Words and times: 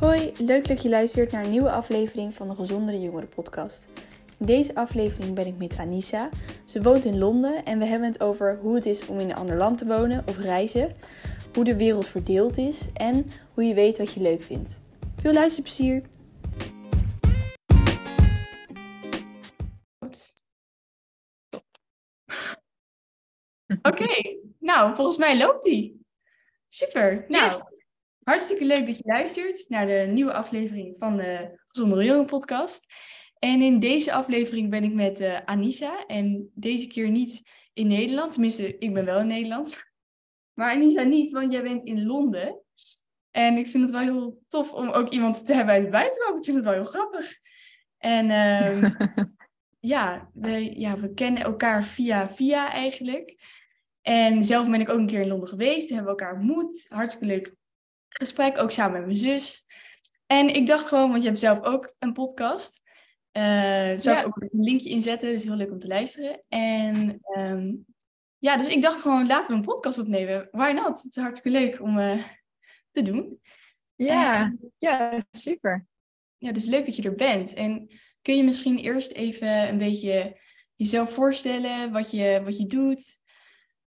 Hoi, 0.00 0.32
leuk 0.38 0.68
dat 0.68 0.82
je 0.82 0.88
luistert 0.88 1.32
naar 1.32 1.44
een 1.44 1.50
nieuwe 1.50 1.70
aflevering 1.70 2.34
van 2.34 2.48
de 2.48 2.54
Gezondere 2.54 3.00
Jongeren 3.00 3.28
podcast. 3.28 3.88
In 4.38 4.46
deze 4.46 4.74
aflevering 4.74 5.34
ben 5.34 5.46
ik 5.46 5.56
met 5.56 5.76
Anissa. 5.78 6.28
Ze 6.64 6.82
woont 6.82 7.04
in 7.04 7.18
Londen 7.18 7.64
en 7.64 7.78
we 7.78 7.84
hebben 7.84 8.08
het 8.08 8.22
over 8.22 8.58
hoe 8.58 8.74
het 8.74 8.86
is 8.86 9.06
om 9.06 9.18
in 9.18 9.30
een 9.30 9.36
ander 9.36 9.56
land 9.56 9.78
te 9.78 9.86
wonen 9.86 10.24
of 10.26 10.38
reizen, 10.38 10.96
hoe 11.54 11.64
de 11.64 11.76
wereld 11.76 12.08
verdeeld 12.08 12.56
is 12.56 12.92
en 12.92 13.26
hoe 13.54 13.64
je 13.64 13.74
weet 13.74 13.98
wat 13.98 14.12
je 14.12 14.20
leuk 14.20 14.42
vindt. 14.42 14.80
Veel 15.16 15.32
luisterplezier! 15.32 16.02
Oké, 23.82 24.38
nou 24.58 24.94
volgens 24.94 25.16
mij 25.16 25.38
loopt 25.38 25.62
die. 25.62 26.00
Super. 26.68 27.24
Nou, 27.28 27.62
hartstikke 28.26 28.64
leuk 28.64 28.86
dat 28.86 28.98
je 28.98 29.02
luistert 29.06 29.64
naar 29.68 29.86
de 29.86 30.06
nieuwe 30.10 30.32
aflevering 30.32 30.98
van 30.98 31.16
de 31.16 31.60
Gezondere 31.66 32.04
Jongen 32.04 32.26
podcast. 32.26 32.86
En 33.38 33.62
in 33.62 33.78
deze 33.78 34.12
aflevering 34.12 34.70
ben 34.70 34.84
ik 34.84 34.94
met 34.94 35.20
uh, 35.20 35.40
Anissa. 35.44 36.06
En 36.06 36.50
deze 36.54 36.86
keer 36.86 37.10
niet 37.10 37.42
in 37.72 37.86
Nederland. 37.86 38.32
Tenminste, 38.32 38.78
ik 38.78 38.94
ben 38.94 39.04
wel 39.04 39.20
in 39.20 39.26
Nederland. 39.26 39.84
Maar 40.54 40.72
Anissa 40.72 41.02
niet, 41.02 41.30
want 41.30 41.52
jij 41.52 41.62
bent 41.62 41.84
in 41.84 42.06
Londen. 42.06 42.62
En 43.30 43.56
ik 43.56 43.66
vind 43.66 43.82
het 43.82 43.92
wel 43.92 44.00
heel 44.00 44.42
tof 44.48 44.72
om 44.72 44.88
ook 44.88 45.08
iemand 45.08 45.46
te 45.46 45.54
hebben 45.54 45.74
uit 45.74 45.82
het 45.82 45.92
buitenland. 45.92 46.38
Ik 46.38 46.44
vind 46.44 46.56
het 46.56 46.64
wel 46.64 46.74
heel 46.74 46.84
grappig. 46.84 47.38
En 47.98 48.30
um, 48.30 48.96
ja, 49.94 50.30
we, 50.34 50.78
ja, 50.80 51.00
we 51.00 51.14
kennen 51.14 51.42
elkaar 51.42 51.84
via 51.84 52.30
via 52.30 52.72
eigenlijk. 52.72 53.36
En 54.02 54.44
zelf 54.44 54.70
ben 54.70 54.80
ik 54.80 54.88
ook 54.88 54.98
een 54.98 55.06
keer 55.06 55.20
in 55.20 55.28
Londen 55.28 55.48
geweest. 55.48 55.88
Hebben 55.88 56.14
we 56.14 56.20
elkaar 56.20 56.34
ontmoet. 56.34 56.86
Hartstikke 56.88 57.26
leuk 57.26 57.54
gesprek, 58.16 58.58
ook 58.58 58.70
samen 58.70 58.92
met 58.92 59.04
mijn 59.04 59.16
zus. 59.16 59.64
En 60.26 60.54
ik 60.54 60.66
dacht 60.66 60.88
gewoon, 60.88 61.10
want 61.10 61.22
je 61.22 61.28
hebt 61.28 61.40
zelf 61.40 61.62
ook 61.62 61.94
een 61.98 62.12
podcast. 62.12 62.80
Uh, 63.32 63.98
zou 63.98 64.18
ik 64.18 64.26
ook 64.26 64.36
een 64.40 64.64
linkje 64.64 64.88
inzetten, 64.88 65.32
dus 65.32 65.44
heel 65.44 65.56
leuk 65.56 65.70
om 65.70 65.78
te 65.78 65.86
luisteren. 65.86 66.42
En 66.48 67.20
um, 67.38 67.86
ja, 68.38 68.56
dus 68.56 68.66
ik 68.66 68.82
dacht 68.82 69.00
gewoon, 69.00 69.26
laten 69.26 69.50
we 69.50 69.58
een 69.58 69.64
podcast 69.64 69.98
opnemen. 69.98 70.48
Why 70.50 70.72
not? 70.74 71.02
Het 71.02 71.16
is 71.16 71.22
hartstikke 71.22 71.58
leuk 71.58 71.80
om 71.80 71.98
uh, 71.98 72.24
te 72.90 73.02
doen. 73.02 73.40
Ja, 73.94 74.56
ja, 74.78 75.24
super. 75.30 75.86
Ja, 76.38 76.52
dus 76.52 76.64
leuk 76.64 76.86
dat 76.86 76.96
je 76.96 77.02
er 77.02 77.14
bent. 77.14 77.54
En 77.54 77.88
kun 78.22 78.36
je 78.36 78.44
misschien 78.44 78.78
eerst 78.78 79.12
even 79.12 79.68
een 79.68 79.78
beetje 79.78 80.40
jezelf 80.74 81.12
voorstellen, 81.12 81.92
wat 81.92 82.10
je, 82.10 82.40
wat 82.44 82.58
je 82.58 82.66
doet 82.66 83.20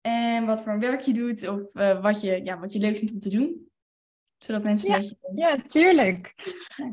en 0.01 0.45
wat 0.45 0.63
voor 0.63 0.79
werk 0.79 1.01
je 1.01 1.13
doet 1.13 1.47
of 1.47 1.61
uh, 1.73 2.01
wat, 2.01 2.21
je, 2.21 2.41
ja, 2.43 2.59
wat 2.59 2.73
je 2.73 2.79
leuk 2.79 2.97
vindt 2.97 3.13
om 3.13 3.19
te 3.19 3.29
doen? 3.29 3.64
Zodat 4.37 4.63
mensen 4.63 4.89
ja, 4.89 4.95
een 4.95 5.01
beetje... 5.01 5.41
Ja, 5.41 5.61
tuurlijk. 5.61 6.33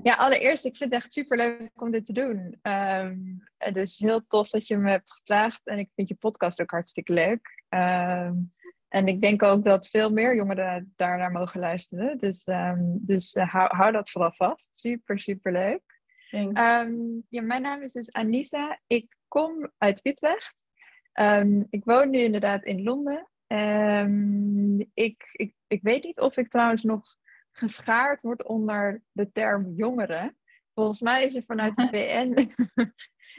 Ja, 0.03 0.15
allereerst, 0.15 0.65
ik 0.65 0.77
vind 0.77 0.93
het 0.93 1.03
echt 1.03 1.13
super 1.13 1.37
leuk 1.37 1.83
om 1.83 1.91
dit 1.91 2.07
te 2.07 2.13
doen. 2.13 2.59
Um, 2.63 3.43
het 3.59 3.77
is 3.77 3.99
heel 3.99 4.27
tof 4.27 4.49
dat 4.49 4.67
je 4.67 4.77
me 4.77 4.91
hebt 4.91 5.13
gevraagd. 5.13 5.61
En 5.67 5.79
ik 5.79 5.91
vind 5.95 6.09
je 6.09 6.15
podcast 6.15 6.61
ook 6.61 6.71
hartstikke 6.71 7.13
leuk. 7.13 7.65
Um, 7.69 8.53
en 8.89 9.07
ik 9.07 9.21
denk 9.21 9.43
ook 9.43 9.65
dat 9.65 9.89
veel 9.89 10.11
meer 10.11 10.35
jongeren 10.35 10.93
daarnaar 10.97 11.33
mogen 11.33 11.61
luisteren. 11.61 12.19
Dus, 12.19 12.47
um, 12.47 12.99
dus 13.01 13.35
uh, 13.35 13.53
hou, 13.53 13.77
hou, 13.77 13.93
dat 13.93 14.11
vooral 14.11 14.33
vast. 14.33 14.77
Super, 14.77 15.21
super 15.21 15.53
leuk. 15.53 16.01
ja, 17.29 17.43
mijn 17.43 17.63
naam 17.63 17.83
is 17.83 17.93
dus 17.93 18.13
Anissa. 18.13 18.81
Ik 18.87 19.17
kom 19.29 19.71
uit 19.79 20.07
Utrecht. 20.07 20.57
ik 21.71 21.85
woon 21.85 22.11
nu 22.11 22.19
inderdaad 22.19 22.65
in 22.65 22.83
Londen. 22.83 23.29
ik, 24.95 25.29
ik, 25.33 25.55
ik 25.67 25.83
weet 25.83 26.03
niet 26.05 26.21
of 26.21 26.37
ik 26.37 26.49
trouwens 26.49 26.83
nog 26.83 27.21
geschaard 27.53 28.21
wordt 28.21 28.45
onder 28.45 29.03
de 29.13 29.33
term 29.33 29.73
jongeren. 29.77 30.37
Volgens 30.75 31.01
mij 31.01 31.25
is 31.25 31.35
er 31.35 31.43
vanuit 31.43 31.77
de 31.77 31.89
VN 31.93 32.53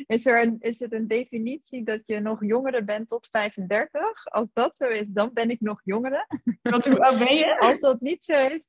is 0.07 0.25
er 0.25 0.43
een, 0.43 0.57
is 0.59 0.81
er 0.81 0.93
een 0.93 1.07
definitie 1.07 1.83
dat 1.83 2.01
je 2.05 2.19
nog 2.19 2.45
jongere 2.45 2.83
bent 2.83 3.07
tot 3.07 3.27
35. 3.31 4.25
Als 4.25 4.47
dat 4.53 4.77
zo 4.77 4.87
is, 4.87 5.05
dan 5.07 5.33
ben 5.33 5.49
ik 5.49 5.61
nog 5.61 5.81
jongere. 5.83 6.27
Wat, 6.61 6.87
hoe 6.87 7.05
oud 7.05 7.17
ben 7.17 7.35
je? 7.35 7.59
Als 7.59 7.79
dat 7.79 8.01
niet 8.01 8.23
zo 8.23 8.47
is, 8.47 8.67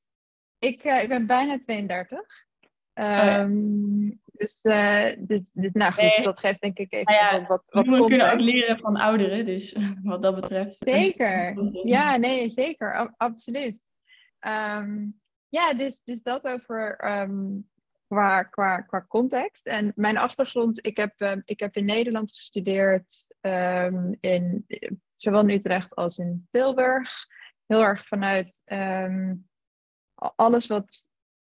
ik, 0.58 0.84
uh, 0.84 1.02
ik 1.02 1.08
ben 1.08 1.26
bijna 1.26 1.58
32. 1.64 2.18
Um, 2.18 3.04
oh, 3.04 3.10
ja. 3.10 3.40
um, 3.40 4.20
dus, 4.24 4.64
uh, 4.64 5.10
dit, 5.18 5.50
dit, 5.52 5.74
nou 5.74 5.92
goed, 5.92 6.02
nee. 6.02 6.22
dat 6.22 6.38
geeft 6.38 6.60
denk 6.60 6.78
ik 6.78 6.92
even 6.92 7.12
nou 7.12 7.34
ja, 7.34 7.46
wat, 7.46 7.62
wat, 7.66 7.86
We 7.86 8.06
kunnen 8.06 8.32
ook 8.32 8.40
leren 8.40 8.78
van 8.78 8.96
ouderen, 8.96 9.44
dus 9.44 9.76
wat 10.02 10.22
dat 10.22 10.34
betreft. 10.34 10.76
Zeker, 10.76 11.54
ja, 11.86 12.16
nee, 12.16 12.50
zeker, 12.50 13.14
absoluut. 13.16 13.78
Um, 14.40 15.22
ja, 15.54 15.74
dus, 15.74 16.00
dus 16.04 16.22
dat 16.22 16.44
over 16.44 17.10
um, 17.20 17.68
qua, 18.06 18.42
qua, 18.42 18.80
qua 18.80 19.04
context. 19.08 19.66
En 19.66 19.92
mijn 19.94 20.16
achtergrond, 20.16 20.86
ik 20.86 20.96
heb, 20.96 21.20
um, 21.20 21.42
ik 21.44 21.60
heb 21.60 21.76
in 21.76 21.84
Nederland 21.84 22.36
gestudeerd, 22.36 23.36
um, 23.40 24.16
in, 24.20 24.66
zowel 25.16 25.40
in 25.40 25.50
Utrecht 25.50 25.94
als 25.94 26.18
in 26.18 26.48
Tilburg. 26.50 27.26
Heel 27.66 27.82
erg 27.82 28.06
vanuit 28.06 28.62
alles 30.14 30.66
wat, 30.66 31.06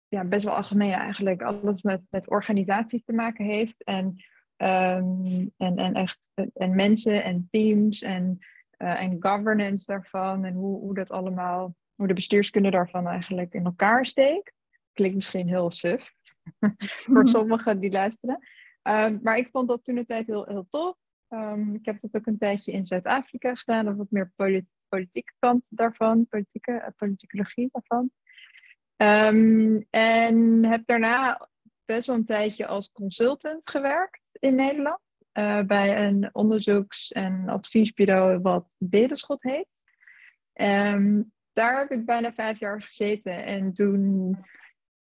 ja, 0.07 0.23
best 0.23 0.45
wel 0.45 0.55
algemeen 0.55 0.91
eigenlijk, 0.91 1.41
alles 1.41 1.81
met, 1.81 2.01
met 2.09 2.29
organisaties 2.29 3.03
te 3.03 3.13
maken 3.13 3.45
heeft. 3.45 3.83
En, 3.83 4.15
en, 4.57 5.53
en 5.57 5.93
echt 5.93 6.29
en 6.53 6.75
mensen 6.75 7.23
en 7.23 7.47
teams 7.51 8.01
en, 8.01 8.37
uh, 8.77 9.01
en 9.01 9.17
governance 9.19 9.85
daarvan 9.85 10.45
en 10.45 10.53
hoe, 10.53 10.79
hoe 10.79 10.93
dat 10.93 11.11
allemaal 11.11 11.75
hoe 11.99 12.07
de 12.07 12.13
bestuurskunde 12.13 12.69
daarvan 12.69 13.07
eigenlijk 13.07 13.53
in 13.53 13.65
elkaar 13.65 14.05
steekt. 14.05 14.53
Klinkt 14.93 15.15
misschien 15.15 15.47
heel 15.47 15.71
suf 15.71 16.13
voor 17.05 17.27
sommigen 17.37 17.79
die 17.79 17.91
luisteren. 17.91 18.47
Um, 18.83 19.19
maar 19.23 19.37
ik 19.37 19.49
vond 19.51 19.67
dat 19.67 19.83
toen 19.83 19.95
de 19.95 20.05
tijd 20.05 20.27
heel, 20.27 20.45
heel 20.45 20.67
tof. 20.69 20.97
Um, 21.29 21.75
ik 21.75 21.85
heb 21.85 22.01
dat 22.01 22.15
ook 22.15 22.25
een 22.25 22.37
tijdje 22.37 22.71
in 22.71 22.85
Zuid-Afrika 22.85 23.55
gedaan, 23.55 23.87
of 23.87 23.95
wat 23.95 24.11
meer 24.11 24.31
polit 24.35 24.65
politieke 24.89 25.33
kant 25.39 25.77
daarvan, 25.77 26.27
politieke, 26.27 26.71
uh, 26.71 26.87
politicologie 26.95 27.69
daarvan. 27.71 28.11
Um, 28.97 29.85
en 29.89 30.65
heb 30.65 30.85
daarna 30.85 31.49
best 31.85 32.07
wel 32.07 32.15
een 32.15 32.25
tijdje 32.25 32.67
als 32.67 32.91
consultant 32.91 33.69
gewerkt 33.69 34.37
in 34.39 34.55
Nederland. 34.55 34.99
Uh, 35.33 35.61
bij 35.61 36.07
een 36.07 36.29
onderzoeks- 36.31 37.11
en 37.11 37.49
adviesbureau 37.49 38.39
wat 38.39 38.69
Berenschot 38.77 39.43
heet. 39.43 39.67
Um, 40.53 41.31
daar 41.53 41.77
heb 41.79 41.91
ik 41.91 42.05
bijna 42.05 42.33
vijf 42.33 42.59
jaar 42.59 42.81
gezeten. 42.81 43.45
En 43.45 43.73
toen, 43.73 44.37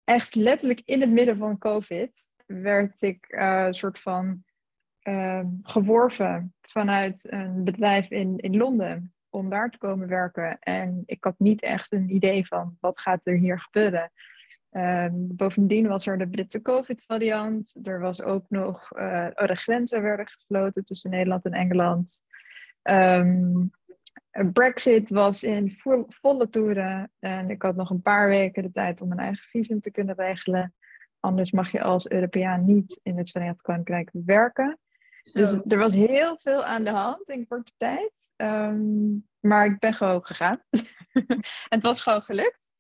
echt 0.04 0.34
letterlijk 0.34 0.82
in 0.84 1.00
het 1.00 1.10
midden 1.10 1.36
van 1.36 1.58
COVID, 1.58 2.32
werd 2.46 3.02
ik 3.02 3.26
uh, 3.28 3.66
soort 3.70 4.00
van 4.00 4.44
uh, 5.02 5.44
geworven 5.62 6.54
vanuit 6.60 7.32
een 7.32 7.64
bedrijf 7.64 8.10
in, 8.10 8.38
in 8.38 8.56
Londen 8.56 9.14
om 9.28 9.50
daar 9.50 9.70
te 9.70 9.78
komen 9.78 10.08
werken. 10.08 10.58
En 10.58 11.02
ik 11.06 11.24
had 11.24 11.34
niet 11.38 11.62
echt 11.62 11.92
een 11.92 12.14
idee 12.14 12.46
van 12.46 12.76
wat 12.80 13.00
gaat 13.00 13.26
er 13.26 13.36
hier 13.36 13.60
gebeuren. 13.60 14.10
Uh, 14.72 15.06
bovendien 15.12 15.88
was 15.88 16.06
er 16.06 16.18
de 16.18 16.28
Britse 16.28 16.62
COVID-variant. 16.62 17.76
Er 17.82 18.00
was 18.00 18.22
ook 18.22 18.44
nog, 18.48 18.96
uh, 18.96 19.28
de 19.34 19.54
grenzen 19.54 20.02
werden 20.02 20.26
gesloten 20.26 20.84
tussen 20.84 21.10
Nederland 21.10 21.44
en 21.44 21.52
Engeland. 21.52 22.22
Um, 22.82 23.70
Brexit 24.52 25.10
was 25.10 25.42
in 25.42 25.70
vo 25.70 26.04
volle 26.08 26.48
toeren 26.48 27.12
en 27.19 27.50
ik 27.50 27.62
had 27.62 27.76
nog 27.76 27.91
een 27.91 28.02
paar 28.02 28.28
weken 28.28 28.62
de 28.62 28.72
tijd 28.72 29.00
om 29.00 29.08
mijn 29.08 29.20
eigen 29.20 29.44
visum 29.48 29.80
te 29.80 29.91
kunnen 29.91 30.14
regelen. 30.14 30.75
Anders 31.20 31.50
mag 31.50 31.72
je 31.72 31.82
als 31.82 32.08
Europeaan 32.08 32.64
niet 32.64 33.00
in 33.02 33.19
het 33.19 33.30
Verenigd 33.30 33.62
Koninkrijk 33.62 34.10
werken. 34.12 34.78
Zo. 35.22 35.38
Dus 35.38 35.58
er 35.66 35.78
was 35.78 35.94
heel 35.94 36.38
veel 36.38 36.64
aan 36.64 36.84
de 36.84 36.91
hand 36.91 37.28
in 37.28 37.47
korte 37.47 37.72
tijd. 37.76 38.12
Um, 38.36 39.28
maar 39.41 39.66
ik 39.66 39.78
ben 39.78 39.94
gewoon 39.94 40.25
gegaan. 40.25 40.62
het 41.75 41.82
was 41.82 42.00
gewoon 42.00 42.22
gelukt. 42.22 42.70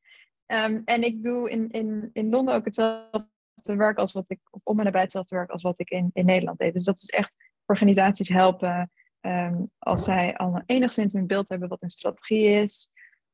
Um, 0.46 0.82
en 0.84 1.02
ik 1.02 1.22
doe 1.22 1.50
in, 1.50 1.70
in, 1.70 2.10
in 2.12 2.30
Londen 2.30 2.54
ook 2.54 2.64
hetzelfde 2.64 3.26
werk 3.62 3.98
als 3.98 4.12
wat 4.12 4.24
ik, 4.26 4.40
om 4.62 4.78
en 4.78 4.84
nabij 4.84 5.00
hetzelfde 5.00 5.36
werk 5.36 5.50
als 5.50 5.62
wat 5.62 5.80
ik 5.80 5.90
in, 5.90 6.10
in 6.12 6.24
Nederland 6.24 6.58
deed. 6.58 6.72
Dus 6.72 6.84
dat 6.84 6.96
is 6.96 7.08
echt 7.08 7.32
organisaties 7.66 8.28
helpen 8.28 8.90
Um, 9.26 9.70
als 9.78 10.04
zij 10.04 10.36
al 10.36 10.62
enigszins 10.66 11.14
een 11.14 11.26
beeld 11.26 11.48
hebben 11.48 11.68
wat 11.68 11.82
een 11.82 11.90
strategie 11.90 12.44
is, 12.44 12.90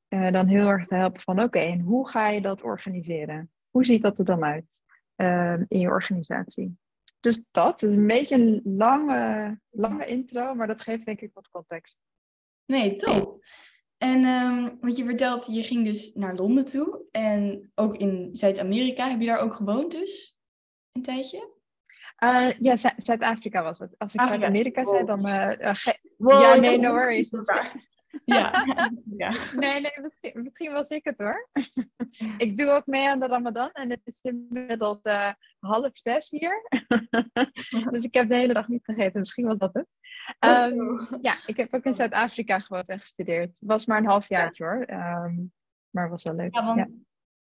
uh, 0.09 0.33
dan 0.33 0.47
heel 0.47 0.69
erg 0.69 0.87
te 0.87 0.95
helpen 0.95 1.21
van 1.21 1.43
oké, 1.43 1.59
en 1.59 1.81
hoe 1.81 2.09
ga 2.09 2.29
je 2.29 2.41
dat 2.41 2.63
organiseren? 2.63 3.51
Hoe 3.71 3.85
ziet 3.85 4.03
dat 4.03 4.19
er 4.19 4.25
dan 4.25 4.45
uit 4.45 4.83
um, 5.17 5.65
in 5.69 5.81
je 5.81 5.89
organisatie? 5.89 6.79
Dus 7.21 7.45
dat 7.51 7.83
is 7.83 7.95
een 7.95 8.07
beetje 8.07 8.35
een 8.35 8.61
lange, 8.65 9.59
lange 9.71 10.07
intro, 10.07 10.55
maar 10.55 10.67
dat 10.67 10.81
geeft 10.81 11.05
denk 11.05 11.21
ik 11.21 11.31
wat 11.35 11.51
context. 11.51 12.01
Nee, 12.67 12.95
top. 12.95 13.45
En 13.97 14.25
um, 14.25 14.79
wat 14.81 14.97
je 14.97 15.05
vertelt, 15.05 15.47
je 15.47 15.63
ging 15.63 15.85
dus 15.85 16.13
naar 16.15 16.35
Londen 16.35 16.67
toe 16.67 17.05
en 17.11 17.71
ook 17.75 17.97
in 17.97 18.29
Zuid-Amerika. 18.33 19.09
Heb 19.09 19.21
je 19.21 19.27
daar 19.27 19.41
ook 19.41 19.55
gewoond 19.55 19.91
dus? 19.91 20.37
Een 20.93 21.03
tijdje? 21.03 21.60
Uh, 22.25 22.51
ja, 22.59 22.77
Zuid-Afrika 22.97 23.63
was 23.63 23.79
het. 23.79 23.95
Als 23.99 24.15
ik 24.15 24.21
Zuid-Amerika 24.21 24.85
zei, 24.87 25.05
dan... 25.05 25.27
Uh, 25.27 25.75
wow, 26.17 26.41
ja, 26.41 26.55
nee, 26.55 26.79
no 26.79 26.93
worries. 26.93 27.31
Ja. 28.25 28.65
ja. 29.17 29.35
Nee, 29.57 29.81
nee, 29.81 29.93
misschien, 30.03 30.43
misschien 30.43 30.73
was 30.73 30.89
ik 30.89 31.05
het 31.05 31.19
hoor. 31.19 31.49
ik 32.39 32.57
doe 32.57 32.71
ook 32.71 32.87
mee 32.87 33.09
aan 33.09 33.21
de 33.21 33.27
Ramadan 33.27 33.71
en 33.73 33.91
het 33.91 34.01
is 34.05 34.21
inmiddels 34.21 34.99
uh, 35.03 35.33
half 35.59 35.91
zes 35.93 36.31
hier. 36.31 36.69
dus 37.91 38.05
ik 38.05 38.15
heb 38.15 38.29
de 38.29 38.35
hele 38.35 38.53
dag 38.53 38.69
niet 38.69 38.85
gegeten, 38.85 39.19
misschien 39.21 39.47
was 39.47 39.59
dat 39.59 39.75
het. 39.75 39.87
Um, 40.71 41.09
ja, 41.23 41.47
ik 41.47 41.57
heb 41.57 41.75
ook 41.75 41.85
in 41.85 41.95
Zuid-Afrika 41.95 42.59
gewoond 42.59 42.89
en 42.89 43.01
gestudeerd. 43.01 43.49
Het 43.49 43.69
was 43.69 43.87
maar 43.87 43.99
een 43.99 44.07
half 44.07 44.29
jaar 44.29 44.55
hoor, 44.57 44.87
um, 44.91 45.53
maar 45.91 46.03
het 46.03 46.13
was 46.13 46.23
wel 46.23 46.35
leuk. 46.35 46.55
Ja, 46.55 46.65
want 46.65 46.89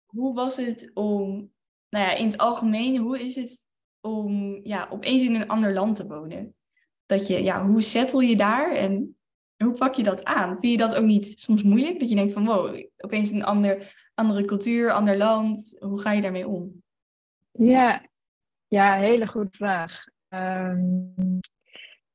hoe 0.06 0.34
was 0.34 0.56
het 0.56 0.90
om, 0.94 1.52
nou 1.88 2.04
ja, 2.04 2.14
in 2.14 2.26
het 2.26 2.38
algemeen, 2.38 2.96
hoe 2.96 3.20
is 3.20 3.36
het 3.36 3.58
om 4.00 4.60
ja, 4.62 4.88
opeens 4.90 5.22
in 5.22 5.34
een 5.34 5.48
ander 5.48 5.72
land 5.72 5.96
te 5.96 6.06
wonen? 6.06 6.54
Dat 7.06 7.26
je, 7.26 7.42
ja, 7.42 7.66
hoe 7.66 7.82
settle 7.82 8.26
je 8.26 8.36
daar 8.36 8.72
en 8.72 9.16
hoe 9.64 9.72
pak 9.72 9.94
je 9.94 10.02
dat 10.02 10.24
aan? 10.24 10.58
Vind 10.60 10.72
je 10.72 10.78
dat 10.78 10.94
ook 10.94 11.04
niet 11.04 11.40
soms 11.40 11.62
moeilijk? 11.62 12.00
Dat 12.00 12.08
je 12.08 12.14
denkt 12.14 12.32
van 12.32 12.44
wow, 12.44 12.84
opeens 12.96 13.30
een 13.30 13.44
ander, 13.44 13.94
andere 14.14 14.44
cultuur, 14.44 14.90
ander 14.90 15.16
land. 15.16 15.76
Hoe 15.78 16.00
ga 16.00 16.12
je 16.12 16.20
daarmee 16.20 16.48
om? 16.48 16.82
Ja, 17.52 18.06
ja 18.68 18.96
hele 18.96 19.26
goede 19.26 19.50
vraag. 19.50 20.04
Um, 20.28 21.40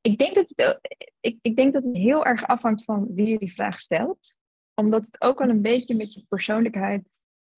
ik, 0.02 0.18
denk 0.18 0.36
dat 0.36 0.54
het, 0.56 0.80
ik, 1.20 1.38
ik 1.42 1.56
denk 1.56 1.74
dat 1.74 1.84
het 1.84 1.96
heel 1.96 2.26
erg 2.26 2.48
afhangt 2.48 2.84
van 2.84 3.14
wie 3.14 3.28
je 3.28 3.40
die 3.40 3.54
vraag 3.54 3.80
stelt. 3.80 4.38
Omdat 4.74 5.06
het 5.06 5.22
ook 5.22 5.40
wel 5.40 5.50
een 5.50 5.62
beetje 5.62 5.96
met 5.96 6.14
je 6.14 6.26
persoonlijkheid 6.28 7.08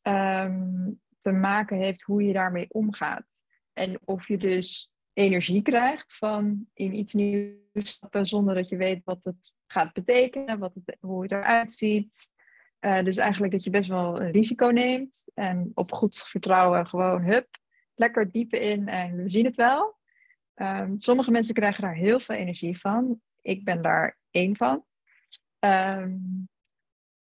um, 0.02 1.02
te 1.20 1.32
maken 1.32 1.78
heeft 1.78 2.02
hoe 2.02 2.24
je 2.24 2.34
daarmee 2.34 2.66
omgaat. 2.70 3.46
En 3.78 4.00
of 4.06 4.28
je 4.28 4.38
dus 4.38 4.92
energie 5.14 5.62
krijgt 5.62 6.16
van 6.18 6.68
in 6.74 6.96
iets 6.96 7.14
nieuws 7.14 7.56
stappen 7.74 8.26
zonder 8.26 8.56
dat 8.56 8.70
je 8.70 8.78
weet 8.78 9.02
wat 9.04 9.24
het 9.24 9.56
gaat 9.68 9.94
betekenen, 9.94 10.60
wat 10.60 10.74
het, 10.74 10.98
hoe 11.00 11.22
het 11.22 11.32
eruit 11.32 11.72
ziet. 11.72 12.32
Uh, 12.80 13.04
dus 13.04 13.18
eigenlijk 13.18 13.54
dat 13.54 13.64
je 13.64 13.70
best 13.70 13.90
wel 13.90 14.22
een 14.22 14.32
risico 14.32 14.68
neemt 14.68 15.28
en 15.34 15.72
op 15.74 15.92
goed 15.92 16.18
vertrouwen 16.18 16.88
gewoon 16.88 17.24
hup, 17.24 17.48
lekker 17.96 18.32
diepe 18.32 18.60
in 18.60 18.88
en 18.88 19.16
we 19.16 19.30
zien 19.30 19.46
het 19.46 19.56
wel. 19.56 19.98
Um, 20.56 21.00
sommige 21.00 21.32
mensen 21.32 21.54
krijgen 21.54 21.82
daar 21.82 21.96
heel 21.96 22.20
veel 22.20 22.36
energie 22.36 22.80
van. 22.80 23.22
Ik 23.42 23.64
ben 23.64 23.82
daar 23.82 24.18
één 24.32 24.56
van. 24.56 24.86
Um, 25.60 26.50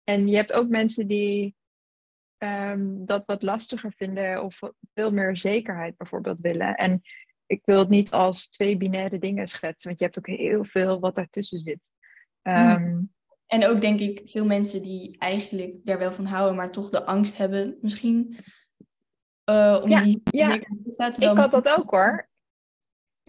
en 0.05 0.29
je 0.29 0.37
hebt 0.37 0.53
ook 0.53 0.69
mensen 0.69 1.07
die 1.07 1.55
um, 2.43 3.07
dat 3.07 3.25
wat 3.25 3.43
lastiger 3.43 3.93
vinden 3.97 4.45
of 4.45 4.59
veel 4.95 5.13
meer 5.13 5.37
zekerheid 5.37 5.97
bijvoorbeeld 5.97 6.41
willen. 6.41 6.75
En 6.75 7.01
ik 7.47 7.63
wil 7.65 7.79
het 7.79 7.89
niet 7.89 8.13
als 8.13 8.49
twee 8.49 8.77
binaire 8.77 9.19
dingen 9.19 9.49
schetsen, 9.49 9.89
want 9.89 9.99
je 9.99 10.05
hebt 10.05 10.19
ook 10.19 10.27
heel 10.27 10.65
veel 10.65 11.01
wat 11.01 11.15
daartussen 11.15 11.59
zit. 11.59 11.93
Um, 12.43 13.13
en 13.47 13.67
ook 13.67 13.81
denk 13.81 14.01
ik 14.01 14.23
veel 14.25 14.45
mensen 14.45 14.83
die 14.83 15.19
eigenlijk 15.19 15.75
daar 15.85 15.99
wel 15.99 16.13
van 16.13 16.27
houden, 16.27 16.57
maar 16.57 16.71
toch 16.71 16.91
de 16.91 17.05
angst 17.05 17.37
hebben 17.37 17.79
misschien. 17.81 18.37
Uh, 19.51 19.81
om 19.83 19.91
ja, 19.91 20.03
die 20.03 20.21
ja. 20.25 20.53
ik 20.53 20.67
had 21.37 21.51
dat 21.51 21.69
ook 21.69 21.91
hoor. 21.91 22.29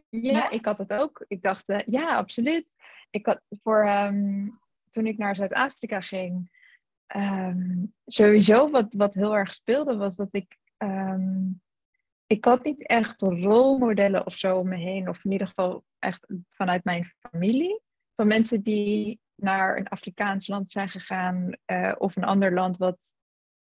Ja, 0.09 0.49
ik 0.49 0.65
had 0.65 0.77
het 0.77 0.93
ook. 0.93 1.25
Ik 1.27 1.41
dacht, 1.41 1.69
uh, 1.69 1.79
ja, 1.85 2.15
absoluut. 2.15 2.75
Ik 3.09 3.25
had 3.25 3.41
voor 3.63 3.89
um, 3.89 4.59
toen 4.89 5.07
ik 5.07 5.17
naar 5.17 5.35
Zuid-Afrika 5.35 6.01
ging, 6.01 6.60
um, 7.15 7.93
sowieso 8.05 8.69
wat, 8.69 8.87
wat 8.93 9.13
heel 9.13 9.35
erg 9.35 9.53
speelde, 9.53 9.95
was 9.95 10.15
dat 10.15 10.33
ik 10.33 10.57
um, 10.77 11.61
ik 12.31 12.45
had 12.45 12.63
niet 12.63 12.87
echt 12.87 13.21
rolmodellen 13.21 14.25
of 14.25 14.37
zo 14.37 14.57
om 14.57 14.67
me 14.67 14.75
heen, 14.75 15.09
of 15.09 15.25
in 15.25 15.31
ieder 15.31 15.47
geval 15.47 15.83
echt 15.99 16.27
vanuit 16.49 16.83
mijn 16.83 17.13
familie, 17.19 17.81
van 18.15 18.27
mensen 18.27 18.61
die 18.61 19.19
naar 19.35 19.77
een 19.77 19.87
Afrikaans 19.87 20.47
land 20.47 20.71
zijn 20.71 20.89
gegaan 20.89 21.49
uh, 21.65 21.95
of 21.97 22.15
een 22.15 22.23
ander 22.23 22.53
land 22.53 22.77
wat, 22.77 23.13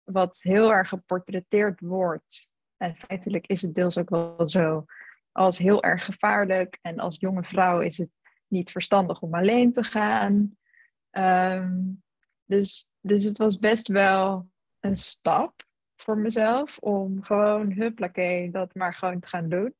wat 0.03 0.39
heel 0.41 0.73
erg 0.73 0.89
geportretteerd 0.89 1.79
wordt. 1.79 2.53
En 2.77 2.95
feitelijk 2.95 3.47
is 3.47 3.61
het 3.61 3.75
deels 3.75 3.97
ook 3.97 4.09
wel 4.09 4.49
zo 4.49 4.85
als 5.31 5.57
heel 5.57 5.83
erg 5.83 6.05
gevaarlijk. 6.05 6.79
En 6.81 6.99
als 6.99 7.17
jonge 7.19 7.43
vrouw 7.43 7.79
is 7.79 7.97
het 7.97 8.09
niet 8.47 8.71
verstandig 8.71 9.21
om 9.21 9.33
alleen 9.33 9.73
te 9.73 9.83
gaan. 9.83 10.57
Um, 11.11 12.03
dus, 12.45 12.88
dus 13.01 13.23
het 13.23 13.37
was 13.37 13.59
best 13.59 13.87
wel 13.87 14.49
een 14.79 14.97
stap 14.97 15.67
voor 15.95 16.17
mezelf 16.17 16.77
om 16.77 17.23
gewoon, 17.23 17.71
huppakee, 17.71 18.51
dat 18.51 18.75
maar 18.75 18.93
gewoon 18.93 19.19
te 19.19 19.27
gaan 19.27 19.49
doen. 19.49 19.75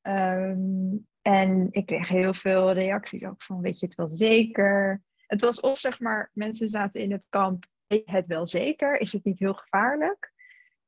Ehm, 0.00 0.96
en 1.22 1.68
ik 1.70 1.86
kreeg 1.86 2.08
heel 2.08 2.34
veel 2.34 2.72
reacties 2.72 3.24
ook 3.24 3.42
van, 3.42 3.60
weet 3.60 3.80
je 3.80 3.86
het 3.86 3.94
wel 3.94 4.08
zeker? 4.08 5.02
Het 5.26 5.40
was 5.40 5.60
of 5.60 5.78
zeg 5.78 6.00
maar, 6.00 6.30
mensen 6.32 6.68
zaten 6.68 7.00
in 7.00 7.12
het 7.12 7.24
kamp, 7.28 7.66
weet 7.86 8.02
je 8.04 8.12
het 8.12 8.26
wel 8.26 8.46
zeker? 8.46 9.00
Is 9.00 9.12
het 9.12 9.24
niet 9.24 9.38
heel 9.38 9.54
gevaarlijk? 9.54 10.32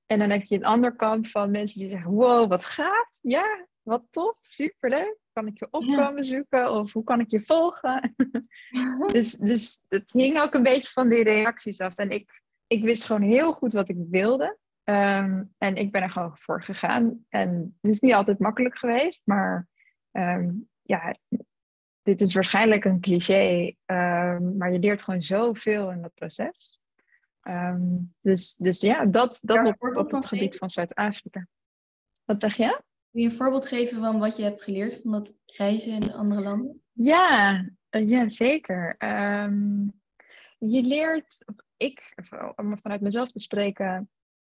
En 0.06 0.18
dan 0.18 0.30
heb 0.30 0.42
je 0.42 0.54
een 0.54 0.64
ander 0.64 0.96
kamp 0.96 1.26
van 1.26 1.50
mensen 1.50 1.80
die 1.80 1.88
zeggen, 1.88 2.10
wow, 2.10 2.48
wat 2.48 2.64
gaaf, 2.64 3.10
ja, 3.20 3.66
wat 3.82 4.02
tof, 4.10 4.36
superleuk. 4.40 5.16
Kan 5.36 5.46
ik 5.46 5.58
je 5.58 5.68
opkomen 5.70 6.24
zoeken 6.24 6.72
of 6.72 6.92
hoe 6.92 7.04
kan 7.04 7.20
ik 7.20 7.30
je 7.30 7.40
volgen? 7.40 8.14
dus, 9.12 9.32
dus 9.32 9.82
het 9.88 10.12
hing 10.12 10.40
ook 10.40 10.54
een 10.54 10.62
beetje 10.62 10.92
van 10.92 11.08
die 11.08 11.22
reacties 11.22 11.80
af. 11.80 11.96
En 11.96 12.10
ik 12.10 12.42
ik 12.66 12.82
wist 12.82 13.04
gewoon 13.04 13.22
heel 13.22 13.52
goed 13.52 13.72
wat 13.72 13.88
ik 13.88 13.96
wilde. 14.10 14.58
Ehm, 14.84 15.44
en 15.58 15.76
ik 15.76 15.92
ben 15.92 16.02
er 16.02 16.10
gewoon 16.10 16.36
voor 16.36 16.62
gegaan. 16.62 17.24
En 17.28 17.76
het 17.80 17.90
is 17.90 18.00
niet 18.00 18.12
altijd 18.12 18.38
makkelijk 18.38 18.78
geweest, 18.78 19.20
maar 19.24 19.68
ehm, 20.10 20.50
ja, 20.82 21.16
dit 22.02 22.20
is 22.20 22.34
waarschijnlijk 22.34 22.84
een 22.84 23.00
cliché, 23.00 23.74
um, 23.86 24.56
maar 24.56 24.72
je 24.72 24.78
leert 24.78 25.02
gewoon 25.02 25.22
zoveel 25.22 25.90
in 25.90 26.02
dat 26.02 26.14
proces. 26.14 26.80
dus, 28.20 28.54
dus 28.54 28.80
ja, 28.80 29.04
dat, 29.04 29.38
dat 29.42 29.66
op, 29.66 29.96
op 29.96 30.10
het 30.10 30.26
gebied 30.26 30.56
van 30.56 30.70
Zuid-Afrika. 30.70 31.46
Wat 32.24 32.40
zeg 32.40 32.56
je? 32.56 32.82
Kun 33.16 33.24
je 33.24 33.30
een 33.30 33.36
voorbeeld 33.36 33.66
geven 33.66 33.98
van 33.98 34.18
wat 34.18 34.36
je 34.36 34.42
hebt 34.42 34.62
geleerd 34.62 35.00
van 35.02 35.10
dat 35.10 35.34
reizen 35.46 35.92
in 35.92 36.12
andere 36.12 36.40
landen? 36.40 36.82
Ja, 36.92 37.64
uh, 37.90 38.08
ja 38.08 38.28
zeker. 38.28 38.96
je 40.58 40.82
leert, 40.82 41.44
ik, 41.76 42.14
om 42.56 42.78
vanuit 42.78 43.00
mezelf 43.00 43.30
te 43.30 43.38
spreken, 43.38 44.10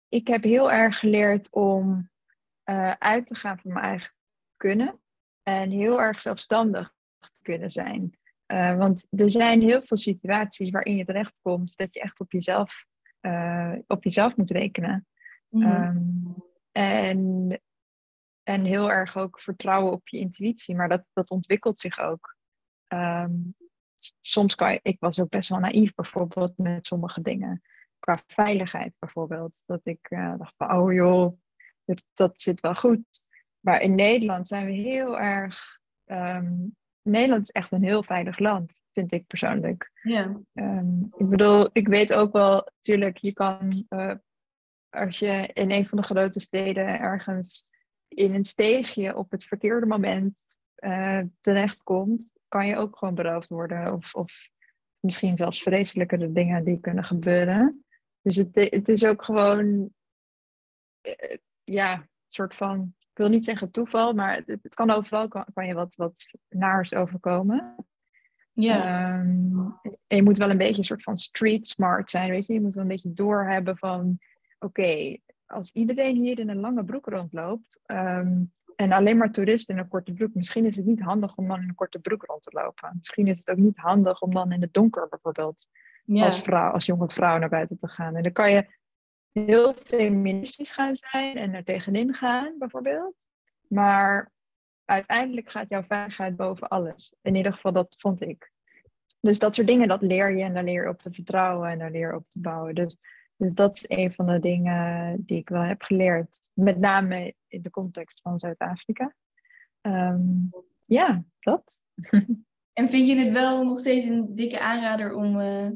ik 0.09 0.29
heb 0.29 0.43
heel 0.43 0.73
erg 0.73 0.99
geleerd 0.99 1.51
om 1.51 2.11
uh, 2.65 2.91
uit 2.91 3.27
te 3.27 3.35
gaan 3.35 3.59
van 3.59 3.73
mijn 3.73 3.85
eigen 3.85 4.15
kunnen 4.57 5.01
en 5.43 5.71
heel 5.71 6.01
erg 6.01 6.21
zelfstandig 6.21 6.95
te 7.19 7.31
kunnen 7.43 7.71
zijn. 7.71 8.19
Uh, 8.47 8.77
want 8.77 9.07
er 9.11 9.31
zijn 9.31 9.61
heel 9.61 9.83
veel 9.83 9.97
situaties 9.97 10.71
waarin 10.71 10.97
je 10.97 11.05
terechtkomt 11.05 11.77
dat 11.77 11.95
je 11.95 12.01
echt 12.01 12.21
op 12.21 12.33
jezelf, 12.33 12.85
uh, 13.21 13.75
op 13.87 14.05
jezelf 14.05 14.37
moet 14.37 14.51
rekenen. 14.51 15.07
Mm 15.49 15.63
um, 15.63 16.35
en, 16.73 17.61
en 18.53 18.65
heel 18.65 18.91
erg 18.91 19.17
ook 19.17 19.41
vertrouwen 19.41 19.93
op 19.93 20.09
je 20.09 20.19
intuïtie, 20.19 20.75
maar 20.75 20.89
dat, 20.89 21.05
dat 21.13 21.31
ontwikkelt 21.31 21.81
zich 21.81 21.99
ook. 21.99 22.37
Um, 22.89 23.55
soms 24.21 24.55
kan 24.55 24.73
je, 24.73 24.81
ik 24.83 24.97
was 25.01 25.21
ook 25.21 25.29
best 25.29 25.49
wel 25.49 25.59
naïef 25.59 25.95
bijvoorbeeld 25.95 26.57
met 26.57 26.87
sommige 26.87 27.23
dingen. 27.23 27.63
Qua 27.99 28.23
veiligheid 28.27 28.93
bijvoorbeeld. 28.99 29.63
Dat 29.67 29.87
ik 29.87 30.11
uh, 30.11 30.35
dacht 30.39 30.55
van, 30.57 30.77
oh 30.77 30.93
joh, 30.93 31.39
dat, 31.85 32.07
dat 32.15 32.43
zit 32.43 32.61
wel 32.61 32.75
goed. 32.75 33.25
Maar 33.61 33.81
in 33.81 33.95
Nederland 33.95 34.47
zijn 34.49 34.67
we 34.67 34.73
heel 34.73 35.19
erg... 35.19 35.81
Um, 36.07 36.77
Nederland 37.03 37.43
is 37.43 37.51
echt 37.51 37.73
een 37.73 37.83
heel 37.83 38.03
veilig 38.03 38.39
land, 38.39 38.81
vind 38.93 39.13
ik 39.13 39.27
persoonlijk. 39.27 39.91
Ja. 40.03 40.41
Um, 40.53 41.09
ik 41.17 41.29
bedoel, 41.29 41.69
ik 41.73 41.89
weet 41.89 42.13
ook 42.13 42.33
wel, 42.33 42.69
natuurlijk, 42.75 43.17
je 43.17 43.33
kan... 43.33 43.87
Uh, 43.89 44.15
als 44.91 45.19
je 45.19 45.51
in 45.53 45.71
een 45.71 45.87
van 45.87 45.99
de 45.99 46.05
grote 46.05 46.41
steden 46.41 47.01
ergens 47.01 47.71
in 48.15 48.35
een 48.35 48.45
steegje 48.45 49.17
op 49.17 49.31
het 49.31 49.45
verkeerde 49.45 49.87
moment 49.87 50.41
uh, 50.79 51.21
terechtkomt, 51.41 52.33
kan 52.49 52.67
je 52.67 52.77
ook 52.77 52.97
gewoon 52.99 53.15
beroofd 53.15 53.49
worden. 53.49 53.93
Of, 53.93 54.15
of 54.15 54.33
misschien 55.01 55.37
zelfs 55.37 55.63
vreselijkere 55.63 56.33
dingen 56.33 56.65
die 56.65 56.81
kunnen 56.81 57.05
gebeuren. 57.05 57.85
Dus 58.23 58.37
het, 58.37 58.55
het 58.55 58.89
is 58.89 59.05
ook 59.05 59.25
gewoon, 59.25 59.91
uh, 61.03 61.37
ja, 61.65 61.95
een 61.95 62.09
soort 62.29 62.55
van, 62.55 62.95
ik 62.99 63.19
wil 63.19 63.29
niet 63.29 63.45
zeggen 63.45 63.71
toeval, 63.71 64.13
maar 64.13 64.37
het, 64.37 64.63
het 64.63 64.75
kan 64.75 64.91
overal, 64.91 65.29
kan, 65.29 65.47
kan, 65.55 65.67
je 65.67 65.75
wat, 65.75 65.95
wat 65.95 66.27
naars 66.49 66.95
overkomen. 66.95 67.77
Ja. 68.53 69.19
Um, 69.21 69.81
je 70.07 70.23
moet 70.23 70.39
wel 70.39 70.51
een 70.51 70.59
beetje 70.59 70.79
een 70.79 70.85
soort 70.85 71.03
van 71.03 71.17
street 71.17 71.67
smart 71.67 72.11
zijn, 72.11 72.31
weet 72.31 72.47
je. 72.47 72.53
Je 72.53 72.61
moet 72.61 72.75
wel 72.75 72.83
een 72.83 72.89
beetje 72.89 73.13
doorhebben 73.13 73.77
van, 73.77 74.19
oké, 74.59 75.17
als 75.53 75.73
iedereen 75.73 76.17
hier 76.17 76.39
in 76.39 76.49
een 76.49 76.61
lange 76.61 76.85
broek 76.85 77.07
rondloopt, 77.07 77.81
um, 77.87 78.53
en 78.77 78.93
alleen 78.93 79.17
maar 79.17 79.33
toeristen 79.33 79.75
in 79.75 79.81
een 79.81 79.89
korte 79.89 80.13
broek. 80.13 80.35
Misschien 80.35 80.65
is 80.65 80.77
het 80.77 80.85
niet 80.85 81.01
handig 81.01 81.37
om 81.37 81.49
dan 81.49 81.63
in 81.63 81.69
een 81.69 81.75
korte 81.75 81.99
broek 81.99 82.25
rond 82.25 82.43
te 82.43 82.51
lopen. 82.53 82.95
Misschien 82.99 83.27
is 83.27 83.39
het 83.39 83.51
ook 83.51 83.57
niet 83.57 83.77
handig 83.77 84.21
om 84.21 84.35
dan 84.35 84.53
in 84.53 84.61
het 84.61 84.73
donker 84.73 85.09
bijvoorbeeld 85.09 85.69
als 86.07 86.41
vrouw, 86.43 86.73
als 86.73 86.87
jonge 86.87 87.11
vrouw 87.11 87.39
naar 87.39 87.49
buiten 87.49 87.79
te 87.79 87.89
gaan. 87.89 88.17
En 88.17 88.23
dan 88.23 88.33
kan 88.33 88.53
je 88.53 88.67
heel 89.33 89.75
feministisch 89.75 90.71
gaan 90.71 90.97
zijn 90.97 91.37
en 91.37 91.55
er 91.55 91.65
tegenin 91.65 92.15
gaan 92.15 92.55
bijvoorbeeld. 92.59 93.15
Maar 93.69 94.33
uiteindelijk 94.85 95.51
gaat 95.51 95.69
jouw 95.69 95.83
veiligheid 95.83 96.37
boven 96.37 96.69
alles. 96.69 97.15
In 97.23 97.35
ieder 97.35 97.53
geval, 97.53 97.73
dat 97.73 97.95
vond 97.99 98.21
ik. 98.21 98.51
dus 99.21 99.39
dat 99.39 99.55
soort 99.55 99.67
dingen, 99.67 99.89
dat 99.89 100.03
leer 100.03 100.37
je 100.37 100.43
en 100.43 100.55
daar 100.55 100.65
leer 100.65 100.83
je 100.83 100.89
op 100.89 101.03
te 101.03 101.13
vertrouwen 101.13 101.71
en 101.71 101.79
daar 101.79 101.91
leer 101.91 102.09
je 102.09 102.17
op 102.17 102.25
te 102.29 102.41
bouwen. 102.41 102.75
Dus, 102.75 102.99
dus 103.37 103.55
dat 103.55 103.75
is 103.75 103.85
een 103.87 104.13
van 104.13 104.27
de 104.27 104.39
dingen 104.39 105.17
die 105.27 105.39
ik 105.39 105.49
wel 105.49 105.63
heb 105.63 105.83
geleerd, 105.83 106.51
met 106.53 106.79
name 106.79 107.35
in 107.49 107.63
de 107.63 107.71
context 107.71 108.21
van 108.21 108.39
Zuid-Afrika. 108.39 109.15
Ehm, 109.81 110.21
ja, 110.85 111.25
dat. 111.41 111.77
En 112.73 112.89
vind 112.89 113.09
je 113.09 113.17
het 113.17 113.33
wel 113.33 113.65
nog 113.65 113.79
steeds 113.79 114.05
een 114.05 114.35
dikke 114.35 114.61
aanrader 114.61 115.15
om, 115.15 115.41
uh, 115.41 115.71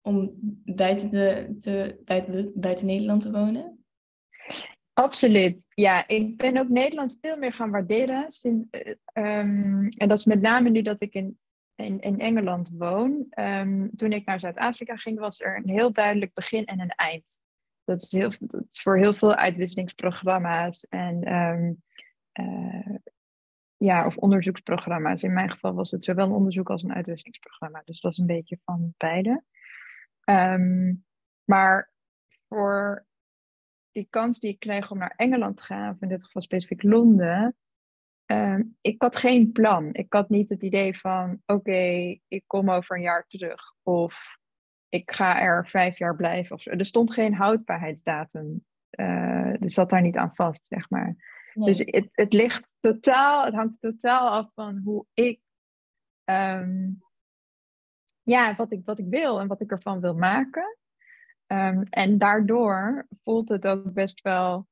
om 0.00 0.32
buiten, 0.64 1.10
de, 1.10 1.56
te, 1.58 2.00
buiten, 2.04 2.52
buiten 2.54 2.86
Nederland 2.86 3.20
te 3.20 3.30
wonen? 3.30 3.84
Absoluut. 4.92 5.66
Ja, 5.74 6.08
ik 6.08 6.36
ben 6.36 6.56
ook 6.56 6.68
Nederland 6.68 7.18
veel 7.20 7.36
meer 7.36 7.52
gaan 7.52 7.70
waarderen. 7.70 8.30
Sinds, 8.32 8.66
uh, 8.70 8.80
um, 9.38 9.88
en 9.88 10.08
dat 10.08 10.18
is 10.18 10.24
met 10.24 10.40
name 10.40 10.70
nu 10.70 10.82
dat 10.82 11.00
ik 11.00 11.14
in, 11.14 11.38
in, 11.78 12.00
in 12.00 12.20
Engeland 12.20 12.70
woon. 12.72 13.26
Um, 13.34 13.90
toen 13.96 14.12
ik 14.12 14.26
naar 14.26 14.40
Zuid-Afrika 14.40 14.96
ging, 14.96 15.18
was 15.18 15.40
er 15.40 15.56
een 15.56 15.68
heel 15.68 15.92
duidelijk 15.92 16.34
begin 16.34 16.64
en 16.64 16.80
een 16.80 16.90
eind. 16.90 17.40
Dat 17.84 18.02
is, 18.02 18.12
heel, 18.12 18.30
voor 18.70 18.98
heel 18.98 19.12
veel 19.12 19.34
uitwisselingsprogramma's 19.34 20.84
en 20.88 21.34
um, 21.34 21.82
uh, 22.40 22.96
ja, 23.76 24.06
of 24.06 24.16
onderzoeksprogramma's. 24.16 25.22
In 25.22 25.32
mijn 25.32 25.50
geval 25.50 25.74
was 25.74 25.90
het 25.90 26.04
zowel 26.04 26.26
een 26.26 26.32
onderzoek 26.32 26.70
als 26.70 26.82
een 26.82 26.94
uitwisselingsprogramma. 26.94 27.82
Dus 27.84 28.00
dat 28.00 28.12
is 28.12 28.18
een 28.18 28.26
beetje 28.26 28.58
van 28.64 28.94
beide. 28.96 29.42
Um, 30.24 31.04
maar 31.44 31.90
voor 32.48 33.06
die 33.92 34.06
kans 34.10 34.40
die 34.40 34.50
ik 34.50 34.58
kreeg 34.58 34.90
om 34.90 34.98
naar 34.98 35.14
Engeland 35.16 35.56
te 35.56 35.62
gaan, 35.62 35.94
of 35.94 36.02
in 36.02 36.08
dit 36.08 36.24
geval 36.24 36.42
specifiek 36.42 36.82
Londen, 36.82 37.56
um, 38.30 38.76
ik 38.80 39.02
had 39.02 39.16
geen 39.16 39.52
plan. 39.52 39.88
Ik 39.92 40.12
had 40.12 40.28
niet 40.28 40.48
het 40.48 40.62
idee 40.62 40.98
van, 40.98 41.42
oké, 41.46 42.18
ik 42.28 42.44
kom 42.46 42.70
over 42.70 42.96
een 42.96 43.02
jaar 43.02 43.26
terug. 43.26 43.74
Of 43.82 44.36
ik 44.88 45.10
ga 45.10 45.40
er 45.40 45.66
vijf 45.66 45.98
jaar 45.98 46.16
blijven. 46.16 46.56
Of 46.56 46.62
zo. 46.62 46.70
Er 46.70 46.84
stond 46.84 47.12
geen 47.12 47.34
houdbaarheidsdatum. 47.34 48.64
Uh, 48.90 49.54
dus 49.58 49.74
zat 49.74 49.90
daar 49.90 50.02
niet 50.02 50.16
aan 50.16 50.34
vast, 50.34 50.66
zeg 50.66 50.90
maar. 50.90 51.16
Dus 51.54 51.78
het, 51.78 52.08
het 52.12 52.32
ligt 52.32 52.74
totaal, 52.80 53.44
het 53.44 53.54
hangt 53.54 53.80
totaal 53.80 54.30
af 54.30 54.50
van 54.54 54.80
hoe 54.84 55.06
ik, 55.14 55.40
um, 56.24 57.02
ja, 58.22 58.56
wat 58.56 58.72
ik, 58.72 58.80
wat 58.84 58.98
ik 58.98 59.06
wil 59.08 59.40
en 59.40 59.46
wat 59.46 59.60
ik 59.60 59.70
ervan 59.70 60.00
wil 60.00 60.14
maken. 60.14 60.76
Um, 61.46 61.82
en 61.82 62.18
daardoor 62.18 63.06
voelt 63.22 63.48
het 63.48 63.66
ook 63.66 63.92
best 63.92 64.20
wel, 64.20 64.66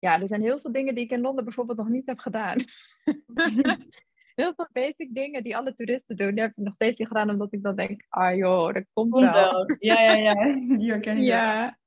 ja, 0.00 0.20
er 0.20 0.28
zijn 0.28 0.42
heel 0.42 0.60
veel 0.60 0.72
dingen 0.72 0.94
die 0.94 1.04
ik 1.04 1.10
in 1.10 1.20
Londen 1.20 1.44
bijvoorbeeld 1.44 1.78
nog 1.78 1.88
niet 1.88 2.06
heb 2.06 2.18
gedaan. 2.18 2.58
heel 4.40 4.52
veel 4.56 4.68
basic 4.72 5.14
dingen 5.14 5.42
die 5.42 5.56
alle 5.56 5.74
toeristen 5.74 6.16
doen, 6.16 6.30
die 6.30 6.40
heb 6.40 6.50
ik 6.50 6.64
nog 6.64 6.74
steeds 6.74 6.98
niet 6.98 7.08
gedaan, 7.08 7.30
omdat 7.30 7.52
ik 7.52 7.62
dan 7.62 7.76
denk, 7.76 8.04
ah 8.08 8.36
joh, 8.36 8.74
dat 8.74 8.84
komt, 8.92 9.18
wel. 9.18 9.32
wel. 9.32 9.76
Ja, 9.78 10.00
ja, 10.00 10.12
ja, 10.12 10.34
die 10.78 10.90
herken 10.90 11.16
ik 11.16 11.24
Ja, 11.24 11.78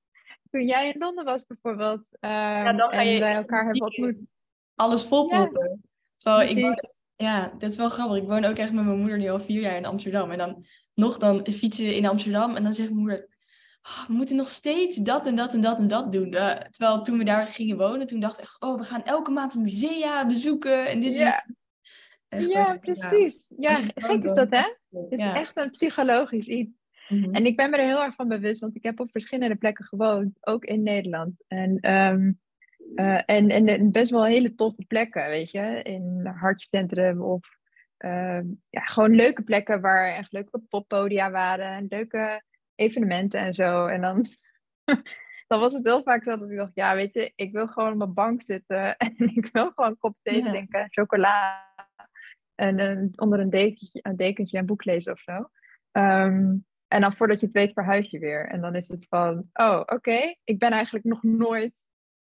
toen 0.50 0.66
jij 0.66 0.92
in 0.92 1.00
Londen 1.00 1.26
was 1.26 1.46
bijvoorbeeld 1.46 2.06
um, 2.20 2.30
ja, 2.30 2.74
dan 2.74 2.90
ga 2.90 3.02
je 3.02 3.14
en 3.14 3.20
wij 3.20 3.34
elkaar 3.34 3.64
hebben 3.64 3.82
ontmoet. 3.82 4.18
Alles 4.76 5.06
volproppen. 5.06 5.82
Ja, 6.16 6.42
ik 6.42 7.02
ja, 7.16 7.54
dat 7.58 7.72
is 7.72 7.78
wel 7.78 7.90
grappig. 7.90 8.18
Ik 8.18 8.28
woon 8.28 8.46
ook 8.46 8.58
echt 8.58 8.74
met 8.74 8.86
mijn 8.86 9.00
moeder 9.00 9.18
nu 9.18 9.30
al 9.30 9.40
vier 9.40 9.62
jaar 9.62 9.76
in 9.76 9.86
Amsterdam. 9.86 10.32
En 10.32 10.38
dan 10.38 10.66
nog 10.94 11.18
dan 11.18 11.48
fietsen 11.52 11.86
we 11.86 11.96
in 11.96 12.06
Amsterdam 12.06 12.56
en 12.56 12.64
dan 12.64 12.74
zegt 12.74 12.90
mijn 12.90 13.02
moeder... 13.02 13.33
Oh, 13.84 14.08
we 14.08 14.14
moeten 14.14 14.36
nog 14.36 14.50
steeds 14.50 14.98
dat 14.98 15.28
en 15.28 15.36
dat 15.36 15.54
en 15.54 15.62
dat 15.62 15.78
en 15.78 15.88
dat 15.88 16.12
doen. 16.12 16.34
Uh, 16.34 16.50
terwijl 16.50 17.02
toen 17.02 17.18
we 17.18 17.24
daar 17.24 17.48
gingen 17.48 17.78
wonen, 17.78 18.08
toen 18.08 18.20
dacht 18.20 18.38
ik 18.38 18.44
echt... 18.44 18.62
Oh, 18.62 18.78
we 18.78 18.84
gaan 18.84 19.04
elke 19.04 19.32
maand 19.32 19.56
een 19.56 19.62
musea 19.62 20.28
bezoeken 20.28 20.88
en 20.88 21.02
dit 21.02 21.14
ja. 21.14 21.46
Ja, 22.40 22.78
precies. 22.78 23.54
Ja, 23.58 23.78
ja 23.78 23.88
gek 23.96 24.24
is 24.24 24.34
dat, 24.34 24.50
hè? 24.50 24.66
Het 25.00 25.12
is 25.20 25.26
echt 25.26 25.58
een 25.58 25.72
psychologisch 25.72 26.48
iets. 26.48 26.72
Mhm. 27.10 27.34
En 27.34 27.46
ik 27.46 27.56
ben 27.56 27.70
me 27.70 27.78
er 27.78 27.88
heel 27.88 28.04
erg 28.04 28.16
van 28.16 28.28
bewust, 28.28 28.60
want 28.60 28.76
ik 28.76 28.84
heb 28.84 29.00
op 29.00 29.12
verschillende 29.12 29.56
plekken 29.56 29.86
gewoond, 29.86 30.38
ook 30.42 30.66
in 30.66 30.84
Nederland. 30.84 31.44
En, 31.48 31.92
um, 31.92 32.40
uh, 32.96 33.22
en, 33.26 33.50
en, 33.50 33.92
best 33.92 34.12
wel 34.12 34.26
hele 34.26 34.56
toffe 34.56 34.86
plekken, 34.88 35.30
weet 35.30 35.52
je, 35.52 35.82
in 35.84 36.32
hartcentrum 36.36 37.22
of 37.22 37.48
uh, 38.00 38.40
ja, 38.70 38.82
gewoon 38.82 39.16
leuke 39.16 39.44
plekken 39.44 39.82
waar 39.82 40.08
echt 40.08 40.32
leuke 40.32 40.62
poppodia 40.70 41.32
waren 41.32 41.68
en 41.68 41.86
leuke 41.90 42.44
evenementen 42.76 43.40
en 43.40 43.54
zo. 43.54 43.86
En 43.86 44.02
dan, 44.02 44.28
dan 45.48 45.60
was 45.60 45.74
het 45.74 45.86
heel 45.86 46.04
vaak 46.04 46.24
zo 46.24 46.38
dat 46.38 46.50
ik 46.50 46.58
dacht, 46.58 46.72
ja, 46.76 46.96
weet 46.96 47.14
je, 47.14 47.32
ik 47.36 47.52
wil 47.52 47.68
gewoon 47.68 47.92
op 47.92 47.98
mijn 47.98 48.14
bank 48.14 48.42
zitten 48.42 48.98
en 48.98 49.16
ik 49.18 49.50
wil 49.52 49.72
gewoon 49.72 49.90
een 49.90 49.98
kop 49.98 50.18
thee 50.22 50.44
drinken, 50.44 50.88
chocola 50.90 51.62
en 52.56 53.12
onder 53.16 53.40
een 53.40 53.50
dekentje, 53.50 54.00
een 54.02 54.16
dekentje 54.16 54.58
een 54.58 54.66
boek 54.66 54.86
lezen 54.86 55.14
of 55.14 55.20
zo. 55.20 55.50
Um, 55.92 56.66
en 56.88 57.02
dan 57.02 57.14
voordat 57.14 57.40
je 57.40 57.46
het 57.46 57.56
weet 57.56 57.74
verhuis 57.74 58.10
je 58.10 58.20
weer. 58.20 58.48
En 58.48 58.62
dan 58.62 58.76
is 58.76 58.88
het 58.88 59.06
van, 59.10 59.50
oh 59.54 59.82
oké, 59.86 60.36
ik 60.44 60.60
ben 60.60 60.72
eigenlijk 60.72 61.06
nog 61.06 61.24
nooit 61.24 61.82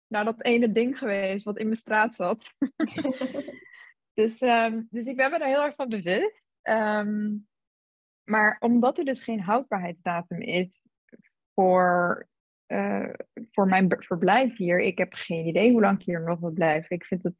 naar 0.07 0.25
dat 0.25 0.45
ene 0.45 0.73
ding 0.73 0.99
geweest 0.99 1.45
wat 1.45 1.59
in 1.59 1.67
mijn 1.67 1.79
straat 1.79 2.15
zat. 2.15 2.53
dus, 4.15 4.41
um, 4.41 4.87
dus 4.91 5.05
ik 5.05 5.17
ben 5.17 5.31
me 5.31 5.39
er 5.39 5.47
heel 5.47 5.65
erg 5.65 5.75
van 5.75 5.89
bewust. 5.89 6.49
Um, 6.63 7.49
maar 8.27 8.57
omdat 8.59 8.99
er 8.99 9.05
dus 9.05 9.23
geen 9.23 9.41
houdbaarheidsdatum 9.41 10.41
is 10.41 10.83
voor, 11.55 12.29
uh, 12.67 13.09
voor 13.51 13.67
mijn 13.67 13.97
verblijf 13.99 14.57
hier, 14.57 14.81
ik 14.81 14.99
heb 14.99 15.13
geen 15.13 15.47
idee 15.47 15.73
hoe 15.73 15.81
lang 15.81 15.99
ik 15.99 16.05
hier 16.05 16.23
nog 16.23 16.41
wil 16.41 16.51
blijven. 16.51 16.97
Ik 16.97 17.05
vind 17.05 17.23
het 17.23 17.35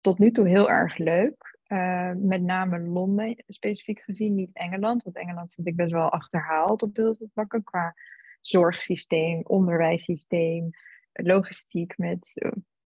tot 0.00 0.18
nu 0.18 0.30
toe 0.30 0.48
heel 0.48 0.70
erg 0.70 0.96
leuk. 0.96 1.58
Uh, 1.66 2.12
met 2.16 2.42
name 2.42 2.80
Londen 2.80 3.44
specifiek 3.46 4.00
gezien, 4.00 4.34
niet 4.34 4.50
Engeland. 4.52 5.02
Want 5.02 5.16
Engeland 5.16 5.54
vind 5.54 5.66
ik 5.66 5.76
best 5.76 5.92
wel 5.92 6.08
achterhaald 6.10 6.82
op 6.82 6.96
heel 6.96 7.14
veel 7.16 7.30
vlakken. 7.32 7.64
Qua 7.64 7.94
zorgsysteem, 8.40 9.40
onderwijssysteem, 9.42 10.70
logistiek 11.12 11.98
met 11.98 12.32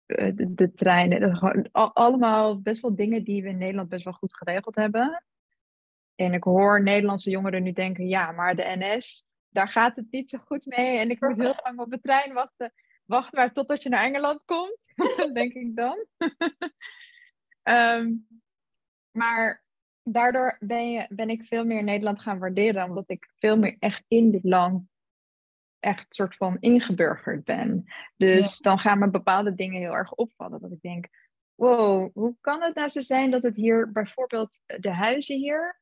de, 0.05 0.53
de, 0.53 0.73
treinen. 0.73 1.71
allemaal 1.71 2.61
best 2.61 2.81
wel 2.81 2.95
dingen 2.95 3.23
die 3.23 3.43
we 3.43 3.49
in 3.49 3.57
Nederland 3.57 3.89
best 3.89 4.03
wel 4.03 4.13
goed 4.13 4.35
geregeld 4.35 4.75
hebben. 4.75 5.23
En 6.17 6.33
ik 6.33 6.43
hoor 6.43 6.83
Nederlandse 6.83 7.29
jongeren 7.29 7.63
nu 7.63 7.71
denken, 7.71 8.07
ja, 8.07 8.31
maar 8.31 8.55
de 8.55 8.75
NS, 8.77 9.25
daar 9.49 9.69
gaat 9.69 9.95
het 9.95 10.11
niet 10.11 10.29
zo 10.29 10.37
goed 10.37 10.65
mee. 10.65 10.97
En 10.97 11.09
ik 11.09 11.21
moet 11.21 11.37
heel 11.37 11.59
lang 11.63 11.79
op 11.79 11.89
de 11.89 11.99
trein 12.01 12.33
wachten. 12.33 12.73
Wacht 13.05 13.33
maar 13.33 13.53
totdat 13.53 13.83
je 13.83 13.89
naar 13.89 14.03
Engeland 14.03 14.41
komt, 14.45 14.93
denk 15.33 15.53
ik 15.53 15.75
dan. 15.75 16.05
um, 17.63 18.27
Maar 19.11 19.63
daardoor 20.03 20.57
ben, 20.59 20.91
je, 20.91 21.05
ben 21.09 21.29
ik 21.29 21.45
veel 21.45 21.65
meer 21.65 21.83
Nederland 21.83 22.21
gaan 22.21 22.39
waarderen, 22.39 22.83
omdat 22.83 23.09
ik 23.09 23.31
veel 23.35 23.57
meer 23.57 23.75
echt 23.79 24.03
in 24.07 24.31
dit 24.31 24.43
land 24.43 24.83
echt 25.79 26.15
soort 26.15 26.35
van 26.35 26.57
ingeburgerd 26.59 27.43
ben. 27.43 27.83
Dus 28.15 28.57
dan 28.57 28.79
gaan 28.79 28.99
me 28.99 29.09
bepaalde 29.09 29.55
dingen 29.55 29.81
heel 29.81 29.95
erg 29.95 30.13
opvallen. 30.13 30.61
Dat 30.61 30.71
ik 30.71 30.81
denk, 30.81 31.07
wow, 31.55 32.09
hoe 32.13 32.35
kan 32.41 32.61
het 32.61 32.75
nou 32.75 32.89
zo 32.89 33.01
zijn 33.01 33.31
dat 33.31 33.43
het 33.43 33.55
hier 33.55 33.91
bijvoorbeeld 33.91 34.61
de 34.65 34.91
huizen 34.91 35.37
hier 35.37 35.79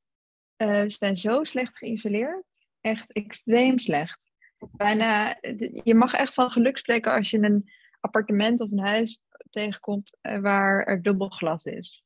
uh, 0.58 0.84
zijn 0.88 1.18
zo 1.18 1.44
slecht 1.44 1.78
geïsoleerd? 1.78 2.44
Echt 2.82 3.12
extreem 3.12 3.80
slecht. 3.80 4.20
Bijna, 4.72 5.38
je 5.84 5.96
mag 5.96 6.14
echt 6.14 6.34
van 6.34 6.52
geluk 6.52 6.78
spreken 6.78 7.12
als 7.12 7.30
je 7.30 7.38
een 7.38 7.70
appartement 8.00 8.62
of 8.62 8.72
een 8.72 8.86
huis 8.86 9.24
tegenkomt 9.50 10.18
eh, 10.22 10.40
waar 10.40 10.84
er 10.84 11.02
dubbel 11.02 11.30
glas 11.30 11.64
is. 11.64 12.04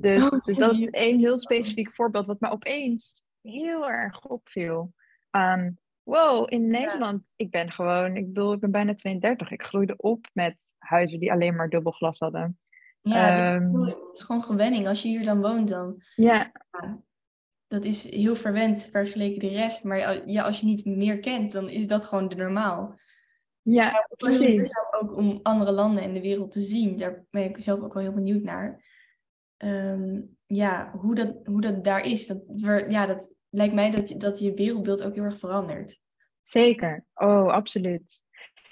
Dus, 0.00 0.22
oh, 0.22 0.44
dus 0.44 0.56
dat 0.56 0.72
is 0.72 0.88
één 0.90 1.18
heel 1.18 1.38
specifiek 1.38 1.94
voorbeeld 1.94 2.26
wat 2.26 2.40
me 2.40 2.50
opeens 2.50 3.24
heel 3.42 3.90
erg 3.90 4.26
opviel. 4.26 4.92
Aan, 5.30 5.78
wow, 6.02 6.52
in 6.52 6.70
Nederland, 6.70 7.22
ik 7.36 7.50
ben 7.50 7.72
gewoon, 7.72 8.16
ik 8.16 8.26
bedoel, 8.26 8.52
ik 8.52 8.60
ben 8.60 8.70
bijna 8.70 8.94
32. 8.94 9.50
Ik 9.50 9.62
groeide 9.62 9.96
op 9.96 10.26
met 10.32 10.74
huizen 10.78 11.20
die 11.20 11.32
alleen 11.32 11.56
maar 11.56 11.68
dubbel 11.68 11.92
glas 11.92 12.18
hadden. 12.18 12.58
Ja, 13.02 13.54
um, 13.54 13.84
het 13.84 13.96
is 14.12 14.22
gewoon 14.22 14.42
gewenning. 14.42 14.86
Als 14.86 15.02
je 15.02 15.08
hier 15.08 15.24
dan 15.24 15.40
woont, 15.40 15.68
dan... 15.68 16.02
Ja. 16.14 16.52
Dat 17.70 17.84
is 17.84 18.10
heel 18.10 18.36
verwend 18.36 18.88
vergeleken 18.90 19.38
de 19.38 19.48
rest. 19.48 19.84
Maar 19.84 20.28
ja, 20.28 20.42
als 20.42 20.60
je 20.60 20.66
niet 20.66 20.84
meer 20.84 21.18
kent, 21.18 21.52
dan 21.52 21.68
is 21.68 21.86
dat 21.86 22.04
gewoon 22.04 22.28
de 22.28 22.34
normaal. 22.34 22.98
Ja, 23.62 24.06
precies. 24.16 24.70
Ook 25.00 25.16
om 25.16 25.40
andere 25.42 25.72
landen 25.72 26.02
in 26.02 26.14
de 26.14 26.20
wereld 26.20 26.52
te 26.52 26.60
zien. 26.60 26.98
Daar 26.98 27.24
ben 27.30 27.44
ik 27.44 27.58
zelf 27.58 27.80
ook 27.80 27.94
wel 27.94 28.02
heel 28.02 28.14
benieuwd 28.14 28.42
naar 28.42 28.84
um, 29.64 30.36
ja, 30.46 30.90
hoe, 30.90 31.14
dat, 31.14 31.36
hoe 31.44 31.60
dat 31.60 31.84
daar 31.84 32.04
is. 32.04 32.26
Dat, 32.26 32.42
ja, 32.88 33.06
dat 33.06 33.28
lijkt 33.48 33.74
mij 33.74 33.90
dat, 33.90 34.14
dat 34.20 34.38
je 34.38 34.54
wereldbeeld 34.54 35.02
ook 35.02 35.14
heel 35.14 35.24
erg 35.24 35.38
verandert. 35.38 36.00
Zeker, 36.42 37.04
oh, 37.14 37.48
absoluut. 37.48 38.24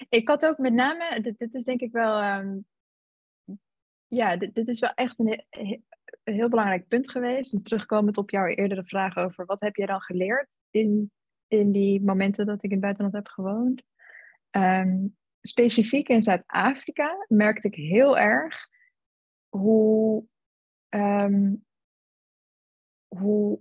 Ik 0.09 0.27
had 0.27 0.45
ook 0.45 0.57
met 0.57 0.73
name, 0.73 1.21
dit, 1.21 1.37
dit 1.37 1.53
is 1.53 1.63
denk 1.63 1.81
ik 1.81 1.91
wel, 1.91 2.23
um, 2.23 2.65
ja, 4.07 4.37
dit, 4.37 4.53
dit, 4.53 4.67
is 4.67 4.79
wel 4.79 4.93
echt 4.93 5.19
een, 5.19 5.45
een 6.23 6.33
heel 6.33 6.49
belangrijk 6.49 6.87
punt 6.87 7.11
geweest. 7.11 7.53
En 7.53 7.63
terugkomend 7.63 8.17
op 8.17 8.29
jouw 8.29 8.45
eerdere 8.45 8.83
vraag 8.83 9.17
over 9.17 9.45
wat 9.45 9.61
heb 9.61 9.75
je 9.75 9.85
dan 9.85 10.01
geleerd 10.01 10.57
in, 10.69 11.11
in 11.47 11.71
die 11.71 12.03
momenten 12.03 12.45
dat 12.45 12.57
ik 12.57 12.63
in 12.63 12.71
het 12.71 12.81
buitenland 12.81 13.15
heb 13.15 13.27
gewoond. 13.27 13.83
Um, 14.51 15.17
specifiek 15.41 16.09
in 16.09 16.23
Zuid-Afrika 16.23 17.25
merkte 17.27 17.67
ik 17.67 17.75
heel 17.75 18.17
erg 18.17 18.67
hoe 19.49 20.25
um, 20.89 21.65
hoe 23.07 23.59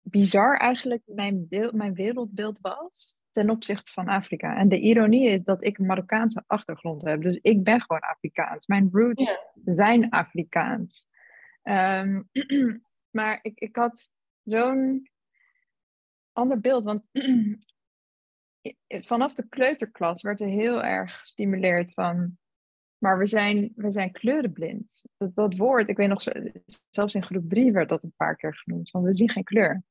bizar 0.00 0.56
eigenlijk 0.56 1.02
mijn, 1.06 1.48
beeld, 1.48 1.72
mijn 1.72 1.94
wereldbeeld 1.94 2.58
was 2.60 3.20
ten 3.32 3.50
opzichte 3.50 3.92
van 3.92 4.08
Afrika. 4.08 4.56
En 4.56 4.68
de 4.68 4.80
ironie 4.80 5.28
is 5.28 5.42
dat 5.42 5.64
ik 5.64 5.78
een 5.78 5.86
Marokkaanse 5.86 6.44
achtergrond 6.46 7.02
heb. 7.02 7.22
Dus 7.22 7.38
ik 7.42 7.64
ben 7.64 7.80
gewoon 7.80 8.00
Afrikaans. 8.00 8.66
Mijn 8.66 8.88
roots 8.92 9.38
zijn 9.64 10.10
Afrikaans. 10.10 11.06
Ehm, 11.62 12.22
maar 13.16 13.38
ik, 13.42 13.58
ik 13.58 13.76
had 13.76 14.08
zo'n 14.42 15.10
ander 16.32 16.60
beeld. 16.60 16.84
Want 16.84 17.02
vanaf 18.88 19.34
de 19.34 19.48
kleuterklas 19.48 20.22
werd 20.22 20.40
er 20.40 20.48
heel 20.48 20.82
erg 20.82 21.18
gestimuleerd 21.18 21.92
van. 21.92 22.38
Maar 22.98 23.18
we 23.18 23.26
zijn, 23.26 23.72
we 23.76 23.90
zijn 23.90 24.12
kleurenblind. 24.12 25.04
Dat, 25.16 25.34
dat 25.34 25.56
woord, 25.56 25.88
ik 25.88 25.96
weet 25.96 26.08
nog, 26.08 26.22
zelfs 26.90 27.14
in 27.14 27.22
groep 27.22 27.48
drie 27.48 27.72
werd 27.72 27.88
dat 27.88 28.02
een 28.02 28.14
paar 28.16 28.36
keer 28.36 28.54
genoemd. 28.54 28.90
Van 28.90 29.02
we 29.02 29.14
zien 29.14 29.30
geen 29.30 29.44
kleur. 29.44 29.82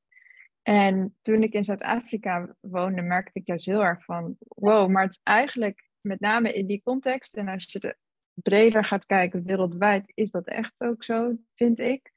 En 0.61 1.17
toen 1.21 1.43
ik 1.43 1.53
in 1.53 1.65
Zuid-Afrika 1.65 2.55
woonde, 2.59 3.01
merkte 3.01 3.39
ik 3.39 3.47
juist 3.47 3.65
heel 3.65 3.83
erg 3.83 4.03
van, 4.03 4.35
wow, 4.39 4.89
maar 4.89 5.03
het 5.03 5.11
is 5.11 5.19
eigenlijk 5.23 5.89
met 6.01 6.19
name 6.19 6.53
in 6.53 6.67
die 6.67 6.81
context 6.83 7.35
en 7.35 7.47
als 7.47 7.71
je 7.71 7.79
er 7.79 7.97
breder 8.33 8.85
gaat 8.85 9.05
kijken 9.05 9.43
wereldwijd, 9.43 10.11
is 10.13 10.31
dat 10.31 10.47
echt 10.47 10.73
ook 10.77 11.03
zo, 11.03 11.38
vind 11.55 11.79
ik. 11.79 12.11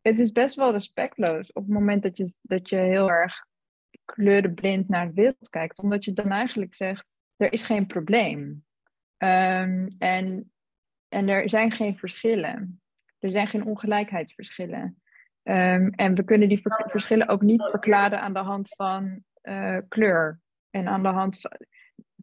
Het 0.00 0.18
is 0.18 0.32
best 0.32 0.54
wel 0.54 0.72
respectloos 0.72 1.52
op 1.52 1.62
het 1.62 1.72
moment 1.72 2.02
dat 2.02 2.16
je, 2.16 2.34
dat 2.40 2.68
je 2.68 2.76
heel 2.76 3.10
erg 3.10 3.46
kleurenblind 4.04 4.88
naar 4.88 5.06
de 5.06 5.14
wereld 5.14 5.48
kijkt, 5.48 5.78
omdat 5.78 6.04
je 6.04 6.12
dan 6.12 6.30
eigenlijk 6.30 6.74
zegt, 6.74 7.06
er 7.36 7.52
is 7.52 7.62
geen 7.62 7.86
probleem. 7.86 8.64
Um, 9.18 9.94
en, 9.98 10.52
en 11.08 11.28
er 11.28 11.50
zijn 11.50 11.70
geen 11.70 11.98
verschillen. 11.98 12.80
Er 13.18 13.30
zijn 13.30 13.46
geen 13.46 13.64
ongelijkheidsverschillen. 13.64 15.02
Um, 15.42 15.90
en 15.90 16.14
we 16.14 16.24
kunnen 16.24 16.48
die 16.48 16.60
verschillen 16.62 17.28
ook 17.28 17.42
niet 17.42 17.62
verklaren 17.62 18.20
aan 18.20 18.32
de 18.32 18.38
hand 18.38 18.68
van 18.68 19.24
uh, 19.42 19.78
kleur. 19.88 20.40
En 20.70 20.88
aan 20.88 21.02
de 21.02 21.08
hand 21.08 21.40
van. 21.40 21.50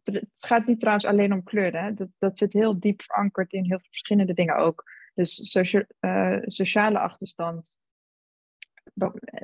Het 0.02 0.26
gaat 0.46 0.66
niet 0.66 0.80
trouwens 0.80 1.06
alleen 1.06 1.32
om 1.32 1.42
kleur. 1.42 1.82
Hè? 1.82 1.94
Dat, 1.94 2.08
dat 2.18 2.38
zit 2.38 2.52
heel 2.52 2.80
diep 2.80 3.02
verankerd 3.02 3.52
in 3.52 3.64
heel 3.64 3.78
veel 3.78 3.90
verschillende 3.90 4.32
dingen 4.34 4.56
ook. 4.56 4.84
Dus 5.14 5.54
uh, 5.54 6.36
sociale 6.40 6.98
achterstand. 6.98 7.78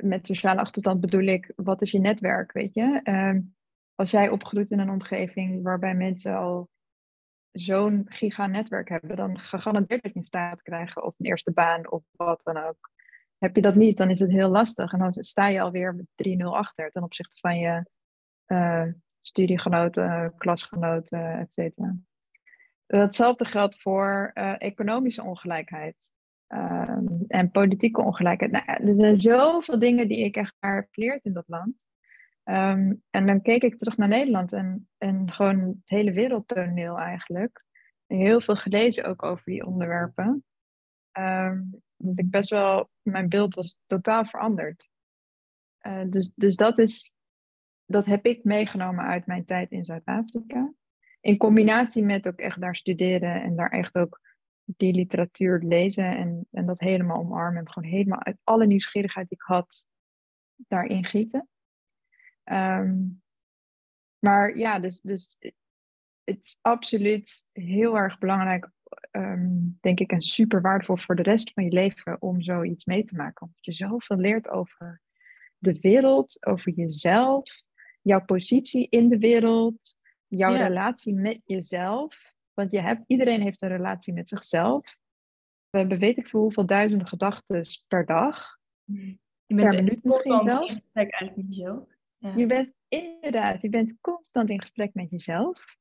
Met 0.00 0.26
sociale 0.26 0.60
achterstand 0.60 1.00
bedoel 1.00 1.26
ik, 1.26 1.52
wat 1.56 1.82
is 1.82 1.90
je 1.90 1.98
netwerk, 1.98 2.52
weet 2.52 2.74
je? 2.74 3.00
Um, 3.04 3.56
als 3.94 4.10
jij 4.10 4.28
opgroeit 4.28 4.70
in 4.70 4.78
een 4.78 4.90
omgeving 4.90 5.62
waarbij 5.62 5.94
mensen 5.94 6.36
al 6.36 6.70
zo'n 7.52 8.02
giganetwerk 8.08 8.88
hebben, 8.88 9.16
dan 9.16 9.40
gegarandeerd 9.40 10.02
dat 10.02 10.12
je 10.12 10.18
een 10.18 10.24
staat 10.24 10.62
krijgen 10.62 11.04
of 11.04 11.14
een 11.18 11.26
eerste 11.26 11.52
baan 11.52 11.90
of 11.90 12.02
wat 12.10 12.40
dan 12.44 12.56
ook. 12.56 12.90
Heb 13.38 13.56
je 13.56 13.62
dat 13.62 13.74
niet, 13.74 13.96
dan 13.96 14.10
is 14.10 14.20
het 14.20 14.30
heel 14.30 14.48
lastig. 14.48 14.92
En 14.92 14.98
dan 14.98 15.12
sta 15.12 15.48
je 15.48 15.60
alweer 15.60 15.94
met 15.94 16.38
3-0 16.40 16.42
achter 16.42 16.90
ten 16.90 17.02
opzichte 17.02 17.38
van 17.40 17.58
je 17.58 17.86
uh, 18.46 18.86
studiegenoten, 19.26 20.34
klasgenoten, 20.38 21.38
et 21.38 21.54
cetera. 21.54 21.96
Hetzelfde 22.86 23.44
geldt 23.44 23.80
voor 23.80 24.30
uh, 24.34 24.54
economische 24.58 25.22
ongelijkheid 25.22 26.12
uh, 26.48 26.98
en 27.28 27.50
politieke 27.50 28.02
ongelijkheid. 28.02 28.50
Nou, 28.50 28.64
er 28.88 28.94
zijn 28.94 29.20
zoveel 29.20 29.78
dingen 29.78 30.08
die 30.08 30.24
ik 30.24 30.36
echt 30.36 30.56
heb 30.60 30.86
geleerd 30.90 31.24
in 31.24 31.32
dat 31.32 31.48
land. 31.48 31.86
Um, 32.44 33.02
en 33.10 33.26
dan 33.26 33.42
keek 33.42 33.62
ik 33.62 33.76
terug 33.76 33.96
naar 33.96 34.08
Nederland 34.08 34.52
en, 34.52 34.88
en 34.98 35.32
gewoon 35.32 35.58
het 35.58 35.88
hele 35.88 36.12
wereldtoneel 36.12 36.98
eigenlijk. 36.98 37.64
Heel 38.06 38.40
veel 38.40 38.56
gelezen 38.56 39.04
ook 39.04 39.22
over 39.22 39.44
die 39.44 39.66
onderwerpen. 39.66 40.44
Um, 41.18 41.82
dat 41.96 42.18
ik 42.18 42.30
best 42.30 42.50
wel, 42.50 42.90
mijn 43.02 43.28
beeld 43.28 43.54
was 43.54 43.78
totaal 43.86 44.24
veranderd. 44.24 44.88
Uh, 45.86 46.02
dus, 46.06 46.32
dus 46.34 46.56
dat 46.56 46.78
is, 46.78 47.12
dat 47.86 48.06
heb 48.06 48.26
ik 48.26 48.44
meegenomen 48.44 49.04
uit 49.04 49.26
mijn 49.26 49.44
tijd 49.44 49.70
in 49.70 49.84
Zuid-Afrika. 49.84 50.72
In 51.20 51.36
combinatie 51.36 52.02
met 52.02 52.28
ook 52.28 52.38
echt 52.38 52.60
daar 52.60 52.76
studeren 52.76 53.42
en 53.42 53.56
daar 53.56 53.70
echt 53.70 53.94
ook 53.94 54.20
die 54.64 54.92
literatuur 54.92 55.62
lezen 55.62 56.16
en, 56.16 56.46
en 56.50 56.66
dat 56.66 56.80
helemaal 56.80 57.18
omarmen. 57.18 57.60
En 57.60 57.70
gewoon 57.70 57.90
helemaal 57.90 58.22
uit 58.22 58.38
alle 58.44 58.66
nieuwsgierigheid 58.66 59.28
die 59.28 59.38
ik 59.38 59.44
had, 59.44 59.88
daarin 60.68 61.04
gieten. 61.04 61.48
Um, 62.44 63.22
maar 64.18 64.56
ja, 64.56 64.78
dus, 64.78 65.00
dus 65.00 65.36
het 66.24 66.44
is 66.44 66.58
absoluut 66.60 67.44
heel 67.52 67.96
erg 67.96 68.18
belangrijk 68.18 68.70
um, 69.12 69.78
denk 69.80 70.00
ik, 70.00 70.10
en 70.10 70.20
super 70.20 70.60
waardevol 70.60 70.96
voor 70.96 71.16
de 71.16 71.22
rest 71.22 71.52
van 71.52 71.64
je 71.64 71.72
leven 71.72 72.22
om 72.22 72.42
zoiets 72.42 72.84
mee 72.84 73.04
te 73.04 73.16
maken. 73.16 73.46
Omdat 73.46 73.64
je 73.64 73.72
zoveel 73.72 74.16
leert 74.16 74.48
over 74.48 75.02
de 75.58 75.80
wereld, 75.80 76.46
over 76.46 76.72
jezelf, 76.72 77.64
jouw 78.06 78.24
positie 78.24 78.86
in 78.90 79.08
de 79.08 79.18
wereld, 79.18 79.96
jouw 80.26 80.54
relatie 80.54 81.14
met 81.14 81.40
jezelf. 81.44 82.34
Want 82.54 82.70
je 82.70 82.80
hebt, 82.80 83.02
iedereen 83.06 83.40
heeft 83.40 83.62
een 83.62 83.68
relatie 83.68 84.12
met 84.12 84.28
zichzelf. 84.28 84.96
We 85.70 85.78
hebben 85.78 85.98
weet 85.98 86.16
ik 86.16 86.28
veel 86.28 86.40
hoeveel 86.40 86.66
duizenden 86.66 87.06
gedachten 87.06 87.66
per 87.86 88.06
dag. 88.06 88.58
Je 88.84 89.54
bent 89.54 89.70
per 89.70 89.84
minuut 89.84 90.04
misschien 90.04 90.40
zelf. 90.40 90.68
in 90.68 90.74
gesprek 90.74 91.10
eigenlijk 91.12 91.36
met 91.36 91.56
jezelf. 91.56 91.88
Ja. 92.18 92.34
Je 92.36 92.46
bent 92.46 92.72
inderdaad, 92.88 93.62
je 93.62 93.68
bent 93.68 93.94
constant 94.00 94.50
in 94.50 94.60
gesprek 94.60 94.94
met 94.94 95.10
jezelf. 95.10 95.76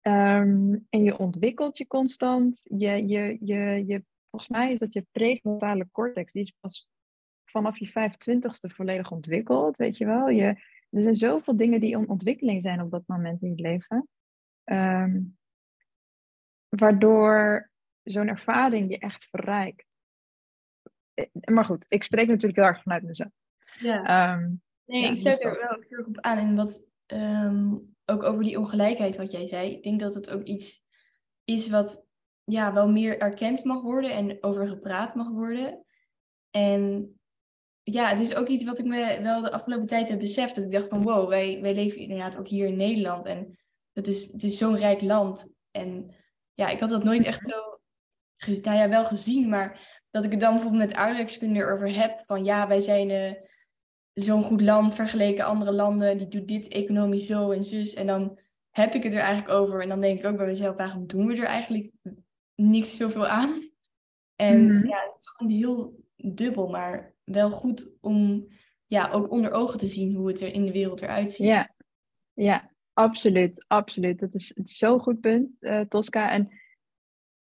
Ehm, 0.00 0.76
en 0.88 1.02
je 1.02 1.18
ontwikkelt 1.18 1.78
je 1.78 1.86
constant. 1.86 2.60
Je, 2.64 3.08
je, 3.08 3.38
je, 3.40 3.84
je, 3.86 4.04
volgens 4.30 4.50
mij 4.50 4.72
is 4.72 4.78
dat 4.78 4.92
je 4.92 5.06
prefrontale 5.10 5.88
cortex, 5.92 6.32
die 6.32 6.42
is 6.42 6.54
pas 6.60 6.88
vanaf 7.44 7.78
je 7.78 7.88
25ste 7.88 8.74
volledig 8.74 9.10
ontwikkeld, 9.10 9.76
weet 9.76 9.96
je 9.96 10.06
wel. 10.06 10.28
Je, 10.28 10.56
er 10.90 11.02
zijn 11.02 11.16
zoveel 11.16 11.56
dingen 11.56 11.80
die 11.80 11.90
in 11.90 12.08
ontwikkeling 12.08 12.62
zijn 12.62 12.80
op 12.80 12.90
dat 12.90 13.02
moment 13.06 13.42
in 13.42 13.54
je 13.56 13.62
leven. 13.62 14.08
Ehm, 14.64 15.20
waardoor 16.68 17.70
zo'n 18.02 18.28
ervaring 18.28 18.90
je 18.90 18.98
echt 18.98 19.28
verrijkt. 19.30 19.86
Eh, 21.14 21.26
maar 21.44 21.64
goed, 21.64 21.84
ik 21.88 22.04
spreek 22.04 22.26
natuurlijk 22.26 22.56
heel 22.56 22.68
erg 22.68 22.82
vanuit 22.82 23.02
mezelf. 23.02 23.32
Ja. 23.78 24.34
Um, 24.34 24.62
nee, 24.84 25.04
ik 25.04 25.16
sluit 25.16 25.44
er 25.44 25.50
wel 25.50 25.76
heel 25.80 25.98
erg 25.98 26.06
op 26.06 26.20
aan 26.20 26.38
in 26.38 26.56
wat 26.56 26.84
ook 28.04 28.22
over 28.22 28.44
die 28.44 28.58
ongelijkheid 28.58 29.16
wat 29.16 29.30
jij 29.30 29.46
zei. 29.46 29.72
Ik 29.72 29.82
denk 29.82 30.00
dat 30.00 30.14
het 30.14 30.30
ook 30.30 30.42
iets 30.42 30.82
is 31.44 31.68
wat 31.68 32.06
ja, 32.44 32.72
wel 32.72 32.88
meer 32.88 33.18
erkend 33.18 33.64
mag 33.64 33.82
worden 33.82 34.12
en 34.12 34.42
over 34.42 34.68
gepraat 34.68 35.14
mag 35.14 35.28
worden. 35.28 35.84
En 36.50 37.14
ja, 37.92 38.08
het 38.08 38.20
is 38.20 38.34
ook 38.34 38.48
iets 38.48 38.64
wat 38.64 38.78
ik 38.78 38.84
me 38.84 39.18
wel 39.22 39.40
de 39.40 39.52
afgelopen 39.52 39.86
tijd 39.86 40.08
heb 40.08 40.18
beseft. 40.18 40.54
Dat 40.54 40.64
ik 40.64 40.72
dacht 40.72 40.88
van 40.88 41.02
wow, 41.02 41.28
wij, 41.28 41.58
wij 41.60 41.74
leven 41.74 42.00
inderdaad 42.00 42.38
ook 42.38 42.48
hier 42.48 42.66
in 42.66 42.76
Nederland. 42.76 43.26
En 43.26 43.58
het 43.92 44.08
is, 44.08 44.32
het 44.32 44.42
is 44.42 44.58
zo'n 44.58 44.76
rijk 44.76 45.00
land. 45.00 45.52
En 45.70 46.10
ja, 46.54 46.68
ik 46.68 46.80
had 46.80 46.90
dat 46.90 47.04
nooit 47.04 47.24
echt 47.24 47.40
zo 47.46 47.78
nou 48.62 48.76
ja, 48.76 48.88
wel 48.88 49.04
gezien. 49.04 49.48
Maar 49.48 50.00
dat 50.10 50.24
ik 50.24 50.30
het 50.30 50.40
dan 50.40 50.52
bijvoorbeeld 50.52 50.82
met 50.82 50.94
aardrijkskunde 50.94 51.60
erover 51.60 51.94
heb. 51.94 52.22
Van 52.26 52.44
ja, 52.44 52.68
wij 52.68 52.80
zijn... 52.80 53.10
Uh, 53.10 53.32
zo'n 54.12 54.42
goed 54.42 54.60
land 54.60 54.94
vergeleken 54.94 55.44
andere 55.44 55.72
landen. 55.72 56.18
Die 56.18 56.28
doet 56.28 56.48
dit 56.48 56.68
economisch 56.68 57.26
zo 57.26 57.50
en 57.50 57.64
zus. 57.64 57.94
En 57.94 58.06
dan 58.06 58.38
heb 58.70 58.94
ik 58.94 59.02
het 59.02 59.14
er 59.14 59.20
eigenlijk 59.20 59.58
over. 59.58 59.82
En 59.82 59.88
dan 59.88 60.00
denk 60.00 60.18
ik 60.18 60.24
ook 60.24 60.36
bij 60.36 60.46
mezelf, 60.46 60.76
waarom 60.76 61.06
doen 61.06 61.26
we 61.26 61.36
er 61.36 61.44
eigenlijk 61.44 61.90
niks 62.54 62.96
zoveel 62.96 63.26
aan? 63.26 63.70
En 64.36 64.64
mhm. 64.64 64.86
ja, 64.86 64.98
het 65.10 65.20
is 65.20 65.28
gewoon 65.28 65.52
heel 65.52 66.04
dubbel, 66.16 66.68
maar 66.68 67.14
wel 67.32 67.50
goed 67.50 67.92
om 68.00 68.48
ja, 68.86 69.10
ook 69.10 69.30
onder 69.30 69.52
ogen 69.52 69.78
te 69.78 69.86
zien 69.86 70.14
hoe 70.14 70.28
het 70.28 70.40
er 70.40 70.52
in 70.52 70.64
de 70.64 70.72
wereld 70.72 71.02
eruit 71.02 71.32
ziet. 71.32 71.46
Ja, 71.46 71.74
ja 72.32 72.70
absoluut, 72.92 73.64
absoluut. 73.66 74.20
Dat 74.20 74.34
is, 74.34 74.52
zo'n 74.54 75.00
goed 75.00 75.20
punt, 75.20 75.56
uh, 75.60 75.80
Tosca. 75.80 76.30
En 76.30 76.50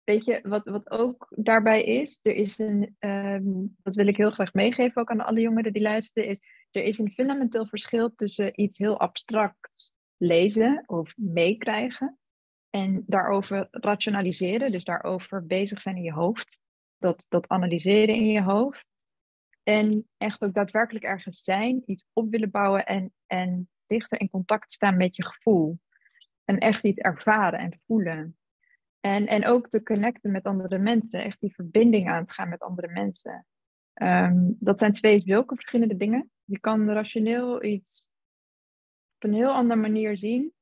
weet 0.04 0.24
je, 0.24 0.40
wat, 0.42 0.64
wat 0.64 0.90
ook 0.90 1.26
daarbij 1.36 1.84
is, 1.84 2.20
er 2.22 2.34
is 2.34 2.58
een, 2.58 2.96
um, 2.98 3.76
dat 3.82 3.94
wil 3.94 4.06
ik 4.06 4.16
heel 4.16 4.30
graag 4.30 4.52
meegeven 4.52 5.00
ook 5.00 5.10
aan 5.10 5.24
alle 5.24 5.40
jongeren 5.40 5.72
die 5.72 5.82
luisteren, 5.82 6.28
is 6.28 6.40
er 6.70 6.82
is 6.82 6.98
een 6.98 7.10
fundamenteel 7.10 7.66
verschil 7.66 8.14
tussen 8.14 8.60
iets 8.60 8.78
heel 8.78 8.98
abstract 8.98 9.92
lezen 10.16 10.82
of 10.86 11.12
meekrijgen 11.16 12.18
en 12.70 13.04
daarover 13.06 13.68
rationaliseren, 13.70 14.72
dus 14.72 14.84
daarover 14.84 15.46
bezig 15.46 15.80
zijn 15.80 15.96
in 15.96 16.02
je 16.02 16.12
hoofd, 16.12 16.58
dat, 16.98 17.26
dat 17.28 17.48
analyseren 17.48 18.14
in 18.14 18.26
je 18.26 18.42
hoofd. 18.42 18.84
En 19.70 20.08
echt 20.16 20.42
ook 20.42 20.54
daadwerkelijk 20.54 21.04
ergens 21.04 21.42
zijn, 21.42 21.82
iets 21.86 22.06
op 22.12 22.30
willen 22.30 22.50
bouwen 22.50 22.86
en, 22.86 23.12
en 23.26 23.68
dichter 23.86 24.20
in 24.20 24.30
contact 24.30 24.72
staan 24.72 24.96
met 24.96 25.16
je 25.16 25.24
gevoel. 25.24 25.78
En 26.44 26.58
echt 26.58 26.84
iets 26.84 26.98
ervaren 26.98 27.58
en 27.58 27.80
voelen. 27.86 28.38
En, 29.00 29.26
en 29.26 29.46
ook 29.46 29.68
te 29.68 29.82
connecten 29.82 30.30
met 30.30 30.44
andere 30.44 30.78
mensen, 30.78 31.22
echt 31.22 31.40
die 31.40 31.54
verbinding 31.54 32.10
aan 32.10 32.24
te 32.24 32.32
gaan 32.32 32.48
met 32.48 32.60
andere 32.60 32.88
mensen. 32.88 33.46
Ehm, 33.92 34.52
dat 34.58 34.78
zijn 34.78 34.92
twee 34.92 35.20
zulke 35.20 35.54
verschillende 35.54 35.96
dingen. 35.96 36.30
Je 36.44 36.60
kan 36.60 36.90
rationeel 36.90 37.64
iets 37.64 38.12
op 39.14 39.24
een 39.24 39.34
heel 39.34 39.52
andere 39.52 39.80
manier 39.80 40.16
zien, 40.16 40.52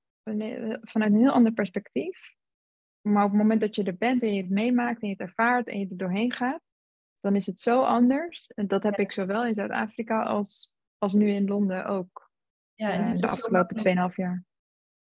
vanuit 0.81 1.13
een 1.13 1.19
heel 1.19 1.33
ander 1.33 1.53
perspectief. 1.53 2.35
Maar 3.01 3.25
op 3.25 3.31
het 3.31 3.39
moment 3.39 3.61
dat 3.61 3.75
je 3.75 3.83
er 3.83 3.97
bent 3.97 4.23
en 4.23 4.35
je 4.35 4.43
het 4.43 4.51
meemaakt 4.51 5.03
en 5.03 5.09
je 5.09 5.15
het 5.19 5.29
ervaart 5.29 5.69
en 5.69 5.79
je 5.79 5.87
er 5.89 5.97
doorheen 5.97 6.33
gaat, 6.33 6.68
dan 7.21 7.37
is 7.37 7.47
het 7.47 7.61
zo 7.61 7.83
anders. 7.83 8.47
En 8.47 8.67
dat 8.67 8.83
heb 8.83 8.99
ik 8.99 9.13
zowel 9.13 9.47
in 9.47 9.55
Zuid-Afrika 9.55 10.23
als 10.23 10.79
als 10.99 11.13
nu 11.13 11.31
in 11.31 11.47
Londen 11.47 11.87
ook. 11.87 12.31
Ja, 12.75 12.91
en 12.91 13.17
de 13.17 13.29
afgelopen 13.29 13.77
2,5 14.11 14.15
jaar. 14.15 14.45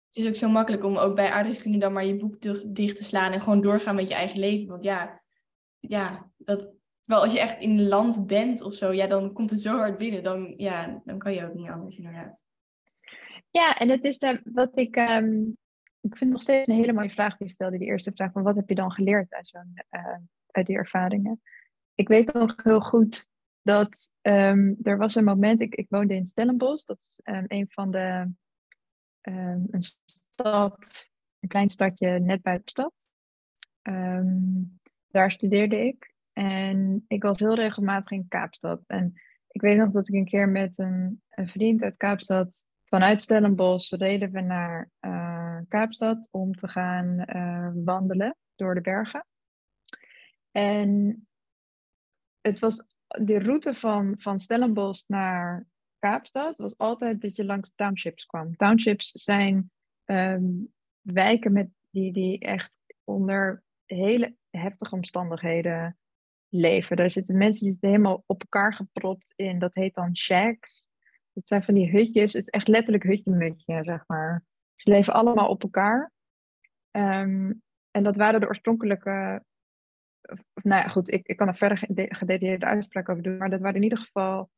Het 0.09 0.24
is 0.24 0.26
ook 0.26 0.35
zo 0.35 0.48
makkelijk 0.48 0.85
om 0.85 0.96
ook 0.96 1.14
bij 1.14 1.31
aardrijkskunde 1.31 1.79
dan 1.79 1.92
maar 1.92 2.05
je 2.05 2.16
boek 2.16 2.37
dicht 2.74 2.96
te 2.96 3.05
slaan 3.05 3.33
en 3.33 3.40
gewoon 3.40 3.61
doorgaan 3.61 3.94
met 3.94 4.09
je 4.09 4.14
eigen 4.14 4.38
leven. 4.38 4.66
Want 4.66 4.85
ja, 4.85 5.22
ja 5.79 6.31
dat, 6.37 6.59
terwijl 7.00 7.24
als 7.24 7.33
je 7.33 7.40
echt 7.40 7.61
in 7.61 7.70
een 7.70 7.88
land 7.88 8.26
bent 8.26 8.62
of 8.62 8.74
zo, 8.74 8.92
ja, 8.92 9.07
dan 9.07 9.33
komt 9.33 9.50
het 9.50 9.61
zo 9.61 9.76
hard 9.76 9.98
binnen. 9.98 10.22
Dan, 10.22 10.55
ja, 10.57 11.00
dan 11.05 11.18
kan 11.18 11.33
je 11.33 11.46
ook 11.46 11.55
niet 11.55 11.68
anders, 11.68 11.96
inderdaad. 11.96 12.44
Ja, 13.50 13.79
en 13.79 13.88
het 13.88 14.05
is 14.05 14.18
daar 14.18 14.40
wat 14.44 14.79
ik. 14.79 14.96
Um, 14.96 15.57
ik 16.00 16.16
vind 16.16 16.31
nog 16.31 16.42
steeds 16.42 16.68
een 16.68 16.74
hele 16.74 16.92
mooie 16.92 17.11
vraag 17.11 17.37
die 17.37 17.46
je 17.46 17.52
stelde, 17.52 17.79
die 17.79 17.87
eerste 17.87 18.12
vraag 18.14 18.33
van 18.33 18.42
wat 18.42 18.57
heb 18.57 18.68
je 18.68 18.74
dan 18.74 18.92
geleerd 18.92 19.33
uit, 19.33 19.46
zo'n, 19.46 19.72
uh, 19.90 20.16
uit 20.50 20.66
die 20.66 20.76
ervaringen? 20.76 21.40
Ik 21.97 22.09
weet 22.09 22.33
nog 22.33 22.55
heel 22.63 22.81
goed 22.81 23.27
dat 23.63 24.13
um, 24.23 24.77
er 24.83 24.97
was 24.97 25.15
een 25.15 25.25
moment, 25.25 25.61
ik, 25.61 25.75
ik 25.75 25.87
woonde 25.89 26.15
in 26.15 26.27
Stellenbosch, 26.27 26.85
dat 26.85 26.99
is 26.99 27.21
um, 27.25 27.45
een 27.47 27.67
van 27.69 27.91
de, 27.91 28.33
um, 29.23 29.67
een 29.71 29.83
stad, 29.83 31.09
een 31.41 31.49
klein 31.49 31.71
stadje 31.71 32.19
net 32.19 32.43
buiten 32.43 32.65
de 32.65 32.71
stad. 32.71 33.09
daar 35.07 35.31
studeerde 35.31 35.87
ik 35.87 36.15
en 36.33 37.05
ik 37.09 37.23
was 37.23 37.39
heel 37.39 37.55
regelmatig 37.55 38.11
in 38.11 38.29
Kaapstad. 38.29 38.87
En 38.87 39.21
ik 39.49 39.61
weet 39.61 39.77
nog 39.77 39.93
dat 39.93 40.09
ik 40.09 40.15
een 40.15 40.25
keer 40.25 40.49
met 40.49 40.79
een, 40.79 41.23
een 41.31 41.49
vriend 41.49 41.83
uit 41.83 41.97
Kaapstad 41.97 42.67
vanuit 42.85 43.21
Stellenbosch 43.21 43.93
reden 43.93 44.31
we 44.31 44.41
naar 44.41 44.91
uh, 45.01 45.59
Kaapstad 45.69 46.29
om 46.31 46.55
te 46.55 46.69
gaan 46.69 47.25
uh, 47.37 47.85
wandelen 47.85 48.37
door 48.55 48.75
de 48.75 48.81
bergen. 48.81 49.27
En 50.51 51.26
het 52.47 52.59
was 52.59 52.87
de 53.07 53.39
route 53.39 53.75
van, 53.75 54.15
van 54.19 54.41
Stellenbosch 54.41 55.09
naar 55.09 55.67
Kaapstad 55.99 56.59
was 56.59 56.79
altijd 56.79 57.21
dat 57.21 57.37
je 57.37 57.45
langs 57.45 57.73
townships 57.75 58.27
kwam. 58.27 58.57
Townships 58.57 59.11
zijn 59.11 59.71
um, 60.05 60.73
wijken 61.01 61.53
met 61.53 61.69
die, 61.91 62.13
die 62.13 62.39
echt 62.39 62.79
onder 63.05 63.63
hele 63.85 64.37
heftige 64.51 64.95
omstandigheden 64.95 65.99
leven. 66.49 66.97
Daar 66.97 67.11
zitten 67.11 67.37
mensen 67.37 67.67
die 67.67 67.77
helemaal 67.81 68.23
op 68.27 68.41
elkaar 68.41 68.75
gepropt 68.75 69.33
in. 69.37 69.59
Dat 69.59 69.75
heet 69.75 69.95
dan 69.95 70.17
shacks. 70.17 70.87
Dat 71.33 71.49
zijn 71.49 71.63
van 71.63 71.75
die 71.75 71.91
hutjes. 71.91 72.33
Het 72.33 72.43
is 72.43 72.49
echt 72.49 72.69
letterlijk 72.69 73.05
hutje-mutje, 73.05 73.85
zeg 73.85 74.05
maar. 74.07 74.45
Ze 74.75 74.91
leven 74.91 75.13
allemaal 75.13 75.49
op 75.49 75.63
elkaar. 75.63 76.13
Um, 76.91 77.63
en 77.91 78.03
dat 78.03 78.17
waren 78.17 78.41
de 78.41 78.47
oorspronkelijke 78.47 79.45
nou 80.55 80.83
ja, 80.83 80.89
goed, 80.89 81.12
ik, 81.12 81.27
ik 81.27 81.37
kan 81.37 81.49
er 81.49 81.57
verder 81.57 81.79
gedetailleerde 81.95 82.67
uitspraak 82.67 83.09
over 83.09 83.23
doen, 83.23 83.37
maar 83.37 83.51
dat 83.51 83.61
waren 83.61 83.77
in 83.77 83.83
ieder 83.83 83.99
geval 83.99 84.51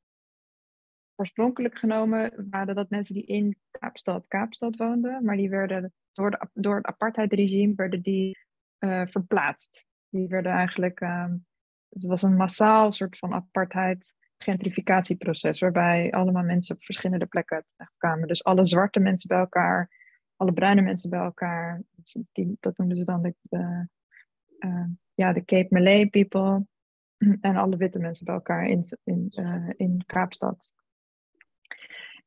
oorspronkelijk 1.14 1.78
genomen, 1.78 2.48
waren 2.50 2.74
dat 2.74 2.90
mensen 2.90 3.14
die 3.14 3.26
in 3.26 3.56
Kaapstad, 3.70 4.24
Kaapstad 4.28 4.76
woonden, 4.76 5.24
maar 5.24 5.36
die 5.36 5.50
werden 5.50 5.92
door, 6.12 6.30
de, 6.30 6.48
door 6.52 6.76
het 6.76 6.86
apartheidregime 6.86 7.74
werden 7.74 8.02
die 8.02 8.38
uh, 8.78 9.02
verplaatst. 9.06 9.86
Die 10.08 10.28
werden 10.28 10.52
eigenlijk, 10.52 11.00
uh, 11.00 11.32
het 11.88 12.04
was 12.06 12.22
een 12.22 12.36
massaal 12.36 12.92
soort 12.92 13.18
van 13.18 13.32
apartheid 13.32 14.14
gentrificatieproces, 14.36 15.60
waarbij 15.60 16.12
allemaal 16.12 16.42
mensen 16.42 16.74
op 16.74 16.84
verschillende 16.84 17.26
plekken 17.26 17.64
terecht 17.76 17.96
kwamen. 17.96 18.28
Dus 18.28 18.44
alle 18.44 18.66
zwarte 18.66 19.00
mensen 19.00 19.28
bij 19.28 19.38
elkaar, 19.38 19.90
alle 20.36 20.52
bruine 20.52 20.82
mensen 20.82 21.10
bij 21.10 21.20
elkaar, 21.20 21.82
die, 22.32 22.56
dat 22.60 22.76
noemden 22.76 22.96
ze 22.96 23.04
dan 23.04 23.22
de, 23.22 23.88
uh, 24.58 24.84
ja, 25.18 25.32
de 25.32 25.44
Cape 25.44 25.66
Malay 25.70 26.06
people 26.06 26.66
en 27.40 27.56
alle 27.56 27.76
witte 27.76 27.98
mensen 27.98 28.24
bij 28.24 28.34
elkaar 28.34 28.66
in, 28.66 28.84
in, 29.04 29.32
uh, 29.34 29.70
in 29.76 30.02
Kaapstad. 30.06 30.72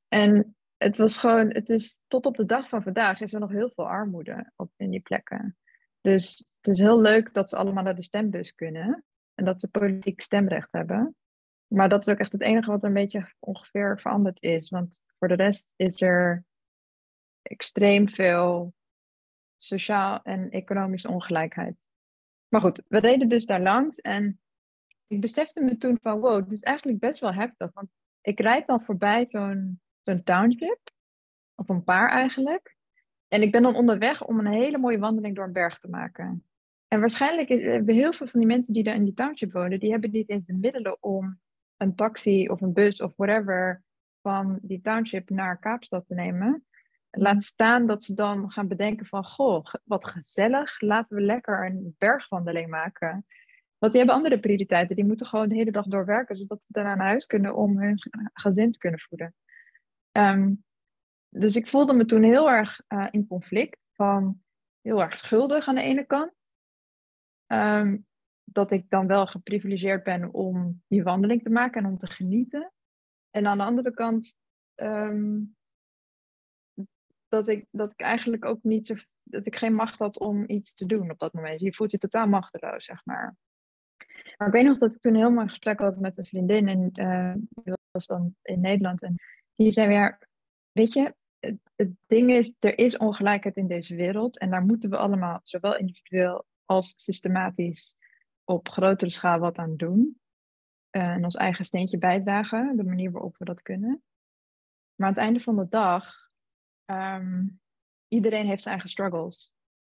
En 0.07 0.55
het 0.77 0.97
was 0.97 1.17
gewoon, 1.17 1.49
het 1.49 1.69
is 1.69 1.97
tot 2.07 2.25
op 2.25 2.37
de 2.37 2.45
dag 2.45 2.69
van 2.69 2.83
vandaag 2.83 3.21
is 3.21 3.33
er 3.33 3.39
nog 3.39 3.51
heel 3.51 3.71
veel 3.75 3.87
armoede 3.87 4.51
op, 4.55 4.71
in 4.75 4.89
die 4.89 4.99
plekken. 4.99 5.57
Dus 6.01 6.51
het 6.61 6.73
is 6.73 6.79
heel 6.79 7.01
leuk 7.01 7.33
dat 7.33 7.49
ze 7.49 7.55
allemaal 7.55 7.83
naar 7.83 7.95
de 7.95 8.03
stembus 8.03 8.55
kunnen 8.55 9.05
en 9.33 9.45
dat 9.45 9.61
ze 9.61 9.69
politiek 9.69 10.21
stemrecht 10.21 10.71
hebben. 10.71 11.15
Maar 11.67 11.89
dat 11.89 12.07
is 12.07 12.13
ook 12.13 12.19
echt 12.19 12.31
het 12.31 12.41
enige 12.41 12.71
wat 12.71 12.83
een 12.83 12.93
beetje 12.93 13.33
ongeveer 13.39 13.99
veranderd 13.99 14.41
is. 14.41 14.69
Want 14.69 15.03
voor 15.17 15.27
de 15.27 15.33
rest 15.33 15.69
is 15.75 16.01
er 16.01 16.45
extreem 17.41 18.09
veel 18.09 18.73
sociaal 19.57 20.21
en 20.23 20.49
economische 20.49 21.09
ongelijkheid. 21.09 21.75
Maar 22.51 22.61
goed, 22.61 22.83
we 22.87 22.99
reden 22.99 23.29
dus 23.29 23.45
daar 23.45 23.61
langs 23.61 23.99
en 23.99 24.39
ik 25.07 25.21
besefte 25.21 25.61
me 25.61 25.77
toen 25.77 25.97
van 26.01 26.19
wow, 26.19 26.43
dit 26.43 26.51
is 26.51 26.61
eigenlijk 26.61 26.99
best 26.99 27.19
wel 27.19 27.33
heftig. 27.33 27.73
Want 27.73 27.89
ik 28.21 28.39
rijd 28.39 28.67
dan 28.67 28.81
voorbij 28.81 29.25
zo'n 29.29 30.23
township, 30.23 30.79
of 31.55 31.69
een 31.69 31.83
paar 31.83 32.09
eigenlijk. 32.09 32.75
En 33.27 33.41
ik 33.41 33.51
ben 33.51 33.61
dan 33.61 33.75
onderweg 33.75 34.25
om 34.25 34.39
een 34.39 34.53
hele 34.53 34.77
mooie 34.77 34.99
wandeling 34.99 35.35
door 35.35 35.45
een 35.45 35.53
berg 35.53 35.79
te 35.79 35.89
maken. 35.89 36.45
En 36.87 36.99
waarschijnlijk 36.99 37.49
is, 37.49 37.63
hebben 37.63 37.95
heel 37.95 38.13
veel 38.13 38.27
van 38.27 38.39
die 38.39 38.49
mensen 38.49 38.73
die 38.73 38.83
daar 38.83 38.95
in 38.95 39.03
die 39.03 39.13
township 39.13 39.51
wonen, 39.51 39.79
die 39.79 39.91
hebben 39.91 40.11
niet 40.11 40.29
eens 40.29 40.45
de 40.45 40.53
middelen 40.53 41.03
om 41.03 41.39
een 41.77 41.95
taxi 41.95 42.49
of 42.49 42.61
een 42.61 42.73
bus 42.73 43.01
of 43.01 43.13
whatever 43.15 43.83
van 44.21 44.59
die 44.61 44.81
township 44.81 45.29
naar 45.29 45.59
Kaapstad 45.59 46.07
te 46.07 46.13
nemen. 46.13 46.65
Laat 47.11 47.43
staan 47.43 47.87
dat 47.87 48.03
ze 48.03 48.13
dan 48.13 48.51
gaan 48.51 48.67
bedenken 48.67 49.05
van, 49.05 49.25
goh, 49.25 49.65
wat 49.83 50.05
gezellig, 50.05 50.81
laten 50.81 51.15
we 51.15 51.21
lekker 51.21 51.65
een 51.65 51.95
bergwandeling 51.97 52.69
maken. 52.69 53.25
Want 53.77 53.93
die 53.93 54.01
hebben 54.01 54.15
andere 54.15 54.39
prioriteiten. 54.39 54.95
Die 54.95 55.05
moeten 55.05 55.27
gewoon 55.27 55.49
de 55.49 55.55
hele 55.55 55.71
dag 55.71 55.85
doorwerken, 55.85 56.35
zodat 56.35 56.61
ze 56.61 56.67
daarna 56.67 56.95
naar 56.95 57.07
huis 57.07 57.25
kunnen 57.25 57.55
om 57.55 57.79
hun 57.79 57.95
gezin 58.33 58.71
te 58.71 58.79
kunnen 58.79 58.99
voeden. 58.99 59.35
Ehm, 60.11 60.53
dus 61.29 61.55
ik 61.55 61.67
voelde 61.67 61.93
me 61.93 62.05
toen 62.05 62.23
heel 62.23 62.49
erg 62.49 62.81
uh, 62.87 63.07
in 63.11 63.27
conflict 63.27 63.79
van 63.93 64.41
heel 64.81 65.01
erg 65.01 65.19
schuldig 65.19 65.67
aan 65.67 65.75
de 65.75 65.81
ene 65.81 66.05
kant. 66.05 66.33
Ehm, 67.45 67.97
dat 68.43 68.71
ik 68.71 68.89
dan 68.89 69.07
wel 69.07 69.27
geprivilegeerd 69.27 70.03
ben 70.03 70.33
om 70.33 70.83
die 70.87 71.03
wandeling 71.03 71.43
te 71.43 71.49
maken 71.49 71.83
en 71.83 71.89
om 71.89 71.97
te 71.97 72.07
genieten. 72.07 72.71
En 73.29 73.47
aan 73.47 73.57
de 73.57 73.63
andere 73.63 73.93
kant 73.93 74.35
ehm, 74.75 75.39
dat 77.31 77.47
ik, 77.47 77.65
dat 77.71 77.91
ik 77.91 77.99
eigenlijk 77.99 78.45
ook 78.45 78.63
niet 78.63 78.87
zo, 78.87 78.95
dat 79.23 79.45
ik 79.45 79.55
geen 79.55 79.73
macht 79.73 79.99
had 79.99 80.19
om 80.19 80.43
iets 80.47 80.73
te 80.73 80.85
doen 80.85 81.11
op 81.11 81.19
dat 81.19 81.33
moment. 81.33 81.59
Je 81.59 81.73
voelt 81.73 81.91
je 81.91 81.97
totaal 81.97 82.27
machteloos, 82.27 82.85
zeg 82.85 83.05
maar. 83.05 83.35
Maar 84.37 84.47
ik 84.47 84.53
weet 84.53 84.65
nog 84.65 84.77
dat 84.77 84.95
ik 84.95 85.01
toen 85.01 85.15
heel 85.15 85.31
mooi 85.31 85.47
gesprek 85.47 85.79
had 85.79 85.99
met 85.99 86.17
een 86.17 86.25
vriendin 86.25 86.67
en 86.67 86.89
uh, 86.93 87.33
die 87.63 87.73
was 87.91 88.07
dan 88.07 88.35
in 88.41 88.59
Nederland 88.59 89.01
en 89.01 89.15
die 89.55 89.71
zei 89.71 89.87
weer, 89.87 90.27
weet 90.71 90.93
je, 90.93 91.15
het, 91.39 91.71
het 91.75 91.91
ding 92.07 92.31
is, 92.31 92.55
er 92.59 92.77
is 92.77 92.97
ongelijkheid 92.97 93.55
in 93.55 93.67
deze 93.67 93.95
wereld 93.95 94.37
en 94.37 94.49
daar 94.49 94.65
moeten 94.65 94.89
we 94.89 94.97
allemaal, 94.97 95.39
zowel 95.43 95.77
individueel 95.77 96.45
als 96.65 96.93
systematisch, 96.97 97.95
op 98.43 98.69
grotere 98.69 99.11
schaal 99.11 99.39
wat 99.39 99.57
aan 99.57 99.75
doen. 99.75 100.19
Uh, 100.91 101.01
en 101.01 101.23
ons 101.23 101.35
eigen 101.35 101.65
steentje 101.65 101.97
bijdragen, 101.97 102.77
de 102.77 102.83
manier 102.83 103.11
waarop 103.11 103.37
we 103.37 103.45
dat 103.45 103.61
kunnen. 103.61 104.03
Maar 104.95 105.07
aan 105.07 105.13
het 105.13 105.23
einde 105.23 105.39
van 105.39 105.55
de 105.55 105.67
dag 105.69 106.30
Ehm, 106.91 107.47
iedereen 108.07 108.47
heeft 108.47 108.61
zijn 108.61 108.73
eigen 108.73 108.89
struggles. 108.89 109.53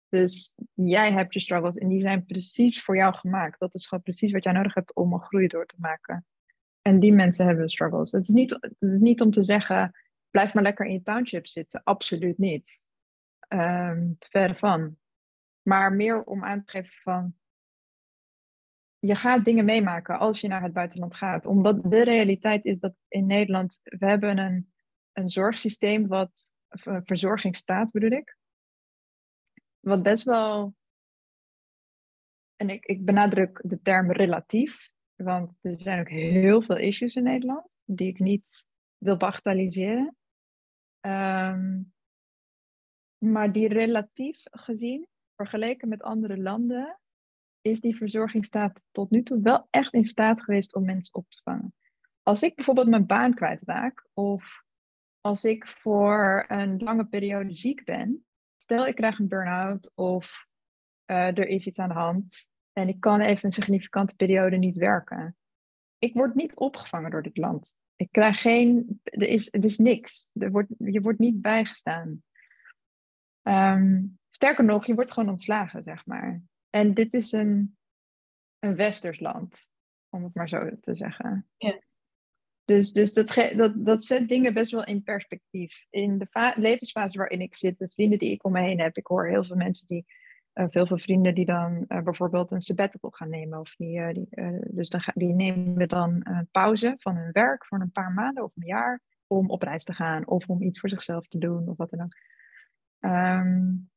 Dus 0.10 0.56
jij 0.74 1.12
hebt 1.12 1.34
je 1.34 1.40
struggles 1.40 1.76
en 1.76 1.88
die 1.88 2.02
zijn 2.02 2.26
precies 2.26 2.84
voor 2.84 2.96
jou 2.96 3.14
gemaakt. 3.14 3.60
Dat 3.60 3.76
is 3.76 3.88
gewoon 3.88 4.04
precies 4.04 4.32
wat 4.32 4.44
jij 4.44 4.54
nodig 4.54 4.74
hebt 4.74 4.96
om 4.96 5.14
een 5.14 5.22
groei 5.22 5.48
door 5.48 5.66
te 5.66 5.76
maken. 5.78 6.26
En 6.82 7.00
die 7.00 7.14
mensen 7.14 7.46
hebben 7.46 7.70
struggles. 7.70 8.12
Het 8.12 8.28
is 8.28 8.34
niet, 8.34 8.52
het 8.52 8.76
is 8.80 8.98
niet 8.98 9.22
om 9.22 9.32
te 9.32 9.44
zeggen, 9.44 9.92
blijf 10.30 10.54
maar 10.54 10.64
lekker 10.64 10.86
in 10.86 10.94
je 10.94 11.02
township 11.02 11.48
zitten. 11.48 11.84
Absoluut 11.84 12.38
niet. 12.38 12.84
Um, 13.48 14.16
verre 14.20 14.56
van. 14.56 14.98
Maar 15.62 15.94
meer 15.94 16.24
om 16.24 16.44
aan 16.44 16.64
te 16.64 16.72
geven 16.72 16.94
van, 17.02 17.36
je 19.00 19.16
gaat 19.16 19.46
dingen 19.46 19.66
meemaken 19.66 20.20
als 20.20 20.42
je 20.42 20.48
naar 20.48 20.64
het 20.64 20.74
buitenland 20.74 21.16
gaat. 21.16 21.46
Omdat 21.46 21.92
de 21.92 22.04
realiteit 22.04 22.66
is 22.66 22.80
dat 22.80 22.94
in 23.08 23.26
Nederland, 23.26 23.80
we 23.84 24.06
hebben 24.06 24.38
een, 24.38 24.74
een 25.12 25.30
zorgsysteem 25.30 26.08
wat 26.08 26.50
verzorgingsstaat 27.04 27.92
bedoel 27.92 28.12
ik. 28.12 28.38
Wat 29.80 30.04
best 30.04 30.24
wel, 30.24 30.76
en 32.56 32.70
ik, 32.70 32.86
ik 32.86 33.06
benadruk 33.06 33.62
de 33.64 33.82
term 33.82 34.12
relatief, 34.12 34.92
want 35.16 35.58
er 35.62 35.80
zijn 35.80 36.00
ook 36.00 36.10
heel 36.10 36.62
veel 36.62 36.78
issues 36.78 37.16
in 37.16 37.24
Nederland 37.24 37.84
die 37.86 38.08
ik 38.08 38.20
niet 38.20 38.66
wil 38.98 39.18
bagatelliseren. 39.18 40.16
Ehm, 41.00 41.82
maar 43.18 43.52
die 43.52 43.68
relatief 43.68 44.42
gezien, 44.44 45.08
vergeleken 45.36 45.88
met 45.88 46.02
andere 46.02 46.38
landen, 46.38 47.00
is 47.62 47.82
die 47.82 47.96
verzorgingsstaat 47.96 48.88
tot 48.92 49.10
nu 49.10 49.24
toe 49.24 49.42
wel 49.42 49.68
echt 49.70 49.94
in 49.94 50.06
staat 50.06 50.44
geweest 50.44 50.76
om 50.76 50.86
mensen 50.86 51.16
op 51.16 51.30
te 51.30 51.42
vangen. 51.44 51.74
Als 52.24 52.42
ik 52.42 52.56
bijvoorbeeld 52.56 52.88
mijn 52.88 53.06
baan 53.06 53.34
kwijtraak 53.34 54.08
of 54.14 54.64
als 55.28 55.44
ik 55.44 55.68
voor 55.68 56.46
een 56.48 56.78
lange 56.78 57.06
periode 57.06 57.54
ziek 57.54 57.84
ben, 57.84 58.26
stel 58.58 58.88
ik 58.88 58.96
krijg 58.96 59.20
een 59.20 59.28
burn-out 59.28 59.92
of 59.96 60.48
uh, 61.06 61.38
er 61.38 61.48
is 61.48 61.68
iets 61.68 61.80
aan 61.80 61.88
de 61.88 61.94
hand 61.94 62.48
en 62.74 62.88
ik 62.88 63.00
kan 63.00 63.20
even 63.20 63.46
een 63.46 63.52
significante 63.52 64.16
periode 64.16 64.58
niet 64.58 64.78
werken. 64.78 65.36
Ik 65.98 66.14
word 66.14 66.36
niet 66.36 66.56
opgevangen 66.56 67.12
door 67.12 67.24
dit 67.24 67.38
land. 67.38 67.76
Ik 67.96 68.12
krijg 68.12 68.42
geen, 68.42 69.02
er 69.04 69.28
is, 69.28 69.48
er 69.52 69.66
is 69.66 69.78
niks. 69.78 70.30
Er 70.34 70.52
wordt, 70.52 70.70
je 70.78 71.02
wordt 71.02 71.20
niet 71.20 71.42
bijgestaan. 71.42 72.24
Ehm, 73.42 74.04
sterker 74.30 74.64
nog, 74.64 74.86
je 74.86 74.96
wordt 74.96 75.12
gewoon 75.12 75.30
ontslagen, 75.30 75.84
zeg 75.84 76.06
maar. 76.06 76.42
En 76.70 76.94
dit 76.94 77.14
is 77.14 77.32
een, 77.32 77.78
een 78.60 78.76
westers 78.76 79.20
land, 79.20 79.72
om 80.10 80.24
het 80.24 80.36
maar 80.36 80.50
zo 80.50 80.80
te 80.80 80.96
zeggen. 80.96 81.50
Ja. 81.58 81.80
Dus, 82.68 82.92
dus 82.92 83.14
dat, 83.14 83.74
dat, 83.76 84.04
zet 84.04 84.28
dingen 84.28 84.54
best 84.54 84.72
wel 84.72 84.86
in 84.86 85.04
perspectief. 85.04 85.86
In 85.90 86.18
de 86.18 86.54
levensfase 86.56 87.18
waarin 87.18 87.42
ik 87.42 87.58
zit, 87.58 87.80
de 87.80 87.90
vrienden 87.90 88.20
die 88.20 88.32
ik 88.32 88.44
om 88.44 88.52
me 88.52 88.62
heen 88.62 88.80
heb, 88.80 88.98
ik 88.98 89.08
hoor 89.08 89.28
heel 89.28 89.44
veel 89.44 89.56
mensen 89.56 89.88
die, 89.88 90.06
uh, 90.54 90.66
veel 90.70 90.88
veel 90.88 90.98
vrienden 90.98 91.36
die 91.36 91.46
dan 91.46 91.86
uh, 91.88 92.02
bijvoorbeeld 92.02 92.52
een 92.52 92.62
sabbatical 92.62 93.10
gaan 93.10 93.30
nemen. 93.30 93.60
Of 93.60 93.76
die, 93.76 93.98
uh, 93.98 94.14
die, 94.14 94.28
dus 94.70 94.90
dan 94.90 95.02
die 95.14 95.34
nemen 95.34 95.88
dan 95.88 96.20
een 96.24 96.48
pauze 96.52 96.96
van 96.98 97.16
hun 97.16 97.32
werk 97.32 97.66
voor 97.66 97.82
een 97.82 97.92
paar 97.92 98.12
maanden 98.12 98.44
of 98.44 98.52
een 98.56 98.68
jaar 98.68 99.02
om 99.28 99.50
op 99.50 99.62
reis 99.62 99.84
te 99.84 99.94
gaan 99.94 100.28
of 100.28 100.48
om 100.48 100.62
iets 100.62 100.80
voor 100.80 100.90
zichzelf 100.90 101.28
te 101.28 101.38
doen 101.38 101.70
of 101.70 101.78
wat 101.78 101.90
dan 101.90 102.02
ook. 102.02 102.16
Um, 103.00 103.90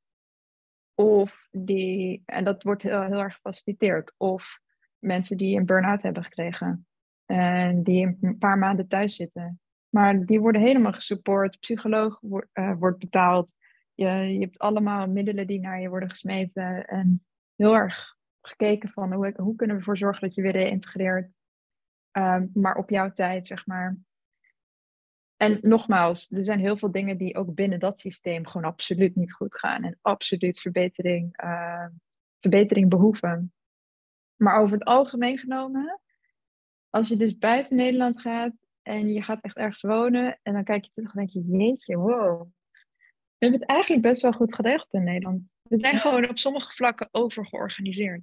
of 0.94 1.48
die, 1.50 2.22
en 2.26 2.44
dat 2.44 2.62
wordt 2.62 2.82
heel, 2.82 3.02
heel 3.02 3.20
erg 3.20 3.34
gefaciliteerd, 3.34 4.14
of 4.16 4.58
mensen 4.98 5.36
die 5.36 5.58
een 5.58 5.66
burn-out 5.66 6.02
hebben 6.02 6.24
gekregen 6.24 6.84
en 7.30 7.82
die 7.82 8.16
een 8.20 8.38
paar 8.38 8.58
maanden 8.58 8.88
thuis 8.88 9.16
zitten. 9.16 9.60
Maar 9.88 10.24
die 10.24 10.40
worden 10.40 10.60
helemaal 10.60 10.92
gesupport, 10.92 11.58
psycholoog 11.60 12.20
wordt, 12.20 12.48
uh, 12.54 12.74
wordt 12.78 12.98
betaald. 12.98 13.54
Je, 13.94 14.06
je 14.06 14.38
hebt 14.38 14.58
allemaal 14.58 15.06
middelen 15.06 15.46
die 15.46 15.60
naar 15.60 15.80
je 15.80 15.88
worden 15.88 16.08
gesmeten. 16.08 16.86
En 16.86 17.24
heel 17.56 17.76
erg 17.76 18.16
gekeken 18.40 18.88
van 18.88 19.12
hoe, 19.12 19.34
hoe 19.36 19.56
kunnen 19.56 19.76
we 19.76 19.82
ervoor 19.82 19.98
zorgen 19.98 20.20
dat 20.20 20.34
je 20.34 20.42
weer 20.42 20.52
reïntegreert. 20.52 21.30
Um, 22.12 22.50
maar 22.54 22.76
op 22.76 22.90
jouw 22.90 23.12
tijd, 23.12 23.46
zeg 23.46 23.66
maar. 23.66 23.96
En 25.36 25.58
nogmaals, 25.62 26.30
er 26.30 26.44
zijn 26.44 26.58
heel 26.58 26.76
veel 26.76 26.90
dingen 26.90 27.16
die 27.16 27.36
ook 27.36 27.54
binnen 27.54 27.78
dat 27.80 28.00
systeem 28.00 28.46
gewoon 28.46 28.66
absoluut 28.70 29.16
niet 29.16 29.32
goed 29.32 29.58
gaan. 29.58 29.84
En 29.84 29.98
absoluut 30.00 30.60
verbetering, 30.60 31.42
uh, 31.44 31.86
verbetering 32.40 32.88
behoeven. 32.88 33.52
Maar 34.36 34.60
over 34.60 34.74
het 34.78 34.84
algemeen 34.84 35.38
genomen, 35.38 36.00
als 36.90 37.08
je 37.08 37.16
dus 37.16 37.38
buiten 37.38 37.76
Nederland 37.76 38.20
gaat 38.20 38.52
en 38.82 39.12
je 39.12 39.22
gaat 39.22 39.42
echt 39.42 39.56
ergens 39.56 39.80
wonen 39.80 40.38
en 40.42 40.52
dan 40.52 40.64
kijk 40.64 40.84
je 40.84 40.90
terug 40.90 41.14
en 41.14 41.18
denk 41.18 41.30
je, 41.30 41.56
jeetje, 41.58 41.96
wow. 41.96 42.48
We 43.38 43.46
hebben 43.46 43.60
het 43.60 43.70
eigenlijk 43.70 44.02
best 44.02 44.22
wel 44.22 44.32
goed 44.32 44.54
geregeld 44.54 44.94
in 44.94 45.04
Nederland. 45.04 45.56
We 45.62 45.78
zijn 45.78 45.98
gewoon 45.98 46.28
op 46.28 46.38
sommige 46.38 46.72
vlakken 46.72 47.08
overgeorganiseerd. 47.10 48.22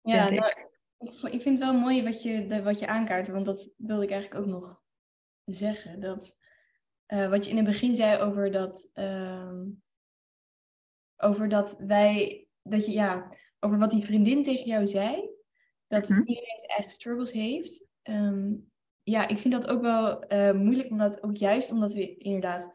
Ja, 0.00 0.30
nou, 0.30 0.52
ik. 0.98 1.42
vind 1.42 1.44
het 1.44 1.58
wel 1.58 1.78
mooi 1.78 2.02
wat 2.02 2.22
je, 2.22 2.62
wat 2.62 2.78
je 2.78 2.86
aankaart, 2.86 3.28
want 3.28 3.46
dat 3.46 3.70
wilde 3.76 4.02
ik 4.02 4.10
eigenlijk 4.10 4.44
ook 4.44 4.50
nog 4.50 4.82
zeggen. 5.44 6.00
Dat 6.00 6.38
uh, 7.12 7.30
wat 7.30 7.44
je 7.44 7.50
in 7.50 7.56
het 7.56 7.64
begin 7.64 7.94
zei 7.94 8.20
over 8.20 8.50
dat, 8.50 8.90
uh, 8.94 9.60
over 11.16 11.48
dat 11.48 11.78
wij, 11.78 12.46
dat 12.62 12.86
je, 12.86 12.92
ja, 12.92 13.36
over 13.60 13.78
wat 13.78 13.90
die 13.90 14.04
vriendin 14.04 14.42
tegen 14.42 14.66
jou 14.66 14.86
zei, 14.86 15.30
dat 15.86 16.08
-hmm. 16.08 16.18
iedereen 16.18 16.58
zijn 16.58 16.70
eigen 16.70 16.90
struggles 16.90 17.32
heeft. 17.32 17.84
Um, 18.02 18.70
ja, 19.02 19.28
ik 19.28 19.38
vind 19.38 19.54
dat 19.54 19.68
ook 19.68 19.80
wel 19.80 20.32
uh, 20.32 20.52
moeilijk, 20.52 20.90
omdat 20.90 21.22
ook 21.22 21.36
juist 21.36 21.70
omdat 21.70 21.92
we 21.92 22.16
inderdaad 22.16 22.74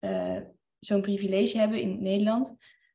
uh, 0.00 0.40
zo'n 0.78 1.00
privilege 1.00 1.58
hebben 1.58 1.80
in 1.80 2.02
Nederland, 2.02 2.54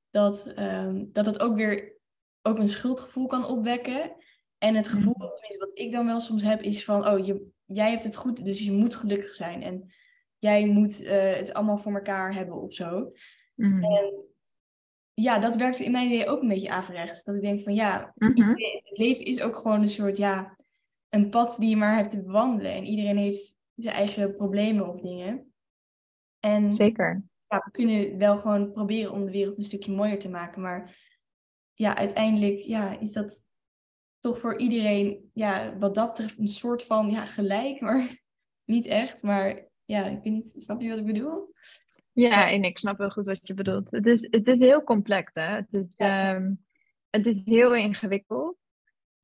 dat, 0.09 0.53
um, 0.59 1.09
dat 1.12 1.25
het 1.25 1.39
ook 1.39 1.55
weer 1.55 1.97
ook 2.41 2.57
een 2.57 2.69
schuldgevoel 2.69 3.27
kan 3.27 3.45
opwekken. 3.45 4.15
En 4.57 4.75
het 4.75 4.88
gevoel, 4.88 5.13
mm 5.17 5.21
tenminste 5.33 5.57
wat 5.57 5.79
ik 5.79 5.91
dan 5.91 6.05
wel 6.05 6.19
soms 6.19 6.43
heb, 6.43 6.62
is 6.62 6.86
van, 6.86 7.07
oh, 7.07 7.25
je, 7.25 7.47
jij 7.65 7.89
hebt 7.89 8.03
het 8.03 8.15
goed, 8.15 8.45
dus 8.45 8.63
je 8.63 8.71
moet 8.71 8.95
gelukkig 8.95 9.36
zijn. 9.36 9.63
En 9.63 9.93
jij 10.38 10.67
moet 10.67 11.01
uh, 11.01 11.33
het 11.33 11.53
allemaal 11.53 11.77
voor 11.77 11.93
elkaar 11.93 12.33
hebben 12.33 12.62
of 12.62 12.73
zo. 12.73 13.12
Mm. 13.55 13.83
En 13.83 14.25
ja, 15.13 15.39
dat 15.39 15.55
werkt 15.55 15.79
in 15.79 15.91
mijn 15.91 16.07
idee 16.07 16.27
ook 16.27 16.41
een 16.41 16.47
beetje 16.47 16.69
averechts. 16.69 17.23
Dat 17.23 17.36
ik 17.36 17.41
denk 17.41 17.62
van 17.62 17.73
ja, 17.73 18.13
mm 18.15 18.31
-hmm. 18.36 18.49
het 18.83 18.97
leven 18.97 19.25
is 19.25 19.41
ook 19.41 19.55
gewoon 19.55 19.81
een 19.81 19.89
soort, 19.89 20.17
ja, 20.17 20.57
een 21.13 21.30
pad 21.30 21.56
die 21.60 21.69
je 21.69 21.76
maar 21.76 21.95
hebt 21.95 22.10
te 22.10 22.23
bewandelen. 22.23 22.71
En 22.71 22.86
iedereen 22.86 23.17
heeft 23.17 23.58
zijn 23.76 23.95
eigen 23.95 24.36
problemen 24.36 24.89
of 24.89 25.02
dingen. 25.02 25.54
En 26.39 26.71
Zeker. 26.71 27.23
Ja, 27.47 27.62
we 27.65 27.71
kunnen 27.71 28.17
wel 28.17 28.38
gewoon 28.38 28.71
proberen 28.71 29.12
om 29.12 29.26
de 29.26 29.32
wereld 29.32 29.58
een 29.58 29.63
stukje 29.63 29.91
mooier 29.91 30.19
te 30.19 30.30
maken. 30.30 30.62
Maar 30.62 30.97
ja, 31.73 31.95
uiteindelijk 31.95 32.60
ja, 32.60 32.99
is 32.99 33.12
dat 33.12 33.45
toch 34.19 34.39
voor 34.39 34.58
iedereen, 34.58 35.30
ja, 35.34 35.78
wat 35.78 35.95
dat 35.95 36.08
betreft, 36.08 36.39
een 36.39 36.47
soort 36.47 36.84
van 36.84 37.10
ja, 37.10 37.26
gelijk, 37.26 37.82
maar 37.82 38.21
niet 38.73 38.86
echt. 38.86 39.23
Maar 39.23 39.67
ja, 39.86 40.06
ik 40.06 40.23
weet 40.23 40.34
niet, 40.34 40.52
snap 40.56 40.82
je 40.82 40.89
wat 40.89 40.97
ik 40.97 41.06
bedoel? 41.06 41.49
Ja, 42.12 42.49
en 42.49 42.63
ik 42.63 42.78
snap 42.78 42.97
wel 42.97 43.10
goed 43.10 43.26
wat 43.26 43.47
je 43.47 43.54
bedoelt. 43.54 43.91
Het 43.91 44.06
is, 44.06 44.28
het 44.30 44.47
is 44.47 44.60
heel 44.60 44.84
complex, 44.84 45.32
hè? 45.34 45.56
Het 45.56 45.73
is, 45.73 45.93
ja. 45.97 46.36
um, 46.36 46.65
het 47.10 47.26
is 47.26 47.41
heel 47.45 47.76
ingewikkeld. 47.76 48.58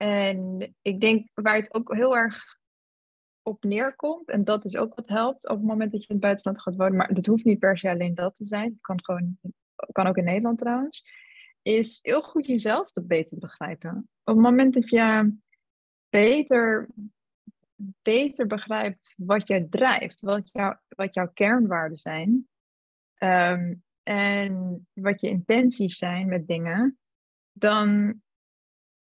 En 0.01 0.75
ik 0.81 0.99
denk 0.99 1.29
waar 1.33 1.55
het 1.55 1.73
ook 1.73 1.93
heel 1.93 2.17
erg 2.17 2.57
op 3.41 3.63
neerkomt, 3.63 4.29
en 4.29 4.43
dat 4.43 4.65
is 4.65 4.75
ook 4.75 4.95
wat 4.95 5.07
helpt 5.07 5.49
op 5.49 5.57
het 5.57 5.65
moment 5.65 5.91
dat 5.91 6.01
je 6.01 6.07
in 6.07 6.15
het 6.15 6.23
buitenland 6.23 6.61
gaat 6.61 6.75
wonen, 6.75 6.95
maar 6.95 7.13
dat 7.13 7.25
hoeft 7.25 7.45
niet 7.45 7.59
per 7.59 7.77
se 7.77 7.89
alleen 7.89 8.15
dat 8.15 8.35
te 8.35 8.45
zijn, 8.45 8.69
het 8.69 8.81
kan, 8.81 9.03
gewoon, 9.03 9.39
kan 9.91 10.07
ook 10.07 10.17
in 10.17 10.23
Nederland 10.23 10.57
trouwens, 10.57 11.07
is 11.61 11.99
heel 12.01 12.21
goed 12.21 12.45
jezelf 12.45 12.91
te 12.91 13.03
beter 13.03 13.37
begrijpen. 13.37 14.09
Op 14.23 14.35
het 14.35 14.43
moment 14.43 14.73
dat 14.73 14.89
je 14.89 15.35
beter 16.09 16.87
beter 18.01 18.47
begrijpt 18.47 19.13
wat 19.17 19.47
jij 19.47 19.67
drijft, 19.69 20.21
wat, 20.21 20.49
jou, 20.51 20.75
wat 20.87 21.13
jouw 21.13 21.31
kernwaarden 21.33 21.97
zijn 21.97 22.47
um, 23.17 23.83
en 24.03 24.87
wat 24.93 25.21
je 25.21 25.29
intenties 25.29 25.97
zijn 25.97 26.27
met 26.27 26.47
dingen, 26.47 26.99
dan 27.51 28.15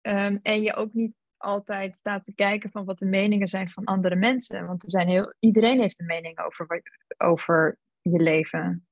um, 0.02 0.40
en 0.42 0.62
je 0.62 0.76
ook 0.76 0.94
niet 0.94 1.14
altijd 1.38 1.96
staat 1.96 2.26
te 2.26 2.34
kijken 2.34 2.72
van 2.72 2.86
wat 2.86 3.00
de 3.00 3.06
meningen 3.06 3.48
zijn 3.48 3.70
van 3.70 3.84
andere 3.84 4.16
mensen, 4.16 4.68
want 4.68 4.84
er 4.84 4.90
zijn 4.90 5.08
heel, 5.08 5.34
iedereen 5.40 5.80
heeft 5.80 6.00
een 6.00 6.06
mening 6.06 6.40
over, 6.40 6.82
over 7.18 7.78
je 8.02 8.20
leven. 8.20 8.88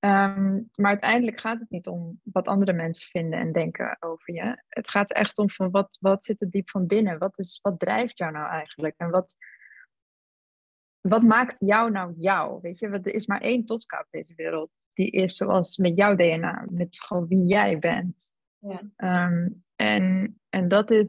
Um, 0.00 0.70
maar 0.74 0.90
uiteindelijk 0.90 1.40
gaat 1.40 1.60
het 1.60 1.70
niet 1.70 1.86
om 1.86 2.20
wat 2.22 2.48
andere 2.48 2.72
mensen 2.72 3.08
vinden 3.08 3.38
en 3.38 3.52
denken 3.52 3.96
over 4.00 4.34
je. 4.34 4.62
Het 4.68 4.90
gaat 4.90 5.12
echt 5.12 5.38
om 5.38 5.50
van 5.50 5.70
wat, 5.70 5.98
wat 6.00 6.24
zit 6.24 6.40
er 6.40 6.50
diep 6.50 6.70
van 6.70 6.86
binnen? 6.86 7.18
Wat, 7.18 7.38
is, 7.38 7.58
wat 7.62 7.78
drijft 7.78 8.18
jou 8.18 8.32
nou 8.32 8.48
eigenlijk? 8.48 8.94
En 8.96 9.10
wat, 9.10 9.36
wat 11.00 11.22
maakt 11.22 11.56
jou 11.58 11.90
nou 11.90 12.14
jou? 12.16 12.58
Weet 12.62 12.78
je, 12.78 12.88
er 12.88 13.14
is 13.14 13.26
maar 13.26 13.40
één 13.40 13.64
Tosca 13.64 13.98
op 13.98 14.06
deze 14.10 14.34
wereld. 14.34 14.70
Die 14.92 15.10
is 15.10 15.36
zoals 15.36 15.76
met 15.76 15.96
jouw 15.96 16.14
DNA, 16.14 16.66
met 16.70 17.00
gewoon 17.00 17.26
wie 17.26 17.44
jij 17.44 17.78
bent. 17.78 18.32
Ja. 18.58 19.26
Um, 19.26 19.64
en, 19.80 20.38
en 20.48 20.68
dat 20.68 20.90
is, 20.90 21.06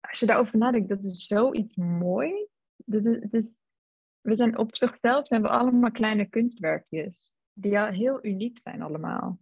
als 0.00 0.20
je 0.20 0.26
daarover 0.26 0.58
nadenkt, 0.58 0.88
dat 0.88 1.04
is 1.04 1.26
zoiets 1.26 1.76
moois. 1.76 2.48
Dat 2.76 3.04
is, 3.04 3.16
het 3.16 3.34
is, 3.34 3.58
we 4.20 4.34
zijn 4.34 4.58
op 4.58 4.76
zichzelf 4.76 5.26
zijn 5.26 5.42
we 5.42 5.48
allemaal 5.48 5.90
kleine 5.90 6.28
kunstwerkjes 6.28 7.30
die 7.52 7.78
heel 7.78 8.24
uniek 8.24 8.58
zijn 8.58 8.82
allemaal. 8.82 9.38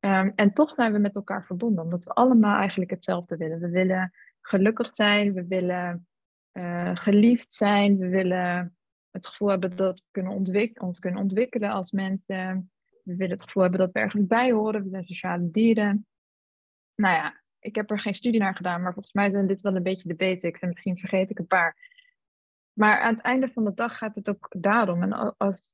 Um, 0.00 0.32
en 0.34 0.52
toch 0.52 0.74
zijn 0.74 0.92
we 0.92 0.98
met 0.98 1.14
elkaar 1.14 1.44
verbonden, 1.44 1.84
omdat 1.84 2.04
we 2.04 2.10
allemaal 2.10 2.58
eigenlijk 2.58 2.90
hetzelfde 2.90 3.36
willen. 3.36 3.60
We 3.60 3.70
willen 3.70 4.12
gelukkig 4.40 4.90
zijn, 4.92 5.32
we 5.32 5.46
willen 5.46 6.06
uh, 6.52 6.96
geliefd 6.96 7.54
zijn, 7.54 7.98
we 7.98 8.08
willen 8.08 8.76
het 9.10 9.26
gevoel 9.26 9.48
hebben 9.48 9.76
dat 9.76 9.98
we 9.98 10.06
kunnen 10.10 10.32
ontwik 10.32 10.82
ons 10.82 10.98
kunnen 10.98 11.20
ontwikkelen 11.20 11.70
als 11.70 11.92
mensen. 11.92 12.70
We 13.02 13.16
willen 13.16 13.36
het 13.36 13.42
gevoel 13.42 13.62
hebben 13.62 13.80
dat 13.80 13.92
we 13.92 14.00
ergens 14.00 14.26
bij 14.26 14.52
horen, 14.52 14.82
we 14.82 14.90
zijn 14.90 15.04
sociale 15.04 15.50
dieren. 15.50 16.06
Nou 16.94 17.14
ja, 17.14 17.42
ik 17.58 17.74
heb 17.74 17.90
er 17.90 18.00
geen 18.00 18.14
studie 18.14 18.40
naar 18.40 18.56
gedaan, 18.56 18.82
maar 18.82 18.92
volgens 18.92 19.14
mij 19.14 19.30
zijn 19.30 19.46
dit 19.46 19.60
wel 19.60 19.76
een 19.76 19.82
beetje 19.82 20.08
de 20.08 20.14
basics 20.14 20.60
en 20.60 20.68
misschien 20.68 20.98
vergeet 20.98 21.30
ik 21.30 21.38
een 21.38 21.46
paar. 21.46 21.92
Maar 22.72 23.00
aan 23.00 23.14
het 23.14 23.22
einde 23.22 23.48
van 23.48 23.64
de 23.64 23.74
dag 23.74 23.98
gaat 23.98 24.14
het 24.14 24.28
ook 24.28 24.54
daarom. 24.58 25.02
En 25.02 25.36
als, 25.36 25.70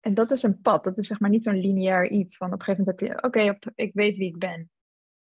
en 0.00 0.14
dat 0.14 0.30
is 0.30 0.42
een 0.42 0.60
pad. 0.60 0.84
Dat 0.84 0.98
is 0.98 1.06
zeg 1.06 1.20
maar 1.20 1.30
niet 1.30 1.42
zo'n 1.42 1.60
lineair 1.60 2.10
iets 2.10 2.36
van 2.36 2.46
op 2.46 2.52
een 2.52 2.62
gegeven 2.62 2.84
moment 2.84 3.00
heb 3.00 3.08
je, 3.08 3.28
oké, 3.28 3.52
okay, 3.52 3.72
ik 3.74 3.94
weet 3.94 4.16
wie 4.16 4.28
ik 4.28 4.38
ben. 4.38 4.70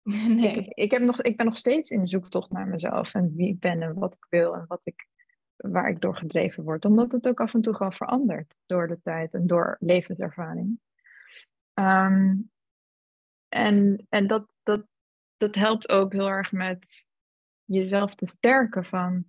Nee. 0.28 0.56
Ik, 0.56 0.68
ik, 0.68 0.90
heb 0.90 1.02
nog, 1.02 1.22
ik 1.22 1.36
ben 1.36 1.46
nog 1.46 1.58
steeds 1.58 1.90
in 1.90 2.00
de 2.00 2.08
zoektocht 2.08 2.50
naar 2.50 2.66
mezelf 2.66 3.14
en 3.14 3.34
wie 3.36 3.48
ik 3.48 3.58
ben 3.58 3.82
en 3.82 3.94
wat 3.94 4.12
ik 4.12 4.26
wil 4.28 4.54
en 4.54 4.64
wat 4.68 4.80
ik, 4.84 5.08
waar 5.56 5.88
ik 5.88 6.00
door 6.00 6.16
gedreven 6.16 6.64
word. 6.64 6.84
Omdat 6.84 7.12
het 7.12 7.28
ook 7.28 7.40
af 7.40 7.54
en 7.54 7.60
toe 7.60 7.74
gewoon 7.74 7.92
verandert 7.92 8.56
door 8.66 8.88
de 8.88 9.00
tijd 9.02 9.34
en 9.34 9.46
door 9.46 9.76
levenservaring. 9.80 10.80
Um, 11.74 12.50
en 13.48 14.06
en 14.08 14.26
dat, 14.26 14.51
dat, 14.62 14.86
dat 15.36 15.54
helpt 15.54 15.88
ook 15.88 16.12
heel 16.12 16.28
erg 16.28 16.52
met 16.52 17.06
jezelf 17.64 18.14
te 18.14 18.26
sterken 18.26 18.84
van 18.84 19.24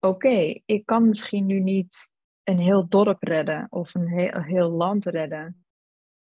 oké, 0.00 0.60
ik 0.64 0.86
kan 0.86 1.08
misschien 1.08 1.46
nu 1.46 1.60
niet 1.60 2.10
een 2.42 2.58
heel 2.58 2.88
dorp 2.88 3.22
redden 3.22 3.66
of 3.70 3.94
een 3.94 4.08
heel, 4.08 4.42
heel 4.42 4.70
land 4.70 5.06
redden. 5.06 5.64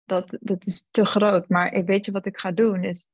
Dat, 0.05 0.37
dat 0.41 0.67
is 0.67 0.87
te 0.91 1.05
groot. 1.05 1.49
Maar 1.49 1.73
ik 1.73 1.87
weet 1.87 2.05
je 2.05 2.13
wat 2.13 2.27
ik 2.27 2.39
ga 2.39 2.53
doen? 2.53 2.85
Is, 2.85 3.07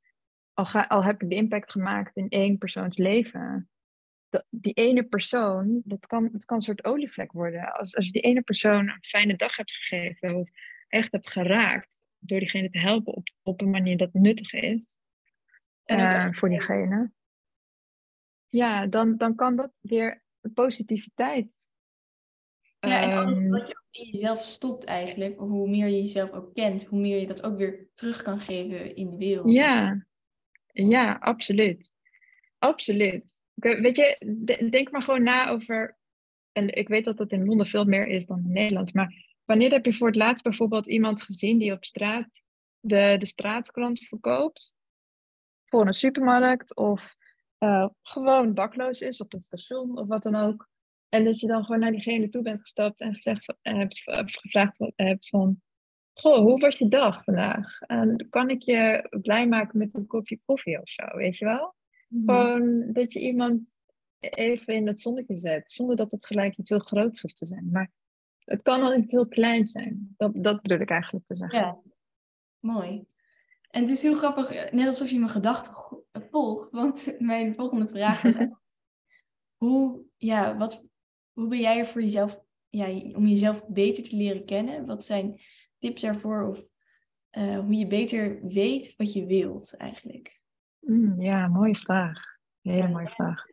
al, 0.53 0.65
ga, 0.65 0.87
al 0.87 1.05
heb 1.05 1.23
ik 1.23 1.29
de 1.29 1.35
impact 1.35 1.71
gemaakt 1.71 2.17
in 2.17 2.29
één 2.29 2.59
persoons 2.59 2.97
leven, 2.97 3.71
die 4.51 4.73
ene 4.73 5.05
persoon, 5.05 5.83
dat 5.85 6.07
kan, 6.07 6.29
dat 6.33 6.45
kan 6.45 6.57
een 6.57 6.62
soort 6.62 6.85
olievlek 6.85 7.33
worden. 7.33 7.73
Als, 7.73 7.97
als 7.97 8.07
je 8.07 8.12
die 8.12 8.23
ene 8.23 8.43
persoon 8.43 8.89
een 8.89 9.05
fijne 9.05 9.37
dag 9.37 9.57
hebt 9.57 9.73
gegeven, 9.73 10.35
of 10.35 10.51
echt 10.89 11.12
hebt 11.12 11.31
geraakt, 11.31 12.03
door 12.19 12.39
diegene 12.39 12.71
te 12.71 12.79
helpen 12.79 13.15
op, 13.15 13.29
op 13.43 13.61
een 13.61 13.71
manier 13.71 13.97
dat 13.97 14.12
nuttig 14.12 14.53
is 14.53 14.97
uh, 15.87 16.33
voor 16.33 16.49
diegene. 16.49 17.12
Ja, 18.49 18.87
dan, 18.87 19.16
dan 19.16 19.35
kan 19.35 19.57
dat 19.57 19.70
weer 19.81 20.22
positiviteit. 20.55 21.66
Ja, 22.81 23.03
en 23.03 23.16
alles 23.16 23.42
um, 23.42 23.51
wat 23.51 23.66
je 23.66 23.83
in 23.90 24.11
jezelf 24.11 24.42
stopt 24.42 24.85
eigenlijk, 24.85 25.38
hoe 25.38 25.68
meer 25.68 25.87
je 25.87 25.96
jezelf 25.96 26.31
ook 26.31 26.55
kent, 26.55 26.85
hoe 26.85 27.01
meer 27.01 27.20
je 27.20 27.27
dat 27.27 27.42
ook 27.42 27.57
weer 27.57 27.88
terug 27.94 28.22
kan 28.22 28.40
geven 28.40 28.96
in 28.96 29.11
de 29.11 29.16
wereld. 29.16 29.53
Ja, 29.53 30.07
ja 30.72 31.12
absoluut. 31.20 31.92
Absoluut. 32.59 33.35
Weet 33.55 33.96
je, 33.96 34.68
denk 34.70 34.90
maar 34.90 35.03
gewoon 35.03 35.22
na 35.22 35.49
over. 35.49 35.99
En 36.53 36.75
ik 36.75 36.88
weet 36.88 37.05
dat 37.05 37.16
dat 37.16 37.33
in 37.33 37.44
Londen 37.44 37.66
veel 37.66 37.85
meer 37.85 38.07
is 38.07 38.27
dan 38.27 38.38
in 38.38 38.53
Nederland. 38.53 38.94
Maar 38.94 39.38
wanneer 39.44 39.70
heb 39.70 39.85
je 39.85 39.92
voor 39.92 40.07
het 40.07 40.16
laatst 40.16 40.44
bijvoorbeeld 40.44 40.87
iemand 40.87 41.22
gezien 41.22 41.59
die 41.59 41.72
op 41.72 41.85
straat 41.85 42.42
de, 42.81 43.16
de 43.18 43.27
straatkrant 43.27 44.01
verkoopt? 44.01 44.75
Voor 45.77 45.87
een 45.87 45.93
supermarkt 45.93 46.77
of 46.77 47.17
uh, 47.59 47.89
gewoon 48.03 48.55
dakloos 48.55 49.01
is 49.01 49.21
op 49.21 49.33
het 49.33 49.45
station 49.45 49.99
of 49.99 50.07
wat 50.07 50.23
dan 50.23 50.35
ook. 50.35 50.69
En 51.09 51.25
dat 51.25 51.41
je 51.41 51.47
dan 51.47 51.65
gewoon 51.65 51.81
naar 51.81 51.91
diegene 51.91 52.29
toe 52.29 52.43
bent 52.43 52.61
gestapt 52.61 53.01
en 53.01 53.15
gezegd, 53.15 53.55
en 53.62 53.77
hebt, 53.79 54.01
gevraagd 54.41 54.93
hebt 54.97 55.29
van... 55.29 55.61
Goh, 56.12 56.39
hoe 56.39 56.61
was 56.61 56.77
je 56.77 56.89
dag 56.89 57.25
vandaag? 57.25 57.81
En 57.81 58.27
kan 58.31 58.51
ik 58.51 58.62
je 58.62 59.07
blij 59.23 59.49
maken 59.49 59.79
met 59.79 59.95
een 59.95 60.07
kopje 60.07 60.41
koffie 60.45 60.81
of 60.81 60.89
zo, 60.89 61.05
weet 61.17 61.39
je 61.39 61.45
wel? 61.45 61.75
Mhm. 62.09 62.25
Gewoon 62.25 62.93
dat 62.93 63.12
je 63.12 63.21
iemand 63.21 63.77
even 64.21 64.75
in 64.75 64.87
het 64.87 65.01
zonnetje 65.01 65.37
zet, 65.37 65.71
zonder 65.71 65.97
dat 65.97 66.11
het 66.11 66.27
gelijk 66.27 66.57
iets 66.57 66.71
heel 66.71 66.79
groots 66.79 67.21
hoeft 67.21 67.37
te 67.37 67.47
zijn. 67.47 67.69
Maar 67.73 67.93
het 68.39 68.62
kan 68.62 68.83
al 68.83 68.97
iets 68.97 69.12
heel 69.12 69.29
kleins 69.29 69.71
zijn. 69.71 70.15
Dat, 70.17 70.33
dat 70.35 70.62
bedoel 70.62 70.81
ik 70.81 70.91
eigenlijk 70.91 71.27
te 71.27 71.35
zeggen. 71.35 71.59
Ja, 71.59 71.79
mooi. 72.61 73.07
En 73.77 73.83
het 73.83 73.91
is 73.91 74.03
heel 74.03 74.15
grappig, 74.15 74.71
net 74.73 74.87
alsof 74.87 75.11
je 75.11 75.19
mijn 75.19 75.31
gedachten 75.31 75.75
volgt. 76.31 76.73
Want 76.73 77.15
mijn 77.19 77.55
volgende 77.55 77.89
vraag 77.89 78.25
is: 78.25 78.35
hoe, 79.62 80.05
ja, 80.17 80.57
wat, 80.57 80.89
hoe 81.33 81.49
ben 81.49 81.59
jij 81.59 81.79
er 81.79 81.87
voor 81.87 82.01
jezelf, 82.01 82.41
ja, 82.69 82.87
om 82.89 83.27
jezelf 83.27 83.67
beter 83.69 84.03
te 84.03 84.17
leren 84.17 84.45
kennen? 84.45 84.87
Wat 84.87 85.05
zijn 85.05 85.41
tips 85.79 86.01
daarvoor? 86.01 86.49
Of 86.49 86.65
uh, 87.39 87.59
hoe 87.59 87.75
je 87.75 87.87
beter 87.87 88.47
weet 88.47 88.95
wat 88.97 89.12
je 89.12 89.27
wilt 89.27 89.77
eigenlijk? 89.77 90.41
Mm, 90.81 91.21
ja, 91.21 91.47
mooie 91.49 91.77
vraag. 91.77 92.25
Hele 92.61 92.89
mooie 92.89 93.09
vraag. 93.09 93.47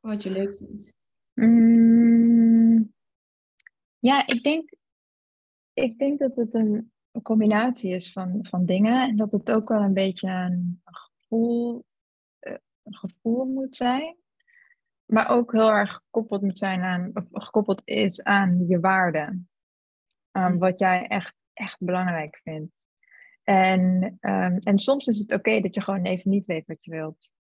Wat 0.00 0.22
je 0.22 0.30
leuk 0.30 0.56
vindt. 0.56 0.94
Mm, 1.34 2.92
ja, 3.98 4.26
ik 4.26 4.42
denk, 4.42 4.74
ik 5.72 5.98
denk 5.98 6.18
dat 6.18 6.36
het 6.36 6.54
een, 6.54 6.92
combinatie 7.22 7.94
is 7.94 8.12
van, 8.12 8.38
van 8.42 8.64
dingen. 8.64 9.08
En 9.08 9.16
dat 9.16 9.32
het 9.32 9.52
ook 9.52 9.68
wel 9.68 9.80
een 9.80 9.94
beetje 9.94 10.28
een 10.28 10.82
gevoel, 10.84 11.84
uh, 12.40 12.54
een 12.82 12.96
gevoel 12.96 13.44
moet 13.44 13.76
zijn. 13.76 14.16
Maar 15.04 15.28
ook 15.28 15.52
heel 15.52 15.70
erg 15.70 15.92
gekoppeld 15.92 16.42
moet 16.42 16.58
zijn 16.58 16.82
aan, 16.82 17.10
of 17.14 17.24
gekoppeld 17.30 17.82
is 17.84 18.22
aan 18.22 18.66
je 18.68 18.80
waarden. 18.80 19.48
Um, 20.32 20.58
wat 20.58 20.78
jij 20.78 21.06
echt, 21.06 21.34
echt 21.52 21.78
belangrijk 21.78 22.40
vindt. 22.42 22.88
En, 23.42 24.02
um, 24.20 24.58
en 24.58 24.78
soms 24.78 25.06
is 25.06 25.18
het 25.18 25.32
oké 25.32 25.60
dat 25.60 25.74
je 25.74 25.80
gewoon 25.80 26.04
even 26.04 26.30
niet 26.30 26.46
weet 26.46 26.66
wat 26.66 26.84
je 26.84 26.90
wilt. 26.90 27.32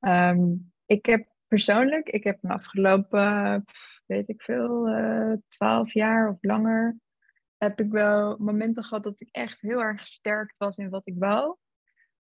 Um, 0.00 0.72
ik 0.86 1.06
heb 1.06 1.28
persoonlijk, 1.46 2.08
ik 2.08 2.24
heb 2.24 2.38
een 2.42 2.50
afgelopen, 2.50 3.64
weet 4.06 4.28
ik 4.28 4.42
veel, 4.42 4.88
uh, 4.88 5.32
twaalf 5.48 5.92
jaar 5.92 6.30
of 6.30 6.36
langer, 6.40 6.98
heb 7.58 7.80
ik 7.80 7.90
wel 7.90 8.36
momenten 8.38 8.84
gehad 8.84 9.02
dat 9.02 9.20
ik 9.20 9.28
echt 9.30 9.60
heel 9.60 9.82
erg 9.82 10.00
gesterkt 10.00 10.58
was 10.58 10.76
in 10.76 10.90
wat 10.90 11.06
ik 11.06 11.14
wou. 11.18 11.56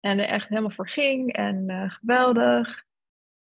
En 0.01 0.19
er 0.19 0.29
echt 0.29 0.49
helemaal 0.49 0.71
voor 0.71 0.89
ging 0.89 1.33
en 1.33 1.71
uh, 1.71 1.91
geweldig. 1.91 2.85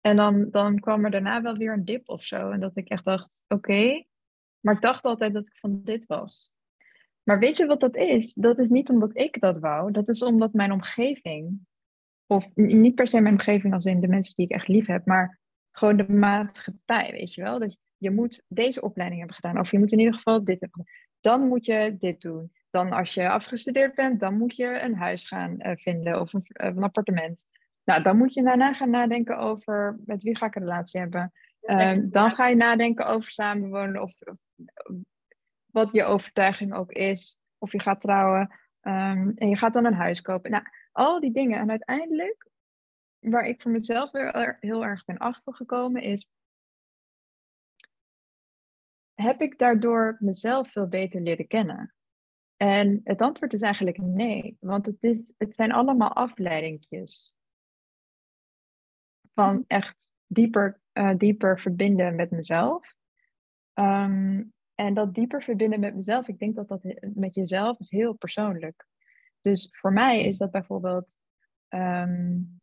En 0.01 0.17
dan, 0.17 0.51
dan 0.51 0.81
kwam 0.81 1.05
er 1.05 1.11
daarna 1.11 1.43
wel 1.43 1.57
weer 1.57 1.73
een 1.73 1.85
dip 1.85 2.09
of 2.09 2.25
zo. 2.25 2.51
En 2.51 2.61
dat 2.61 2.77
ik 2.77 2.89
echt 2.89 3.05
dacht, 3.05 3.45
oké. 3.49 4.05
Maar 4.61 4.75
ik 4.75 4.81
dacht 4.81 5.05
altijd 5.05 5.33
dat 5.33 5.47
ik 5.47 5.57
van 5.57 5.81
dit 5.85 6.07
was. 6.07 6.53
Maar 7.23 7.39
weet 7.39 7.57
je 7.57 7.67
wat 7.67 7.81
dat 7.81 7.97
is? 7.97 8.35
Dat 8.35 8.59
is 8.59 8.69
niet 8.69 8.89
omdat 8.89 9.17
ik 9.17 9.41
dat 9.41 9.59
wou. 9.59 9.93
Dat 9.93 10.09
is 10.09 10.23
omdat 10.23 10.53
mijn 10.53 10.73
omgeving, 10.73 11.67
of 12.27 12.55
niet 12.55 12.95
per 12.95 13.09
se 13.09 13.21
mijn 13.21 13.35
omgeving 13.35 13.75
als 13.75 13.85
in 13.85 14.01
de 14.01 14.09
mensen 14.09 14.35
die 14.37 14.45
ik 14.45 14.53
echt 14.53 14.69
lief 14.69 14.87
heb, 14.87 15.07
maar 15.07 15.41
gewoon 15.71 15.97
de 15.97 16.09
maatschappij, 16.13 17.11
weet 17.11 17.35
je 17.35 17.43
wel. 17.43 17.59
Dat 17.59 17.77
je 17.97 18.11
moet 18.11 18.45
deze 18.49 18.81
opleiding 18.81 19.21
hebben 19.21 19.37
gedaan. 19.37 19.59
Of 19.59 19.71
je 19.71 19.79
moet 19.79 19.93
in 19.93 19.99
ieder 19.99 20.15
geval 20.15 20.45
dit 20.45 20.61
hebben 20.61 20.85
gedaan. 20.85 21.08
Dan 21.21 21.49
moet 21.49 21.65
je 21.65 21.97
dit 21.99 22.21
doen. 22.21 22.53
Dan 22.71 22.93
als 22.93 23.15
je 23.15 23.29
afgestudeerd 23.29 23.95
bent, 23.95 24.21
dan 24.21 24.39
moet 24.39 24.57
je 24.57 24.81
een 24.81 24.95
huis 24.95 25.27
gaan 25.27 25.57
uh, 25.59 25.73
vinden 25.75 26.21
of 26.21 26.33
een, 26.33 26.43
een, 26.47 26.83
appartement. 26.83 27.45
Nou, 27.85 28.03
dan 28.03 28.17
moet 28.17 28.35
je 28.35 28.43
daarna 28.43 28.73
gaan 28.73 28.91
nadenken 28.91 29.39
over 29.39 29.99
met 30.05 30.23
wie 30.23 30.37
ga 30.37 30.47
ik 30.47 30.55
een 30.55 30.63
relatie 30.63 31.01
hebben. 31.01 31.33
Um, 31.61 32.11
dan 32.11 32.31
ga 32.31 32.47
je 32.47 32.57
nadenken 32.57 33.07
over 33.07 33.33
samenwonen 33.33 34.03
of, 34.03 34.13
of 34.21 34.37
wat 35.67 35.93
je 35.93 36.05
overtuiging 36.05 36.75
ook 36.75 36.93
is. 36.93 37.41
Of 37.59 37.73
je 37.73 37.81
gaat 37.81 38.01
trouwen 38.01 38.59
um, 38.83 39.33
en 39.35 39.49
je 39.49 39.57
gaat 39.57 39.73
dan 39.73 39.85
een 39.85 39.95
huis 39.95 40.21
kopen. 40.21 40.51
Nou, 40.51 40.65
al 40.93 41.21
die 41.21 41.33
dingen. 41.33 41.59
En 41.59 41.71
uiteindelijk, 41.71 42.49
waar 43.19 43.45
ik 43.45 43.63
voor 43.63 43.71
mezelf 43.71 44.11
weer 44.11 44.57
heel 44.61 44.85
erg 44.85 45.05
ben 45.05 45.19
achtergekomen, 45.19 46.03
is 46.03 46.29
heb 49.23 49.41
ik 49.41 49.59
daardoor 49.59 50.17
mezelf 50.21 50.73
veel 50.73 50.87
beter 50.87 51.21
leren 51.21 51.47
kennen? 51.47 51.95
En 52.57 53.01
het 53.05 53.23
antwoord 53.23 53.53
is 53.53 53.61
eigenlijk 53.61 53.99
nee, 53.99 54.57
want 54.61 54.87
het, 54.87 55.03
is, 55.03 55.33
het 55.39 55.55
zijn 55.55 55.73
allemaal 55.73 56.13
afleidingjes 56.13 57.35
van 59.35 59.55
mhm. 59.55 59.63
echt 59.67 60.13
dieper, 60.27 60.81
uh, 60.93 61.17
dieper 61.17 61.61
verbinden 61.61 62.15
met 62.15 62.31
mezelf. 62.31 62.95
Um, 63.75 64.53
en 64.75 64.95
dat 64.95 65.15
dieper 65.15 65.43
verbinden 65.43 65.81
met 65.81 65.95
mezelf, 65.95 66.29
ik 66.29 66.39
denk 66.39 66.55
dat 66.55 66.69
dat 66.69 66.83
met 67.15 67.35
jezelf 67.35 67.79
is 67.79 67.91
heel 67.91 68.13
persoonlijk. 68.13 68.87
Dus 69.41 69.69
voor 69.71 69.93
mij 69.93 70.25
is 70.25 70.39
dat 70.39 70.51
bijvoorbeeld, 70.51 71.17
um, 71.69 72.61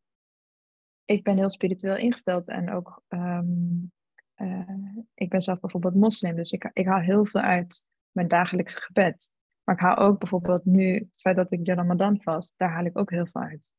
ik 1.05 1.23
ben 1.23 1.37
heel 1.37 1.49
spiritueel 1.49 1.97
ingesteld 1.97 2.47
en 2.47 2.71
ook 2.71 3.03
um, 3.07 3.91
uh, 4.37 4.97
ik 5.13 5.29
ben 5.29 5.41
zelf 5.41 5.59
bijvoorbeeld 5.59 5.95
moslim, 5.95 6.35
dus 6.35 6.51
ik, 6.51 6.69
ik 6.73 6.85
haal 6.85 6.99
heel 6.99 7.25
veel 7.25 7.41
uit 7.41 7.87
mijn 8.11 8.27
dagelijkse 8.27 8.79
gebed. 8.79 9.33
Maar 9.63 9.75
ik 9.75 9.81
haal 9.81 9.97
ook 9.97 10.19
bijvoorbeeld 10.19 10.65
nu, 10.65 10.93
het 10.93 11.21
feit 11.21 11.35
dat 11.35 11.51
ik 11.51 11.65
de 11.65 11.73
Ramadan 11.73 12.21
vast, 12.21 12.53
daar 12.57 12.69
haal 12.69 12.85
ik 12.85 12.97
ook 12.97 13.09
heel 13.09 13.27
veel 13.27 13.41
uit. 13.41 13.71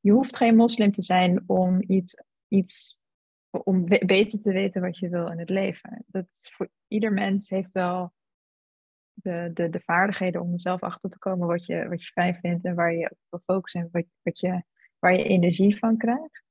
Je 0.00 0.12
hoeft 0.12 0.36
geen 0.36 0.56
moslim 0.56 0.92
te 0.92 1.02
zijn 1.02 1.42
om 1.46 1.82
iets, 1.86 2.22
iets 2.48 2.98
om 3.50 3.84
beter 3.84 4.40
te 4.40 4.52
weten 4.52 4.80
wat 4.80 4.98
je 4.98 5.08
wil 5.08 5.30
in 5.30 5.38
het 5.38 5.50
leven. 5.50 6.04
Dat 6.06 6.26
is 6.32 6.52
voor 6.54 6.68
ieder 6.88 7.12
mens 7.12 7.48
heeft 7.48 7.72
wel 7.72 8.12
de, 9.12 9.50
de, 9.54 9.70
de 9.70 9.80
vaardigheden 9.80 10.40
om 10.40 10.52
er 10.52 10.60
zelf 10.60 10.80
achter 10.80 11.10
te 11.10 11.18
komen 11.18 11.46
wat 11.46 11.66
je, 11.66 11.88
wat 11.88 12.02
je 12.02 12.12
fijn 12.12 12.34
vindt 12.34 12.64
en 12.64 12.74
waar 12.74 12.94
je 12.94 13.16
op 13.28 13.42
wil 13.46 13.62
en 13.62 13.88
wat, 13.92 14.04
wat 14.22 14.40
je, 14.40 14.62
waar 14.98 15.12
je 15.12 15.24
energie 15.24 15.78
van 15.78 15.96
krijgt. 15.96 16.42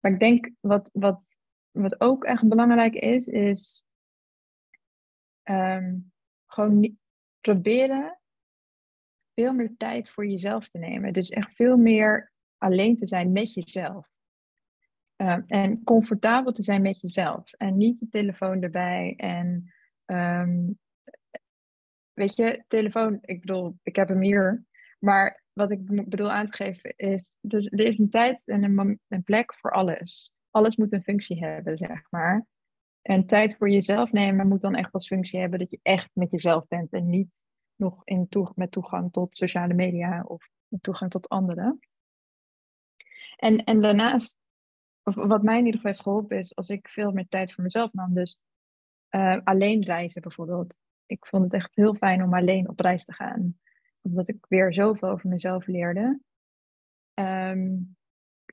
Maar 0.00 0.12
ik 0.12 0.20
denk 0.20 0.50
wat, 0.60 0.90
wat 0.92 1.33
wat 1.74 2.00
ook 2.00 2.24
echt 2.24 2.48
belangrijk 2.48 2.94
is, 2.94 3.26
is 3.26 3.84
um, 5.44 6.12
gewoon 6.46 6.98
proberen 7.40 8.18
veel 9.34 9.52
meer 9.52 9.74
tijd 9.76 10.10
voor 10.10 10.26
jezelf 10.26 10.68
te 10.68 10.78
nemen. 10.78 11.12
Dus 11.12 11.30
echt 11.30 11.54
veel 11.54 11.76
meer 11.76 12.32
alleen 12.58 12.96
te 12.96 13.06
zijn 13.06 13.32
met 13.32 13.52
jezelf. 13.52 14.08
Um, 15.16 15.44
en 15.46 15.84
comfortabel 15.84 16.52
te 16.52 16.62
zijn 16.62 16.82
met 16.82 17.00
jezelf. 17.00 17.52
En 17.52 17.76
niet 17.76 17.98
de 17.98 18.08
telefoon 18.08 18.62
erbij. 18.62 19.14
En 19.16 19.72
um, 20.06 20.78
weet 22.12 22.36
je, 22.36 22.64
telefoon, 22.66 23.18
ik 23.20 23.40
bedoel, 23.40 23.78
ik 23.82 23.96
heb 23.96 24.08
hem 24.08 24.22
hier. 24.22 24.64
Maar 24.98 25.44
wat 25.52 25.70
ik 25.70 26.08
bedoel 26.08 26.30
aan 26.30 26.46
te 26.46 26.52
geven 26.52 26.96
is, 26.96 27.36
dus 27.40 27.66
er 27.66 27.80
is 27.80 27.98
een 27.98 28.10
tijd 28.10 28.48
en 28.48 28.98
een 29.08 29.22
plek 29.24 29.54
voor 29.54 29.70
alles 29.70 30.33
alles 30.54 30.76
moet 30.76 30.92
een 30.92 31.02
functie 31.02 31.44
hebben, 31.44 31.76
zeg 31.76 32.10
maar. 32.10 32.46
En 33.02 33.26
tijd 33.26 33.56
voor 33.56 33.70
jezelf 33.70 34.12
nemen 34.12 34.48
moet 34.48 34.60
dan 34.60 34.74
echt 34.74 34.92
als 34.92 35.06
functie 35.06 35.40
hebben 35.40 35.58
dat 35.58 35.70
je 35.70 35.80
echt 35.82 36.10
met 36.12 36.30
jezelf 36.30 36.68
bent 36.68 36.92
en 36.92 37.08
niet 37.08 37.28
nog 37.76 38.00
in 38.04 38.28
met 38.54 38.70
toegang 38.70 39.12
tot 39.12 39.36
sociale 39.36 39.74
media 39.74 40.22
of 40.22 40.48
toegang 40.80 41.10
tot 41.10 41.28
anderen. 41.28 41.80
En, 43.36 43.64
en 43.64 43.80
daarnaast, 43.80 44.38
of 45.02 45.14
wat 45.14 45.42
mij 45.42 45.58
in 45.58 45.64
ieder 45.64 45.80
geval 45.80 45.90
heeft 45.90 46.02
geholpen, 46.02 46.38
is 46.38 46.56
als 46.56 46.68
ik 46.68 46.88
veel 46.88 47.12
meer 47.12 47.28
tijd 47.28 47.52
voor 47.52 47.64
mezelf 47.64 47.92
nam. 47.92 48.14
Dus 48.14 48.38
uh, 49.10 49.40
alleen 49.44 49.82
reizen 49.82 50.22
bijvoorbeeld. 50.22 50.76
Ik 51.06 51.26
vond 51.26 51.42
het 51.44 51.52
echt 51.52 51.74
heel 51.74 51.94
fijn 51.94 52.22
om 52.22 52.34
alleen 52.34 52.68
op 52.68 52.80
reis 52.80 53.04
te 53.04 53.12
gaan. 53.12 53.58
Omdat 54.00 54.28
ik 54.28 54.46
weer 54.48 54.74
zoveel 54.74 55.08
over 55.08 55.28
mezelf 55.28 55.66
leerde. 55.66 56.20
Um, 57.14 57.96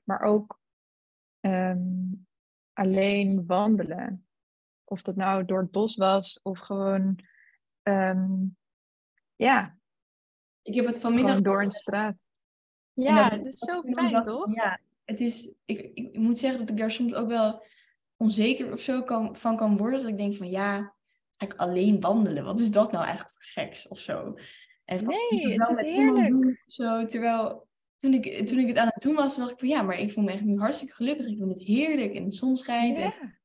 maar 0.04 0.20
ook 0.20 0.60
Ehm, 1.42 1.80
alleen 2.72 3.46
wandelen. 3.46 4.26
Of 4.84 5.02
dat 5.02 5.16
nou 5.16 5.44
door 5.44 5.60
het 5.60 5.70
bos 5.70 5.96
was 5.96 6.40
of 6.42 6.58
gewoon, 6.58 7.18
ehm, 7.82 8.30
ja. 9.36 9.76
Ik 10.62 10.74
heb 10.74 10.86
het 10.86 11.00
vanmiddag 11.00 11.40
door 11.40 11.62
een 11.62 11.70
straat. 11.70 12.16
Ja, 12.92 13.30
het 13.30 13.44
is 13.44 13.58
zo 13.58 13.82
fijn, 13.82 14.24
toch? 14.24 14.54
Ja, 14.54 14.80
het 15.04 15.20
is, 15.20 15.52
ik, 15.64 15.90
ik, 15.94 16.16
moet 16.16 16.38
zeggen 16.38 16.60
dat 16.60 16.70
ik 16.70 16.76
daar 16.76 16.90
soms 16.90 17.14
ook 17.14 17.28
wel 17.28 17.64
onzeker 18.16 18.72
of 18.72 18.80
zo 18.80 19.02
kan, 19.02 19.36
van 19.36 19.56
kan 19.56 19.76
worden. 19.76 20.00
Dat 20.00 20.08
ik 20.08 20.18
denk 20.18 20.34
van 20.34 20.50
ja, 20.50 20.94
ga 21.36 21.46
ik 21.46 21.54
alleen 21.54 22.00
wandelen? 22.00 22.44
Wat 22.44 22.60
is 22.60 22.70
dat 22.70 22.92
nou 22.92 23.04
eigenlijk 23.04 23.34
voor 23.34 23.62
geks 23.62 23.88
of 23.88 23.98
zo? 23.98 24.38
En 24.84 25.04
nee, 25.04 25.60
het 25.60 25.78
is 25.78 25.84
heerlijk. 25.84 26.62
zo, 26.66 27.06
terwijl 27.06 27.68
toen 28.02 28.14
ik, 28.14 28.46
toen 28.46 28.58
ik 28.58 28.66
het 28.66 28.76
aan 28.76 28.90
het 28.92 29.02
doen 29.02 29.14
was, 29.14 29.36
dacht 29.36 29.50
ik 29.50 29.58
van 29.58 29.68
ja, 29.68 29.82
maar 29.82 29.98
ik 29.98 30.12
voel 30.12 30.24
me 30.24 30.32
echt 30.32 30.42
nu 30.42 30.58
hartstikke 30.58 30.94
gelukkig. 30.94 31.26
Ik 31.26 31.36
vind 31.38 31.52
het 31.52 31.62
heerlijk 31.62 32.14
en 32.14 32.24
de 32.24 32.32
zon 32.32 32.56
schijnt. 32.56 32.96
En, 32.96 33.38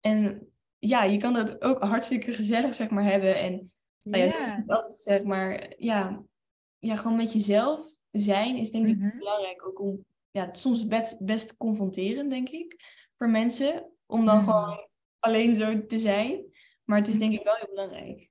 en, 0.00 0.48
ja, 0.78 1.02
je 1.02 1.18
kan 1.18 1.34
het 1.34 1.62
ook 1.62 1.82
hartstikke 1.82 2.32
gezellig 2.32 2.74
zeg 2.74 2.90
maar 2.90 3.04
hebben. 3.04 3.36
En 3.36 3.72
nou 4.02 4.24
ja, 4.24 4.62
dat, 4.66 5.00
zeg 5.00 5.22
maar, 5.22 5.74
ja, 5.78 6.22
ja, 6.78 6.96
gewoon 6.96 7.16
met 7.16 7.32
jezelf 7.32 7.96
zijn 8.10 8.56
is 8.56 8.70
denk 8.70 8.86
ik 8.86 8.96
mhm. 8.96 9.18
belangrijk. 9.18 9.66
Ook 9.66 9.80
om, 9.80 10.04
ja, 10.30 10.48
soms 10.52 10.86
best, 10.86 11.24
best 11.24 11.56
confronterend 11.56 12.30
denk 12.30 12.48
ik, 12.48 12.76
voor 13.16 13.28
mensen. 13.28 13.90
Om 14.06 14.24
dan 14.24 14.36
mhm. 14.36 14.44
gewoon 14.44 14.88
alleen 15.18 15.54
zo 15.54 15.86
te 15.86 15.98
zijn. 15.98 16.44
Maar 16.84 16.98
het 16.98 17.08
is 17.08 17.18
denk 17.18 17.32
ik 17.32 17.44
wel 17.44 17.54
heel 17.54 17.68
belangrijk. 17.74 18.30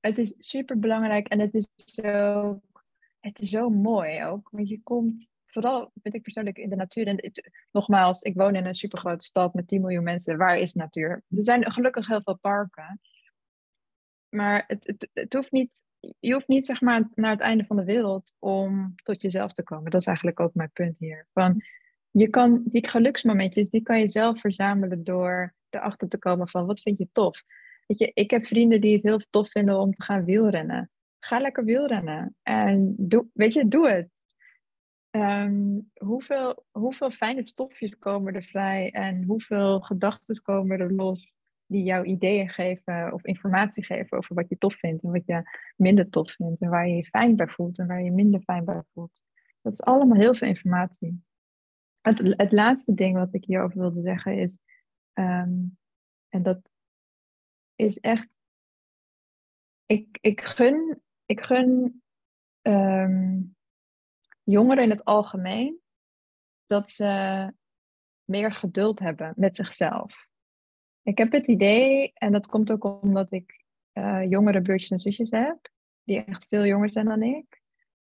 Het 0.00 0.18
is 0.18 0.34
super 0.38 0.78
belangrijk 0.78 1.28
en 1.28 1.40
het 1.40 1.54
is 1.54 1.68
zo 1.74 2.60
het 3.20 3.38
is 3.38 3.48
zo 3.48 3.70
mooi 3.70 4.24
ook. 4.24 4.48
Want 4.50 4.68
je 4.68 4.82
komt, 4.82 5.30
vooral 5.46 5.90
vind 6.02 6.14
ik 6.14 6.22
persoonlijk 6.22 6.58
in 6.58 6.70
de 6.70 6.76
natuur. 6.76 7.06
En 7.06 7.16
het, 7.16 7.50
nogmaals, 7.70 8.22
ik 8.22 8.34
woon 8.34 8.54
in 8.54 8.66
een 8.66 8.74
supergrote 8.74 9.24
stad 9.24 9.54
met 9.54 9.68
10 9.68 9.80
miljoen 9.80 10.04
mensen. 10.04 10.36
Waar 10.36 10.58
is 10.58 10.74
natuur? 10.74 11.10
Er 11.10 11.42
zijn 11.42 11.72
gelukkig 11.72 12.06
heel 12.06 12.22
veel 12.22 12.38
parken. 12.38 13.00
Maar 14.28 14.64
het, 14.66 15.08
het, 15.12 15.32
hoeft 15.32 15.52
niet, 15.52 15.80
je 16.18 16.32
hoeft 16.32 16.48
niet 16.48 16.64
zeg 16.64 16.80
maar 16.80 17.08
naar 17.14 17.30
het 17.30 17.40
einde 17.40 17.64
van 17.64 17.76
de 17.76 17.84
wereld 17.84 18.32
om 18.38 18.94
tot 18.94 19.20
jezelf 19.20 19.52
te 19.52 19.62
komen. 19.62 19.90
Dat 19.90 20.00
is 20.00 20.06
eigenlijk 20.06 20.40
ook 20.40 20.54
mijn 20.54 20.70
punt 20.72 20.98
hier. 20.98 21.26
Van, 21.32 21.62
je 22.10 22.28
kan 22.28 22.62
die 22.64 22.88
geluksmomentjes, 22.88 23.68
die 23.68 23.82
kan 23.82 24.00
je 24.00 24.10
zelf 24.10 24.40
verzamelen 24.40 25.04
door 25.04 25.54
erachter 25.70 26.08
te 26.08 26.18
komen 26.18 26.48
van 26.48 26.66
wat 26.66 26.80
vind 26.80 26.98
je 26.98 27.08
tof. 27.12 27.42
Weet 27.86 27.98
je, 27.98 28.10
ik 28.14 28.30
heb 28.30 28.46
vrienden 28.46 28.80
die 28.80 28.94
het 28.94 29.02
heel 29.02 29.18
tof 29.30 29.50
vinden 29.50 29.78
om 29.78 29.94
te 29.94 30.02
gaan 30.02 30.24
wielrennen 30.24 30.90
ga 31.20 31.38
lekker 31.38 31.64
wielrennen. 31.64 32.36
En 32.42 32.94
doe, 32.98 33.26
weet 33.32 33.52
je, 33.52 33.68
doe 33.68 33.88
het. 33.88 34.20
Ehm, 35.10 35.78
hoeveel, 35.94 36.64
hoeveel 36.70 37.10
fijne 37.10 37.46
stofjes 37.46 37.98
komen 37.98 38.34
er 38.34 38.42
vrij 38.42 38.90
en 38.90 39.24
hoeveel 39.24 39.80
gedachten 39.80 40.42
komen 40.42 40.80
er 40.80 40.92
los 40.92 41.32
die 41.66 41.82
jou 41.82 42.04
ideeën 42.04 42.48
geven 42.48 43.12
of 43.12 43.24
informatie 43.24 43.84
geven 43.84 44.18
over 44.18 44.34
wat 44.34 44.48
je 44.48 44.58
tof 44.58 44.74
vindt 44.74 45.02
en 45.02 45.10
wat 45.10 45.26
je 45.26 45.42
minder 45.76 46.10
tof 46.10 46.32
vindt 46.32 46.60
en 46.60 46.68
waar 46.68 46.88
je 46.88 46.96
je 46.96 47.04
fijn 47.04 47.36
bij 47.36 47.48
voelt 47.48 47.78
en 47.78 47.86
waar 47.86 47.98
je 47.98 48.04
je 48.04 48.10
minder 48.10 48.40
fijn 48.40 48.64
bij 48.64 48.82
voelt. 48.92 49.22
Dat 49.62 49.72
is 49.72 49.82
allemaal 49.82 50.18
heel 50.18 50.34
veel 50.34 50.48
informatie. 50.48 51.24
Het, 52.00 52.18
het 52.18 52.52
laatste 52.52 52.94
ding 52.94 53.16
wat 53.16 53.34
ik 53.34 53.44
hierover 53.44 53.78
wilde 53.78 54.02
zeggen 54.02 54.38
is, 54.38 54.58
ehm, 55.12 55.58
en 56.28 56.42
dat 56.42 56.70
is 57.74 57.98
echt, 57.98 58.28
ik, 59.86 60.18
ik 60.20 60.40
gun 60.40 61.02
ik 61.30 61.40
gun 61.40 62.02
ehm, 62.62 63.40
jongeren 64.42 64.84
in 64.84 64.90
het 64.90 65.04
algemeen 65.04 65.80
dat 66.66 66.90
ze 66.90 67.52
meer 68.24 68.52
geduld 68.52 68.98
hebben 68.98 69.32
met 69.36 69.56
zichzelf. 69.56 70.28
Ik 71.02 71.18
heb 71.18 71.32
het 71.32 71.48
idee, 71.48 72.12
en 72.14 72.32
dat 72.32 72.46
komt 72.46 72.70
ook 72.70 73.02
omdat 73.02 73.32
ik 73.32 73.64
uh, 73.92 74.30
jongere 74.30 74.62
broertjes 74.62 74.90
en 74.90 75.00
zusjes 75.00 75.30
heb, 75.30 75.70
die 76.02 76.24
echt 76.24 76.46
veel 76.48 76.66
jonger 76.66 76.90
zijn 76.90 77.06
dan 77.06 77.22
ik. 77.22 77.62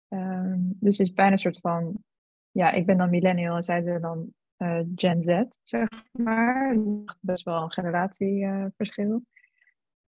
Um, 0.08 0.76
dus 0.80 0.98
het 0.98 1.06
is 1.06 1.12
bijna 1.12 1.32
een 1.32 1.38
soort 1.38 1.60
van, 1.60 2.04
ja, 2.50 2.70
ik 2.70 2.86
ben 2.86 2.98
dan 2.98 3.10
millennial 3.10 3.56
en 3.56 3.62
zij 3.62 3.82
zijn 3.82 4.00
dan 4.00 4.34
uh, 4.58 4.80
Gen 4.94 5.22
Z, 5.22 5.42
zeg 5.62 5.88
maar. 6.12 6.76
Best 7.20 7.44
wel 7.44 7.62
een 7.62 7.72
generatieverschil. 7.72 9.22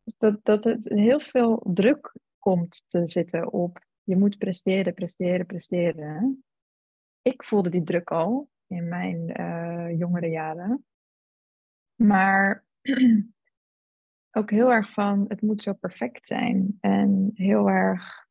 dus 0.03 0.17
dat, 0.17 0.39
dat 0.43 0.63
het 0.63 0.89
heel 0.89 1.19
veel 1.19 1.69
druk 1.73 2.13
komt 2.39 2.83
te 2.87 3.07
zitten 3.07 3.51
op 3.51 3.87
je 4.09 4.17
moet 4.17 4.37
presteren, 4.37 4.93
presteren, 4.93 5.45
presteren. 5.45 6.43
Ik 7.21 7.43
voelde 7.43 7.69
die 7.69 7.83
druk 7.83 8.11
al 8.11 8.49
in 8.67 8.87
mijn 8.87 9.41
uh, 9.41 9.99
jongere 9.99 10.27
jaren. 10.27 10.85
Maar 11.95 12.65
ook 14.37 14.49
heel 14.49 14.71
erg 14.71 14.93
van 14.93 15.25
het 15.27 15.41
moet 15.41 15.63
zo 15.63 15.73
perfect 15.73 16.25
zijn 16.25 16.77
en 16.79 17.31
heel 17.33 17.69
erg 17.69 18.27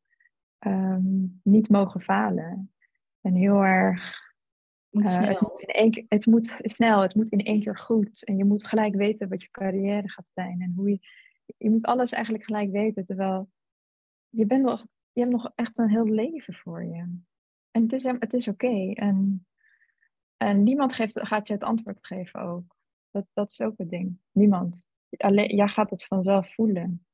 ehm, 0.57 1.25
niet 1.43 1.69
mogen 1.69 2.01
falen. 2.01 2.73
En 3.21 3.33
heel 3.33 3.65
erg. 3.65 4.27
Uh, 4.91 5.03
het, 5.03 5.41
moet 5.41 5.61
in 5.61 5.73
één 5.73 5.91
keer, 5.91 6.05
het 6.07 6.25
moet 6.25 6.55
snel, 6.57 7.01
het 7.01 7.15
moet 7.15 7.29
in 7.29 7.43
één 7.43 7.61
keer 7.61 7.77
goed. 7.77 8.25
En 8.25 8.37
je 8.37 8.45
moet 8.45 8.67
gelijk 8.67 8.95
weten 8.95 9.29
wat 9.29 9.41
je 9.41 9.49
carrière 9.51 10.09
gaat 10.09 10.29
zijn 10.33 10.61
en 10.61 10.73
hoe 10.75 10.89
je. 10.89 10.99
Je 11.57 11.69
moet 11.69 11.85
alles 11.85 12.11
eigenlijk 12.11 12.43
gelijk 12.43 12.71
weten. 12.71 13.05
Terwijl 13.05 13.49
je, 14.29 14.45
bent 14.45 14.63
nog, 14.63 14.85
je 15.11 15.19
hebt 15.19 15.31
nog 15.31 15.51
echt 15.55 15.77
een 15.77 15.89
heel 15.89 16.05
leven 16.05 16.53
voor 16.53 16.85
je. 16.85 17.19
En 17.71 17.81
het 17.81 17.93
is, 17.93 18.03
het 18.03 18.33
is 18.33 18.47
oké. 18.47 18.91
En, 18.93 19.47
en 20.37 20.63
niemand 20.63 20.93
geeft, 20.93 21.27
gaat 21.27 21.47
je 21.47 21.53
het 21.53 21.63
antwoord 21.63 22.05
geven 22.05 22.41
ook. 22.41 22.75
Dat, 23.11 23.25
dat 23.33 23.51
is 23.51 23.61
ook 23.61 23.77
het 23.77 23.89
ding. 23.89 24.19
Niemand. 24.31 24.81
Alleen, 25.17 25.55
jij 25.55 25.67
gaat 25.67 25.89
het 25.89 26.05
vanzelf 26.05 26.53
voelen. 26.53 27.05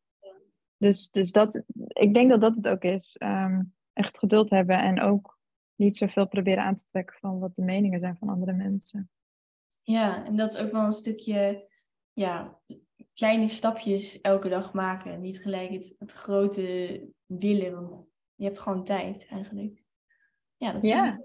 Dus, 0.78 1.12
dus 1.12 1.32
dat, 1.32 1.64
ik 1.88 2.14
denk 2.14 2.30
dat 2.30 2.42
dat 2.42 2.56
het 2.56 2.68
ook 2.68 2.84
is. 2.84 3.18
Ehm, 3.18 3.62
echt 3.94 4.18
geduld 4.18 4.50
hebben 4.50 4.80
en 4.80 5.02
ook 5.02 5.40
niet 5.76 5.98
zoveel 5.98 6.28
proberen 6.28 6.64
aan 6.64 6.76
te 6.76 6.86
trekken 6.90 7.18
van 7.20 7.40
wat 7.40 7.56
de 7.56 7.62
meningen 7.62 8.00
zijn 8.00 8.18
van 8.18 8.30
andere 8.30 8.54
mensen. 8.54 9.10
Ja, 9.82 10.26
en 10.26 10.36
dat 10.36 10.54
is 10.54 10.60
ook 10.60 10.72
wel 10.72 10.86
een 10.86 10.92
stukje 10.92 11.70
ja, 12.14 12.60
kleine 13.16 13.50
stapjes 13.50 14.22
elke 14.22 14.50
dag 14.50 14.74
maken. 14.74 15.22
Niet 15.22 15.38
gelijk 15.38 15.70
het, 15.70 15.96
het 15.98 16.12
grote 16.12 17.08
willen, 17.26 18.08
je 18.36 18.44
hebt 18.44 18.60
gewoon 18.60 18.84
tijd 18.84 19.26
eigenlijk. 19.26 19.84
Ja, 20.58 20.72
dat 20.72 20.84
is 20.84 20.90
ja. 20.90 21.22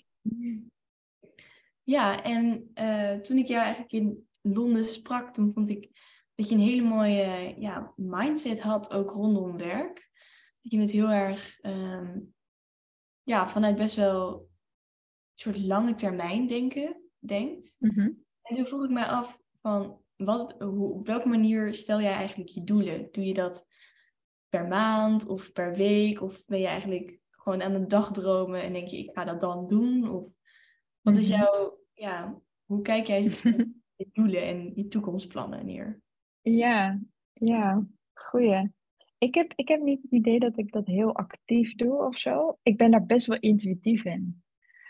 Ja, 1.83 2.23
en 2.23 2.71
uh, 2.75 3.15
toen 3.21 3.39
ik 3.39 3.47
jou 3.47 3.63
eigenlijk 3.63 3.93
in 3.93 4.29
Londen 4.41 4.85
sprak, 4.85 5.35
toen 5.35 5.53
vond 5.53 5.69
ik 5.69 5.91
dat 6.35 6.49
je 6.49 6.55
een 6.55 6.61
hele 6.61 6.83
mooie 6.83 7.55
ja, 7.59 7.93
mindset 7.97 8.61
had, 8.61 8.91
ook 8.91 9.11
rondom 9.11 9.57
werk. 9.57 10.11
Dat 10.63 10.73
je 10.73 10.81
het 10.81 10.91
heel 10.91 11.09
erg 11.09 11.59
um, 11.63 12.35
ja, 13.23 13.49
vanuit 13.49 13.77
best 13.77 13.97
wel 13.97 14.33
een 14.33 14.49
soort 15.35 15.59
lange 15.59 15.95
termijn 15.95 16.47
denken 16.47 17.11
denkt. 17.19 17.77
Mm 17.79 17.91
-hmm. 17.91 18.25
En 18.43 18.55
toen 18.55 18.65
vroeg 18.65 18.85
ik 18.85 18.91
mij 18.91 19.07
af 19.07 19.41
van 19.61 20.03
wat, 20.25 20.55
hoe, 20.59 20.93
op 20.93 21.07
welke 21.07 21.29
manier 21.29 21.75
stel 21.75 22.01
jij 22.01 22.13
eigenlijk 22.13 22.51
je 22.51 22.65
doelen? 22.65 23.09
Doe 23.11 23.25
je 23.25 23.35
dat 23.35 23.67
per 24.49 24.69
maand 24.69 25.27
of 25.27 25.53
per 25.53 25.75
week? 25.75 26.23
Of 26.23 26.47
ben 26.47 26.61
je 26.61 26.67
eigenlijk 26.67 27.19
gewoon 27.31 27.63
aan 27.63 27.75
een 27.75 27.89
dag 27.89 28.13
dromen 28.13 28.63
en 28.63 28.73
denk 28.73 28.89
je, 28.89 28.99
ik 28.99 29.11
ga 29.13 29.25
dat 29.25 29.41
dan 29.41 29.67
doen? 29.67 30.11
Of 30.11 30.27
wat 31.01 31.17
is 31.17 31.31
mhm. 31.31 31.39
jouw, 31.39 31.79
ja, 31.93 32.41
hoe 32.65 32.83
kijk 32.83 33.07
jij 33.07 33.23
je 33.97 34.09
doelen 34.13 34.43
en 34.43 34.73
je 34.75 34.89
toekomstplannen 34.89 35.67
neer? 35.67 36.01
Ja, 36.41 37.01
ja, 37.33 37.87
goeie. 38.13 38.73
Ik 39.19 39.35
heb, 39.35 39.53
ik 39.55 39.69
heb 39.69 39.81
niet 39.81 40.03
het 40.03 40.11
idee 40.11 40.39
dat 40.39 40.59
ik 40.59 40.73
dat 40.73 40.87
heel 40.87 41.15
actief 41.15 41.75
doe 41.75 42.07
of 42.07 42.19
zo. 42.19 42.59
Ik 42.63 42.77
ben 42.77 42.91
daar 42.91 43.07
best 43.07 43.27
wel 43.27 43.39
intuïtief 43.39 44.05
in. 44.05 44.43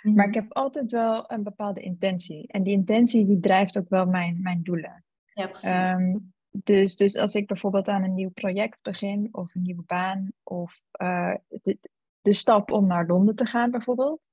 Maar 0.03 0.13
mhm. 0.13 0.29
ik 0.29 0.35
heb 0.35 0.53
altijd 0.53 0.93
wel 0.93 1.31
een 1.31 1.43
bepaalde 1.43 1.81
intentie. 1.81 2.47
En 2.47 2.63
die 2.63 2.73
intentie 2.73 3.27
die 3.27 3.41
drijft 3.41 3.79
ook 3.79 3.89
wel 3.89 4.07
mijn, 4.07 4.43
mijn 4.43 4.63
doelen. 4.63 5.05
Ja. 5.33 5.53
Ehm, 5.53 6.17
dus, 6.51 6.97
dus 6.97 7.17
als 7.17 7.35
ik 7.35 7.47
bijvoorbeeld 7.47 7.89
aan 7.89 8.03
een 8.03 8.15
nieuw 8.15 8.31
project 8.31 8.79
begin 8.83 9.29
of 9.33 9.55
een 9.55 9.63
nieuwe 9.63 9.83
baan 9.83 10.33
of 10.43 10.81
uh, 11.03 11.35
de, 11.49 11.79
de 12.21 12.33
stap 12.33 12.71
om 12.71 12.87
naar 12.87 13.07
Londen 13.07 13.37
te 13.37 13.47
gaan 13.47 13.71
bijvoorbeeld. 13.71 14.29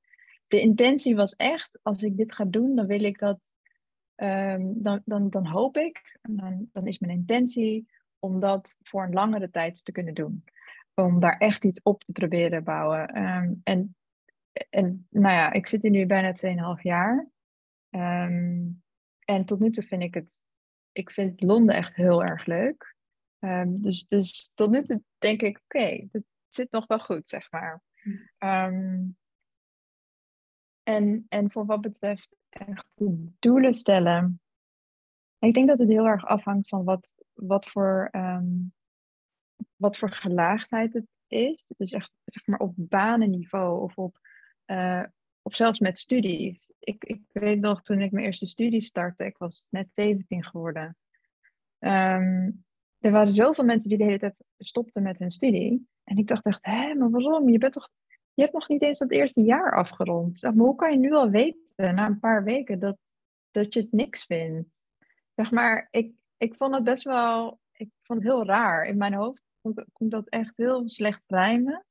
De 0.48 0.60
intentie 0.60 1.16
was 1.16 1.36
echt, 1.36 1.80
als 1.82 2.04
ik 2.04 2.18
dit 2.18 2.34
ga 2.34 2.46
doen, 2.46 2.76
dan 2.76 2.86
wil 2.86 3.04
ik 3.04 3.20
dat, 3.20 3.40
um, 4.16 4.84
dan, 4.84 5.02
dan, 5.06 5.30
dan 5.30 5.48
hoop 5.48 5.78
ik, 5.78 6.20
dan, 6.22 6.70
dan 6.72 6.88
is 6.88 7.00
mijn 7.00 7.18
intentie 7.18 7.88
om 8.20 8.40
dat 8.40 8.78
voor 8.82 9.04
een 9.04 9.14
langere 9.14 9.50
tijd 9.50 9.86
te 9.86 9.92
kunnen 9.92 10.14
doen. 10.14 10.44
Om 10.94 11.20
daar 11.20 11.38
echt 11.38 11.66
iets 11.66 11.82
op 11.84 12.04
te 12.04 12.12
proberen 12.12 12.64
bouwen. 12.64 13.24
Um, 13.24 13.62
en, 13.64 13.96
en 14.70 15.08
nou 15.10 15.36
ja, 15.36 15.52
ik 15.52 15.68
zit 15.68 15.82
hier 15.82 15.92
nu 15.92 16.06
bijna 16.06 16.34
2,5 16.78 16.82
jaar. 16.82 17.28
En 19.26 19.46
tot 19.46 19.60
nu 19.60 19.70
toe 19.70 19.84
vind 19.84 20.04
ik 20.04 20.14
het 20.14 20.44
ik 20.98 21.12
vind 21.12 21.42
Londen 21.42 21.76
echt 21.76 21.96
heel 21.96 22.24
erg 22.24 22.46
leuk. 22.46 22.96
Um, 23.40 23.76
dus, 23.76 24.08
dus 24.08 24.52
tot 24.56 24.70
nu 24.70 24.84
toe 24.84 25.04
denk 25.18 25.42
ik, 25.42 25.58
oké, 25.64 25.78
okay, 25.78 26.10
zit 26.48 26.72
nog 26.72 26.88
wel 26.88 27.00
goed, 27.00 27.30
zeg 27.30 27.52
maar. 27.52 27.82
Um, 28.38 29.18
en, 30.84 31.26
en 31.30 31.52
voor 31.52 31.66
wat 31.66 31.82
betreft 31.82 32.36
echt 32.50 32.86
doelen 33.40 33.74
stellen. 33.74 34.42
Ik 35.40 35.54
denk 35.54 35.68
dat 35.68 35.80
het 35.80 35.90
heel 35.90 36.06
erg 36.06 36.26
afhangt 36.26 36.68
van 36.68 36.84
wat, 36.84 37.14
wat, 37.34 37.70
voor, 37.70 38.08
ehm, 38.12 38.48
wat 39.76 39.98
voor 39.98 40.12
gelaagdheid 40.12 40.94
het 40.94 41.08
is. 41.28 41.66
Dus 41.78 41.92
echt 41.92 42.12
zeg 42.26 42.46
maar 42.46 42.60
op 42.60 42.74
banenniveau 42.76 43.82
of, 43.82 43.98
op, 43.98 44.20
uh, 44.66 45.04
of 45.48 45.56
zelfs 45.56 45.80
met 45.80 46.00
studies. 46.00 46.72
Ik, 46.80 47.04
ik 47.04 47.22
weet 47.32 47.60
nog 47.60 47.82
toen 47.82 48.02
ik 48.02 48.12
mijn 48.12 48.26
eerste 48.26 48.46
studie 48.46 48.82
startte, 48.82 49.26
ik 49.26 49.38
was 49.38 49.68
net 49.70 49.88
17 49.94 50.44
geworden. 50.44 50.98
Ehm, 51.80 52.52
er 53.00 53.12
waren 53.12 53.34
zoveel 53.34 53.64
mensen 53.64 53.90
die 53.90 53.98
de 53.98 54.04
hele 54.04 54.20
tijd 54.20 54.38
stopten 54.58 55.04
met 55.04 55.20
hun 55.20 55.32
studie. 55.32 55.88
En 56.04 56.18
ik 56.18 56.28
dacht 56.28 56.46
echt, 56.46 56.60
hé, 56.62 56.94
maar 56.94 57.10
waarom? 57.10 57.50
Je, 57.50 57.58
bent 57.58 57.74
toch, 57.74 57.90
je 58.34 58.42
hebt 58.42 58.54
nog 58.54 58.68
niet 58.68 58.82
eens 58.82 59.00
dat 59.00 59.12
eerste 59.12 59.42
jaar 59.42 59.76
afgerond. 59.76 60.42
Maar, 60.42 60.54
hoe 60.54 60.76
kan 60.76 60.92
je 60.92 60.98
nu 60.98 61.14
al 61.14 61.30
weten, 61.30 61.96
na 61.96 62.06
een 62.06 62.20
paar 62.20 62.44
weken, 62.44 62.80
dat, 62.80 62.98
dat 63.52 63.74
je 63.74 63.80
het 63.80 63.92
niks 63.92 64.26
vindt? 64.26 64.86
Zeg 65.36 65.52
maar, 65.52 65.88
ik, 65.92 66.14
ik 66.38 66.56
vond 66.56 66.74
het 66.74 66.84
best 66.84 67.04
wel, 67.04 67.60
ik 67.72 67.90
vond 68.02 68.20
het 68.20 68.28
heel 68.28 68.46
raar. 68.46 68.86
In 68.86 68.98
mijn 68.98 69.14
hoofd 69.14 69.42
komt 69.94 70.12
dat 70.12 70.30
echt 70.30 70.58
heel 70.58 70.90
slecht 70.90 71.24
rijmen. 71.28 71.86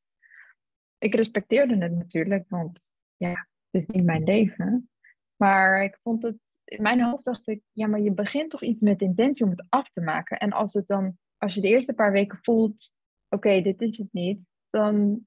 Ik 0.99 1.15
respecteerde 1.15 1.77
het 1.77 1.93
natuurlijk, 1.93 2.45
want 2.49 2.81
ja, 3.17 3.49
is 3.71 3.87
niet 3.87 4.05
mijn 4.05 4.25
leven. 4.25 4.91
Maar 5.37 5.83
ik 5.83 5.99
vond 6.01 6.23
het, 6.23 6.39
in 6.64 6.83
mijn 6.83 7.03
hoofd 7.03 7.25
dacht 7.25 7.49
ik, 7.49 7.62
ja, 7.73 7.87
maar 7.87 8.01
je 8.01 8.12
begint 8.12 8.51
toch 8.51 8.62
iets 8.62 8.81
met 8.81 9.01
intentie 9.01 9.45
om 9.45 9.51
het 9.51 9.67
af 9.69 9.91
te 9.91 10.01
maken. 10.01 10.39
En 10.39 10.53
als 10.53 10.73
het 10.73 10.87
dan, 10.87 11.19
als 11.37 11.55
je 11.55 11.61
de 11.61 11.69
eerste 11.69 11.95
paar 11.95 12.12
weken 12.12 12.39
voelt, 12.43 12.93
oké, 13.29 13.62
dit 13.62 13.81
is 13.81 13.99
het 13.99 14.12
niet, 14.12 14.41
dan, 14.71 15.27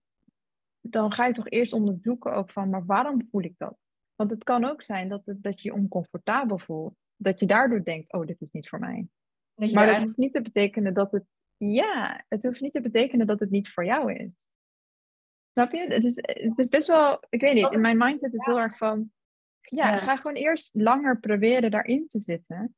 dan 0.82 1.14
ga 1.14 1.26
je 1.26 1.34
toch 1.34 1.50
eerst 1.50 1.74
onderzoeken 1.74 2.34
ook 2.34 2.52
van, 2.52 2.70
maar 2.70 2.86
waarom 2.86 3.28
voel 3.32 3.44
ik 3.44 3.54
dat? 3.58 3.78
Want 4.16 4.32
het 4.32 4.44
kan 4.44 4.66
ook 4.66 4.82
zijn 4.82 5.10
dat, 5.10 5.26
het, 5.26 5.44
dat 5.44 5.62
je 5.62 5.70
je 5.70 5.76
oncomfortabel 5.76 6.60
voelt. 6.60 6.96
Dat 7.16 7.40
je 7.40 7.46
daardoor 7.46 7.84
denkt, 7.84 8.14
oh, 8.14 8.26
dit 8.26 8.42
is 8.42 8.52
niet 8.52 8.70
voor 8.70 8.80
mij. 8.80 9.08
Maar 9.56 9.86
dat 9.86 10.04
hoeft 10.04 10.18
niet 10.18 10.34
te 10.34 10.42
betekenen 10.42 10.94
dat 10.94 11.12
het, 11.12 11.24
ja, 11.58 12.26
het 12.28 12.44
hoeft 12.44 12.62
niet 12.62 12.74
te 12.74 12.82
betekenen 12.82 13.28
dat 13.28 13.40
het 13.40 13.50
niet 13.50 13.70
voor 13.70 13.86
jou 13.86 14.14
is. 14.14 14.49
Snap 15.60 15.72
je? 15.72 15.94
Het 15.94 16.04
is, 16.04 16.16
het 16.16 16.58
is 16.58 16.68
best 16.68 16.88
wel, 16.88 17.24
ik 17.30 17.42
weet 17.42 17.54
niet, 17.54 17.72
in 17.72 17.82
mijn 17.82 17.98
mindset 17.98 18.34
is 18.34 18.38
het 18.38 18.46
heel 18.46 18.60
erg 18.60 18.78
van, 18.78 19.12
ja, 19.62 19.98
ga 19.98 20.16
gewoon 20.16 20.36
eerst 20.36 20.70
langer 20.74 21.20
proberen 21.20 21.72
daarin 21.72 22.08
te 22.08 22.20
zitten. 22.20 22.76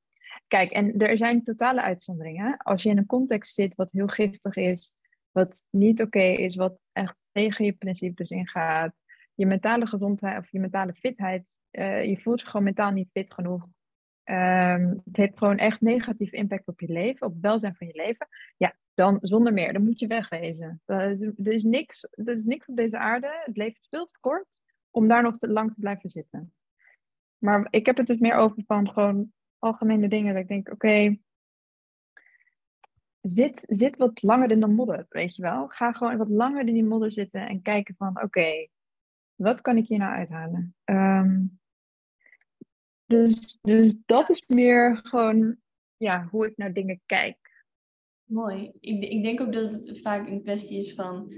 Kijk, 0.47 0.71
en 0.71 0.97
er 0.97 1.17
zijn 1.17 1.43
totale 1.43 1.82
uitzonderingen. 1.82 2.57
Als 2.57 2.84
je 2.84 2.89
in 2.89 2.97
een 2.97 3.05
context 3.05 3.53
zit 3.53 3.75
wat 3.75 3.91
heel 3.91 4.07
giftig 4.07 4.55
is, 4.55 4.95
wat 5.32 5.63
niet 5.69 6.01
oké 6.01 6.23
is, 6.23 6.55
wat 6.55 6.79
echt 6.91 7.15
tegen 7.32 7.65
je 7.65 7.73
principes 7.73 8.29
ingaat, 8.29 8.93
je 9.34 9.45
mentale 9.45 9.88
gezondheid 9.88 10.38
of 10.38 10.51
je 10.51 10.59
mentale 10.59 10.93
fitheid, 10.93 11.45
uh, 11.71 12.05
je 12.05 12.21
voelt 12.21 12.41
je 12.41 12.47
gewoon 12.47 12.63
mentaal 12.63 12.91
niet 12.91 13.09
fit 13.11 13.34
genoeg. 13.34 13.67
Um, 14.32 15.01
het 15.05 15.17
heeft 15.17 15.38
gewoon 15.38 15.57
echt 15.57 15.82
negatief 15.82 16.32
impact 16.32 16.67
op 16.67 16.79
je 16.79 16.91
leven, 16.91 17.27
op 17.27 17.34
het 17.34 17.41
welzijn 17.41 17.75
van 17.75 17.88
je 17.88 17.93
leven. 17.95 18.27
Ja, 18.57 18.75
dan 18.93 19.17
zonder 19.21 19.53
meer, 19.53 19.73
dan 19.73 19.84
moet 19.84 19.99
je 19.99 20.07
wegwezen. 20.07 20.82
Er 20.86 21.38
is, 21.43 21.63
niks, 21.63 22.07
er 22.11 22.27
is 22.27 22.43
niks 22.43 22.67
op 22.67 22.75
deze 22.75 22.97
aarde, 22.97 23.41
het 23.43 23.57
leven 23.57 23.79
is 23.82 23.88
veel 23.89 24.05
te 24.05 24.17
kort 24.19 24.45
om 24.91 25.07
daar 25.07 25.23
nog 25.23 25.38
te 25.38 25.49
lang 25.49 25.73
te 25.73 25.79
blijven 25.79 26.09
zitten. 26.09 26.53
Maar 27.38 27.67
ik 27.69 27.86
heb 27.86 27.97
het 27.97 28.07
dus 28.07 28.19
meer 28.19 28.36
over 28.36 28.63
van 28.67 28.91
gewoon 28.91 29.32
algemene 29.59 30.07
dingen. 30.07 30.34
Dat 30.34 30.41
ik 30.43 30.49
denk, 30.49 30.71
oké, 30.71 31.17
zit, 33.21 33.63
zit 33.67 33.97
wat 33.97 34.21
langer 34.21 34.51
in 34.51 34.59
de 34.59 34.67
modder, 34.67 35.05
weet 35.09 35.36
je 35.36 35.41
wel. 35.41 35.67
Ga 35.67 35.91
gewoon 35.91 36.17
wat 36.17 36.29
langer 36.29 36.67
in 36.67 36.73
die 36.73 36.84
modder 36.84 37.11
zitten 37.11 37.47
en 37.47 37.61
kijken 37.61 37.95
van, 37.97 38.21
oké, 38.21 38.67
wat 39.36 39.61
kan 39.61 39.77
ik 39.77 39.88
hier 39.88 39.97
nou 39.97 40.13
uithalen? 40.13 40.75
Ehm, 40.84 41.43
dus, 43.12 43.57
dus 43.62 43.97
dat 44.05 44.30
is 44.30 44.43
meer 44.47 44.99
gewoon 45.03 45.57
ja, 45.97 46.28
hoe 46.32 46.45
ik 46.47 46.57
naar 46.57 46.74
dingen 46.74 47.01
kijk. 47.05 47.66
Mooi. 48.24 48.72
Ik, 48.80 49.03
ik 49.03 49.24
denk 49.24 49.41
ook 49.41 49.53
dat 49.53 49.72
het 49.72 50.01
vaak 50.01 50.28
een 50.28 50.41
kwestie 50.41 50.78
is 50.78 50.93
van, 50.93 51.34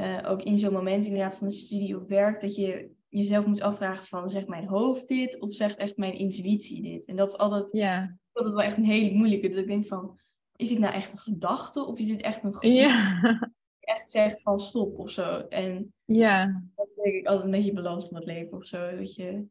uh, 0.00 0.20
ook 0.26 0.42
in 0.42 0.58
zo'n 0.58 0.72
moment 0.72 1.04
inderdaad 1.04 1.34
van 1.34 1.46
een 1.46 1.52
studie 1.52 2.00
of 2.00 2.06
werk, 2.06 2.40
dat 2.40 2.56
je 2.56 2.90
jezelf 3.08 3.46
moet 3.46 3.60
afvragen 3.60 4.04
van, 4.04 4.30
zegt 4.30 4.48
mijn 4.48 4.66
hoofd 4.66 5.08
dit 5.08 5.40
of 5.40 5.54
zegt 5.54 5.76
echt 5.76 5.96
mijn 5.96 6.12
intuïtie 6.12 6.82
dit? 6.82 7.04
En 7.04 7.16
dat 7.16 7.32
is 7.32 7.38
altijd, 7.38 7.66
ja. 7.70 8.18
dat 8.32 8.46
is 8.46 8.52
wel 8.52 8.62
echt 8.62 8.76
een 8.76 8.84
hele 8.84 9.14
moeilijke. 9.14 9.48
Dat 9.48 9.58
ik 9.58 9.66
denk 9.66 9.86
van, 9.86 10.18
is 10.56 10.68
dit 10.68 10.78
nou 10.78 10.94
echt 10.94 11.12
een 11.12 11.18
gedachte 11.18 11.84
of 11.84 11.98
is 11.98 12.08
dit 12.08 12.22
echt 12.22 12.44
een 12.44 12.54
gevoel? 12.54 12.70
Ja. 12.70 13.52
Echt 13.80 14.10
zegt 14.10 14.42
van 14.42 14.60
stop 14.60 14.98
of 14.98 15.10
zo. 15.10 15.46
En 15.48 15.94
ja. 16.04 16.62
dat 16.74 16.88
denk 17.02 17.14
ik 17.14 17.26
altijd 17.26 17.44
een 17.44 17.50
beetje 17.50 17.72
balans 17.72 18.08
van 18.08 18.16
het 18.16 18.26
leven 18.26 18.56
of 18.56 18.64
zo. 18.64 18.96
Dat 18.96 19.14
je 19.14 19.46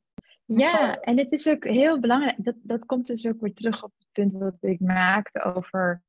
ja, 0.45 0.99
en 0.99 1.17
het 1.17 1.31
is 1.31 1.47
ook 1.47 1.65
heel 1.65 1.99
belangrijk. 1.99 2.35
Dat, 2.37 2.55
dat 2.61 2.85
komt 2.85 3.07
dus 3.07 3.27
ook 3.27 3.41
weer 3.41 3.53
terug 3.53 3.83
op 3.83 3.91
het 3.97 4.07
punt 4.11 4.33
wat 4.33 4.57
ik 4.59 4.79
maakte 4.79 5.43
over. 5.43 6.03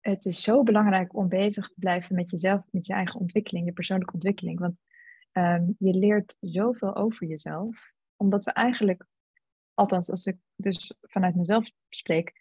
Het 0.00 0.24
is 0.24 0.42
zo 0.42 0.62
belangrijk 0.62 1.16
om 1.16 1.28
bezig 1.28 1.68
te 1.68 1.74
blijven 1.78 2.14
met 2.14 2.30
jezelf, 2.30 2.62
met 2.70 2.86
je 2.86 2.92
eigen 2.92 3.20
ontwikkeling, 3.20 3.66
je 3.66 3.72
persoonlijke 3.72 4.14
ontwikkeling. 4.14 4.58
Want 4.58 4.76
um, 5.32 5.76
je 5.78 5.94
leert 5.94 6.36
zoveel 6.40 6.96
over 6.96 7.26
jezelf, 7.26 7.92
omdat 8.16 8.44
we 8.44 8.50
eigenlijk, 8.50 9.06
althans 9.74 10.10
als 10.10 10.26
ik 10.26 10.36
dus 10.56 10.94
vanuit 11.00 11.34
mezelf 11.34 11.70
spreek, 11.88 12.32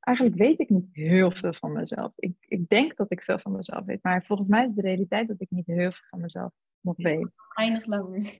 eigenlijk 0.00 0.36
weet 0.36 0.58
ik 0.58 0.68
niet 0.68 0.88
heel 0.92 1.30
veel 1.30 1.52
van 1.52 1.72
mezelf. 1.72 2.12
Ik, 2.16 2.34
ik 2.40 2.68
denk 2.68 2.96
dat 2.96 3.12
ik 3.12 3.22
veel 3.22 3.38
van 3.38 3.52
mezelf 3.52 3.84
weet, 3.84 4.02
maar 4.02 4.24
volgens 4.24 4.48
mij 4.48 4.66
is 4.66 4.74
de 4.74 4.82
realiteit 4.82 5.28
dat 5.28 5.40
ik 5.40 5.50
niet 5.50 5.66
heel 5.66 5.92
veel 5.92 6.06
van 6.10 6.20
mezelf 6.20 6.52
nog 6.80 6.96
weet. 6.96 7.28
Eindig 7.54 7.86
langer. 7.86 8.38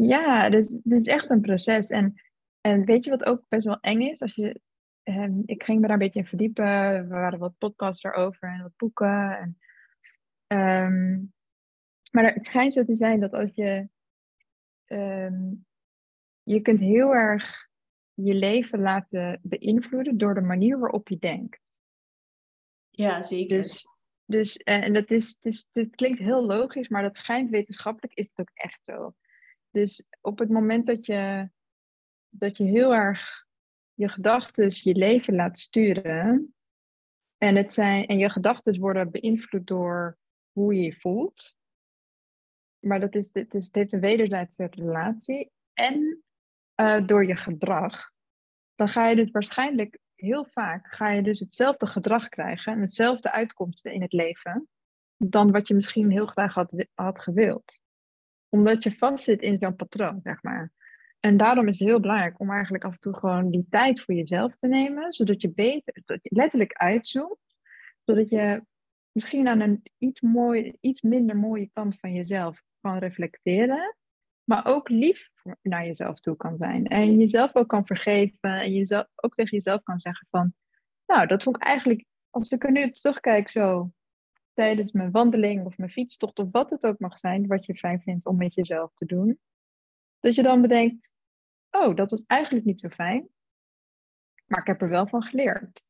Ja, 0.00 0.50
dus 0.50 0.72
het 0.72 0.92
is 0.92 1.04
echt 1.04 1.30
een 1.30 1.40
proces. 1.40 1.86
En, 1.86 2.14
en 2.60 2.84
weet 2.84 3.04
je 3.04 3.10
wat 3.10 3.24
ook 3.24 3.44
best 3.48 3.66
wel 3.66 3.80
eng 3.80 4.00
is? 4.00 4.20
Als 4.20 4.34
je, 4.34 4.60
um, 5.02 5.42
ik 5.46 5.62
ging 5.62 5.80
me 5.80 5.86
daar 5.86 5.96
een 5.96 6.02
beetje 6.02 6.20
in 6.20 6.26
verdiepen. 6.26 6.64
Er 6.64 7.08
waren 7.08 7.38
wat 7.38 7.58
podcasts 7.58 8.04
erover 8.04 8.48
en 8.48 8.62
wat 8.62 8.76
boeken. 8.76 9.38
En, 9.38 9.58
um, 10.58 11.32
maar 12.10 12.34
het 12.34 12.46
schijnt 12.46 12.72
zo 12.72 12.84
te 12.84 12.96
zijn 12.96 13.20
dat 13.20 13.32
als 13.32 13.54
je. 13.54 13.88
Um, 14.86 15.66
je 16.42 16.60
kunt 16.60 16.80
heel 16.80 17.14
erg 17.14 17.68
je 18.14 18.34
leven 18.34 18.80
laten 18.80 19.40
beïnvloeden 19.42 20.18
door 20.18 20.34
de 20.34 20.40
manier 20.40 20.78
waarop 20.78 21.08
je 21.08 21.18
denkt. 21.18 21.60
Ja, 22.90 23.22
zeker. 23.22 23.56
Dus, 23.56 23.86
dus 24.24 24.56
eh, 24.56 24.84
en 24.84 24.92
dat 24.92 25.10
is, 25.10 25.38
het 25.72 25.94
klinkt 25.94 26.18
heel 26.18 26.46
logisch, 26.46 26.88
maar 26.88 27.02
dat 27.02 27.16
schijnt 27.16 27.50
wetenschappelijk, 27.50 28.14
is 28.14 28.28
het 28.32 28.38
ook 28.38 28.50
echt 28.54 28.80
zo. 28.84 29.14
Dus 29.70 30.02
op 30.20 30.38
het 30.38 30.48
moment 30.48 30.86
dat 30.86 31.06
je, 31.06 31.50
dat 32.28 32.56
je 32.56 32.64
heel 32.64 32.94
erg 32.94 33.48
je 33.94 34.08
gedachten 34.08 34.70
je 34.72 34.94
leven 34.94 35.34
laat 35.34 35.58
sturen, 35.58 36.54
en, 37.38 37.56
het 37.56 37.72
zijn, 37.72 38.06
en 38.06 38.18
je 38.18 38.30
gedachten 38.30 38.80
worden 38.80 39.10
beïnvloed 39.10 39.66
door 39.66 40.18
hoe 40.52 40.74
je 40.74 40.82
je 40.82 40.94
voelt, 40.94 41.56
maar 42.78 43.00
dat 43.00 43.14
is, 43.14 43.30
het, 43.32 43.54
is, 43.54 43.64
het 43.64 43.74
heeft 43.74 43.92
een 43.92 44.00
wederzijdse 44.00 44.66
relatie, 44.70 45.50
en 45.72 46.22
uh, 46.80 47.06
door 47.06 47.26
je 47.26 47.36
gedrag, 47.36 48.10
dan 48.74 48.88
ga 48.88 49.08
je 49.08 49.16
dus 49.16 49.30
waarschijnlijk 49.30 49.98
heel 50.14 50.44
vaak 50.44 50.94
ga 50.94 51.10
je 51.10 51.22
dus 51.22 51.40
hetzelfde 51.40 51.86
gedrag 51.86 52.28
krijgen 52.28 52.72
en 52.72 52.80
hetzelfde 52.80 53.32
uitkomsten 53.32 53.92
in 53.92 54.02
het 54.02 54.12
leven 54.12 54.68
dan 55.16 55.50
wat 55.50 55.68
je 55.68 55.74
misschien 55.74 56.10
heel 56.10 56.26
graag 56.26 56.54
had, 56.54 56.86
had 56.94 57.20
gewild 57.20 57.80
omdat 58.50 58.82
je 58.82 58.96
vastzit 58.96 59.42
in 59.42 59.58
zo'n 59.58 59.76
patroon, 59.76 60.20
zeg 60.22 60.42
maar. 60.42 60.72
En 61.20 61.36
daarom 61.36 61.68
is 61.68 61.78
het 61.78 61.88
heel 61.88 62.00
belangrijk 62.00 62.40
om 62.40 62.50
eigenlijk 62.50 62.84
af 62.84 62.92
en 62.92 63.00
toe 63.00 63.14
gewoon 63.14 63.50
die 63.50 63.66
tijd 63.70 64.00
voor 64.00 64.14
jezelf 64.14 64.56
te 64.56 64.68
nemen, 64.68 65.12
zodat 65.12 65.40
je 65.40 65.50
beter, 65.50 66.02
letterlijk 66.22 66.72
uitzoomt, 66.72 67.56
zodat 68.04 68.30
je 68.30 68.62
misschien 69.12 69.48
aan 69.48 69.60
een 69.60 69.82
iets, 69.98 70.20
mooi, 70.20 70.76
iets 70.80 71.02
minder 71.02 71.36
mooie 71.36 71.70
kant 71.72 71.98
van 72.00 72.12
jezelf 72.12 72.62
kan 72.80 72.98
reflecteren, 72.98 73.96
maar 74.44 74.66
ook 74.66 74.88
lief 74.88 75.28
naar 75.62 75.86
jezelf 75.86 76.20
toe 76.20 76.36
kan 76.36 76.56
zijn. 76.56 76.86
En 76.86 77.18
jezelf 77.18 77.54
ook 77.54 77.68
kan 77.68 77.86
vergeven 77.86 78.60
en 78.60 78.72
jezelf, 78.72 79.06
ook 79.16 79.34
tegen 79.34 79.56
jezelf 79.56 79.82
kan 79.82 79.98
zeggen 79.98 80.26
van, 80.30 80.52
nou, 81.06 81.26
dat 81.26 81.42
vond 81.42 81.56
ik 81.56 81.62
eigenlijk, 81.62 82.04
als 82.30 82.50
ik 82.50 82.64
er 82.64 82.70
nu 82.70 82.84
op 82.84 82.94
terugkijk 82.94 83.50
zo, 83.50 83.90
tijdens 84.60 84.92
mijn 84.92 85.10
wandeling 85.10 85.66
of 85.66 85.78
mijn 85.78 85.90
fietstocht 85.90 86.38
of 86.38 86.48
wat 86.50 86.70
het 86.70 86.86
ook 86.86 86.98
mag 86.98 87.18
zijn, 87.18 87.46
wat 87.46 87.66
je 87.66 87.74
fijn 87.74 88.00
vindt 88.00 88.26
om 88.26 88.36
met 88.36 88.54
jezelf 88.54 88.94
te 88.94 89.04
doen. 89.04 89.40
Dat 90.18 90.34
je 90.34 90.42
dan 90.42 90.60
bedenkt, 90.60 91.14
oh, 91.70 91.96
dat 91.96 92.10
was 92.10 92.24
eigenlijk 92.26 92.64
niet 92.64 92.80
zo 92.80 92.88
fijn, 92.88 93.28
maar 94.46 94.60
ik 94.60 94.66
heb 94.66 94.82
er 94.82 94.88
wel 94.88 95.06
van 95.06 95.22
geleerd. 95.22 95.84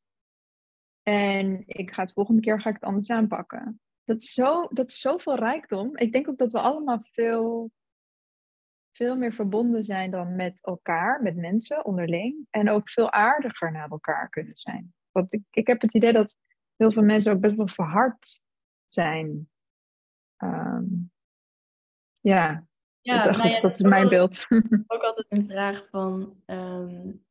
En 1.03 1.63
ik 1.65 1.93
ga 1.93 2.01
het 2.01 2.13
volgende 2.13 2.41
keer 2.41 2.61
ga 2.61 2.69
ik 2.69 2.75
het 2.75 2.83
anders 2.83 3.09
aanpakken. 3.09 3.81
Dat 4.03 4.21
is, 4.21 4.33
zo, 4.33 4.67
dat 4.69 4.89
is 4.89 4.99
zoveel 4.99 5.35
rijkdom. 5.35 5.97
Ik 5.97 6.11
denk 6.11 6.29
ook 6.29 6.37
dat 6.37 6.51
we 6.51 6.59
allemaal 6.59 6.99
veel, 7.01 7.71
veel 8.91 9.17
meer 9.17 9.33
verbonden 9.33 9.83
zijn 9.83 10.11
dan 10.11 10.35
met 10.35 10.59
elkaar, 10.61 11.21
met 11.21 11.35
mensen 11.35 11.85
onderling. 11.85 12.47
En 12.49 12.69
ook 12.69 12.89
veel 12.89 13.11
aardiger 13.11 13.71
naar 13.71 13.89
elkaar 13.89 14.29
kunnen 14.29 14.57
zijn. 14.57 14.93
Want 15.11 15.33
ik, 15.33 15.41
ik 15.49 15.67
heb 15.67 15.81
het 15.81 15.93
idee 15.93 16.13
dat 16.13 16.37
heel 16.75 16.91
veel 16.91 17.03
mensen 17.03 17.33
ook 17.33 17.39
best 17.39 17.55
wel 17.55 17.67
verhard 17.67 18.41
zijn. 18.91 19.49
Um, 20.37 21.11
ja, 22.19 22.67
ja, 23.01 23.23
dat, 23.25 23.37
nou 23.37 23.49
ja, 23.49 23.59
dat 23.59 23.75
is 23.75 23.81
mijn 23.81 24.09
beeld. 24.09 24.45
Ook 24.87 25.01
altijd 25.01 25.25
een 25.29 25.45
vraag 25.45 25.87
van, 25.89 26.41
um, 26.45 27.25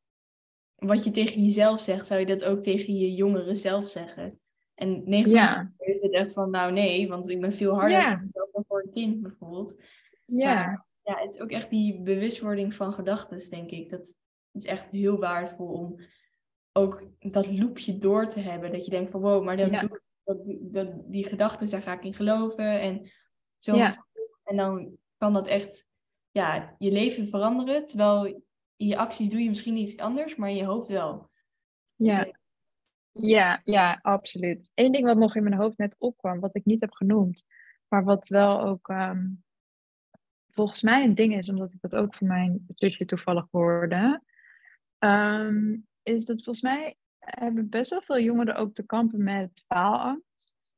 wat 0.75 1.03
je 1.03 1.11
tegen 1.11 1.41
jezelf 1.41 1.79
zegt, 1.79 2.05
zou 2.07 2.19
je 2.19 2.25
dat 2.25 2.43
ook 2.43 2.63
tegen 2.63 2.95
je 2.97 3.13
jongere 3.13 3.55
zelf 3.55 3.85
zeggen. 3.87 4.39
En 4.73 5.01
9 5.05 5.31
Ja. 5.31 5.71
is 5.77 6.01
het 6.01 6.11
echt 6.11 6.33
van, 6.33 6.49
nou 6.49 6.71
nee, 6.71 7.07
want 7.07 7.29
ik 7.29 7.41
ben 7.41 7.53
veel 7.53 7.73
harder 7.73 7.99
Ja. 7.99 8.23
dan 8.31 8.63
voor 8.67 8.81
een 8.83 8.91
kind 8.91 9.21
bijvoorbeeld. 9.21 9.81
Ja. 10.25 10.53
Maar 10.65 10.85
ja, 11.01 11.17
het 11.21 11.33
is 11.33 11.39
ook 11.41 11.51
echt 11.51 11.69
die 11.69 12.01
bewustwording 12.01 12.73
van 12.73 12.93
gedachten, 12.93 13.49
denk 13.49 13.71
ik. 13.71 13.89
Dat 13.89 14.13
is 14.51 14.65
echt 14.65 14.85
heel 14.91 15.19
waardevol 15.19 15.67
om 15.67 15.99
ook 16.71 17.03
dat 17.19 17.59
loopje 17.59 17.97
door 17.97 18.27
te 18.27 18.39
hebben. 18.39 18.71
Dat 18.71 18.85
je 18.85 18.91
denkt 18.91 19.11
van, 19.11 19.21
wow, 19.21 19.43
maar 19.43 19.57
dat 19.57 19.69
Ja. 19.71 19.79
doe, 19.79 19.89
ik- 19.89 20.01
dat, 20.23 20.45
die- 20.45 20.69
dat, 20.69 21.11
die 21.11 21.23
gedachten, 21.27 21.69
daar 21.69 21.81
ga 21.81 21.93
ik 21.93 22.03
in 22.03 22.13
geloven. 22.13 22.79
En 22.79 23.11
zo. 23.57 23.75
Ja. 23.75 24.05
En 24.43 24.55
dan 24.57 24.97
kan 25.17 25.33
dat 25.33 25.47
echt 25.47 25.87
ja, 26.31 26.75
je 26.77 26.91
leven 26.91 27.27
veranderen. 27.27 27.85
Terwijl 27.85 28.25
in 28.75 28.87
je 28.87 28.97
acties 28.97 29.29
doe 29.29 29.41
je 29.41 29.49
misschien 29.49 29.77
iets 29.77 29.97
anders, 29.97 30.35
maar 30.35 30.51
je 30.51 30.65
hoofd 30.65 30.87
wel. 30.87 31.29
Ja. 31.95 32.31
Ja, 33.13 33.61
ja, 33.63 33.99
absoluut. 34.01 34.69
Eén 34.73 34.91
ding 34.91 35.05
wat 35.05 35.17
nog 35.17 35.35
in 35.35 35.43
mijn 35.43 35.55
hoofd 35.55 35.77
net 35.77 35.95
opkwam, 35.97 36.39
wat 36.39 36.55
ik 36.55 36.65
niet 36.65 36.81
heb 36.81 36.91
genoemd, 36.91 37.43
maar 37.87 38.03
wat 38.03 38.27
wel 38.27 38.61
ook 38.61 38.89
ehm, 38.89 39.27
volgens 40.49 40.81
mij 40.81 41.03
een 41.03 41.15
ding 41.15 41.37
is, 41.37 41.49
omdat 41.49 41.73
ik 41.73 41.81
dat 41.81 41.95
ook 41.95 42.15
van 42.15 42.27
mijn 42.27 42.65
zusje 42.75 43.05
toevallig 43.05 43.47
hoorde, 43.51 44.21
ehm, 44.97 45.77
is 46.03 46.25
dat 46.25 46.43
volgens 46.43 46.61
mij 46.61 46.95
hebben 47.21 47.69
best 47.69 47.89
wel 47.89 48.01
veel 48.01 48.19
jongeren 48.19 48.55
ook 48.55 48.73
te 48.73 48.85
kampen 48.85 49.23
met 49.23 49.63
faalangst. 49.67 50.73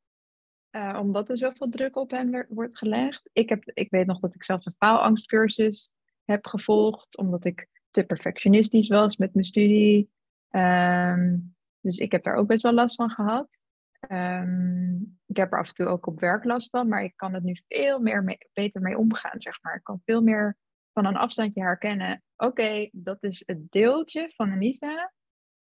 Eh, 0.70 0.98
omdat 1.02 1.30
er 1.30 1.38
zoveel 1.38 1.70
druk 1.70 1.96
op 1.96 2.12
hen 2.12 2.46
wordt 2.50 2.78
gelegd. 2.78 3.30
Ik, 3.34 3.50
heb, 3.50 3.64
ik 3.74 3.89
weet 3.89 4.06
nog 4.06 4.20
dat 4.20 4.36
ik 4.36 4.44
zelf 4.44 4.66
een 4.66 4.76
faalangstcursus 4.78 5.94
heb 6.26 6.48
gevolgd, 6.48 7.18
omdat 7.18 7.46
ik 7.46 7.70
te 7.91 8.04
perfectionistisch 8.04 8.88
was 8.88 9.18
met 9.18 9.34
mijn 9.34 9.46
studie. 9.46 10.12
Ehm, 10.50 11.38
dus 11.80 11.98
ik 11.98 12.12
heb 12.12 12.24
daar 12.24 12.36
ook 12.36 12.48
best 12.48 12.62
wel 12.62 12.74
last 12.74 12.96
van 12.96 13.10
gehad. 13.10 13.66
Ehm, 14.00 14.96
ik 15.26 15.38
heb 15.38 15.52
er 15.52 15.60
af 15.60 15.68
en 15.68 15.74
toe 15.74 15.88
ook 15.88 16.08
op 16.08 16.20
werk 16.20 16.44
last 16.44 16.70
van, 16.70 16.88
maar 16.88 17.04
ik 17.04 17.14
kan 17.16 17.34
het 17.34 17.44
nu 17.44 17.62
veel 17.68 18.00
meer 18.00 18.24
mee- 18.24 18.50
beter 18.54 18.82
mee 18.82 18.98
omgaan, 18.98 19.41
zeg 19.41 19.62
maar. 19.62 19.76
Ik 19.76 19.84
kan 19.84 20.02
veel 20.06 20.22
meer 20.22 20.58
van 20.94 21.06
een 21.06 21.18
afstandje 21.18 21.62
herkennen. 21.62 22.24
Oké, 22.38 22.89
dat 22.91 23.24
is 23.24 23.44
het 23.46 23.72
deeltje 23.72 24.32
van 24.36 24.52
Anissa, 24.52 25.14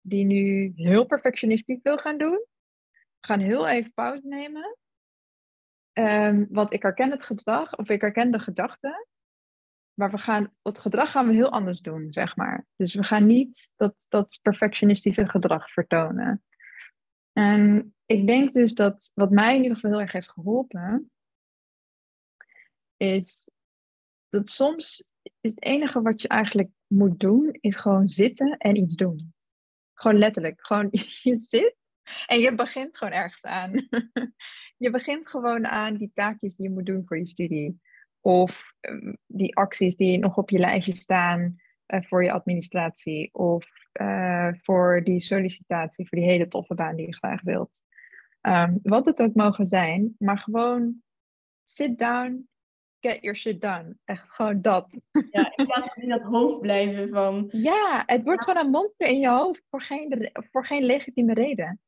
die 0.08 0.26
nu 0.26 0.72
heel 0.76 1.06
perfectionistisch 1.06 1.80
wil 1.84 1.98
gaan 1.98 2.18
doen. 2.18 2.46
We 2.92 3.28
gaan 3.28 3.40
heel 3.40 3.68
even 3.68 3.94
pauze 3.94 4.28
nemen. 4.28 4.78
Ehm, 5.94 6.46
want 6.50 6.74
ik 6.74 6.82
herken 6.82 7.12
het 7.12 7.24
gedrag, 7.24 7.78
of 7.78 7.90
ik 7.90 8.02
herken 8.02 8.32
de 8.32 8.40
gedachten. 8.40 9.08
Maar 9.94 10.12
we 10.12 10.18
gaan, 10.18 10.54
het 10.62 10.80
gedrag 10.80 11.12
gaan 11.12 11.28
we 11.28 11.34
heel 11.34 11.52
anders 11.52 11.82
doen, 11.82 12.14
zeg 12.14 12.36
maar. 12.36 12.66
Dus 12.76 12.94
we 12.94 13.04
gaan 13.04 13.26
niet 13.26 13.72
dat, 13.76 14.06
dat 14.10 14.40
perfectionistische 14.42 15.30
gedrag 15.30 15.72
vertonen. 15.72 16.44
En 17.32 17.94
ik 18.06 18.28
denk 18.28 18.54
dus 18.54 18.74
dat 18.74 19.12
wat 19.14 19.32
mij 19.32 19.56
in 19.56 19.62
ieder 19.62 19.76
geval 19.76 19.92
heel 19.92 20.00
erg 20.00 20.12
heeft 20.12 20.30
geholpen, 20.30 21.12
is 22.98 23.52
dat 24.30 24.50
soms 24.50 25.10
is 25.42 25.52
het 25.52 25.64
enige 25.64 26.02
wat 26.02 26.22
je 26.22 26.28
eigenlijk 26.28 26.70
moet 26.88 27.20
doen, 27.20 27.58
is 27.62 27.76
gewoon 27.76 28.10
zitten 28.10 28.58
en 28.58 28.76
iets 28.76 28.96
doen. 28.96 29.34
Gewoon 29.96 30.18
letterlijk. 30.18 30.66
Gewoon 30.66 30.88
je 31.24 31.40
zit 31.40 31.76
en 32.26 32.40
je 32.40 32.56
begint 32.56 32.98
gewoon 32.98 33.14
ergens 33.14 33.44
aan. 33.44 33.88
je 34.78 34.90
begint 34.90 35.28
gewoon 35.28 35.68
aan 35.68 35.98
die 35.98 36.12
taakjes 36.14 36.56
die 36.56 36.68
je 36.68 36.74
moet 36.74 36.86
doen 36.86 37.04
voor 37.06 37.18
je 37.18 37.28
studie. 37.28 37.82
Of 38.22 38.74
ehm, 38.80 39.14
die 39.26 39.56
acties 39.56 39.96
die 39.96 40.18
nog 40.18 40.38
op 40.38 40.50
je 40.50 40.60
lijstje 40.60 40.96
staan 40.96 41.56
eh, 41.86 42.02
voor 42.04 42.24
je 42.24 42.32
administratie. 42.32 43.34
Of 43.34 43.66
eh, 43.92 44.50
voor 44.62 45.02
die 45.04 45.20
sollicitatie, 45.20 46.08
voor 46.08 46.18
die 46.18 46.28
hele 46.28 46.48
toffe 46.48 46.74
baan 46.74 46.96
die 46.96 47.06
je 47.06 47.16
graag 47.16 47.42
wilt. 47.42 47.82
Ehm, 48.42 48.78
wat 48.84 49.06
het 49.06 49.22
ook 49.22 49.36
mogen 49.36 49.68
zijn, 49.68 50.16
maar 50.18 50.38
gewoon 50.38 51.04
sit 51.64 51.98
down, 51.98 52.50
get 53.10 53.22
your 53.22 53.36
shit 53.38 53.62
done. 53.62 53.98
Echt 54.06 54.32
gewoon 54.34 54.62
dat. 54.62 54.88
Ja, 55.32 55.56
in 55.56 55.66
plaats 55.66 55.88
van 55.94 56.04
in 56.04 56.10
dat 56.10 56.22
hoofd 56.22 56.60
blijven 56.62 57.10
van... 57.10 57.48
Ja, 57.52 58.04
het 58.06 58.24
wordt 58.24 58.44
gewoon 58.44 58.66
een 58.66 58.72
monster 58.72 59.08
in 59.08 59.20
je 59.20 59.30
hoofd 59.30 59.62
voor 59.70 59.82
geen, 59.82 60.30
voor 60.52 60.66
geen 60.66 60.84
legitieme 60.84 61.34
reden. 61.34 61.80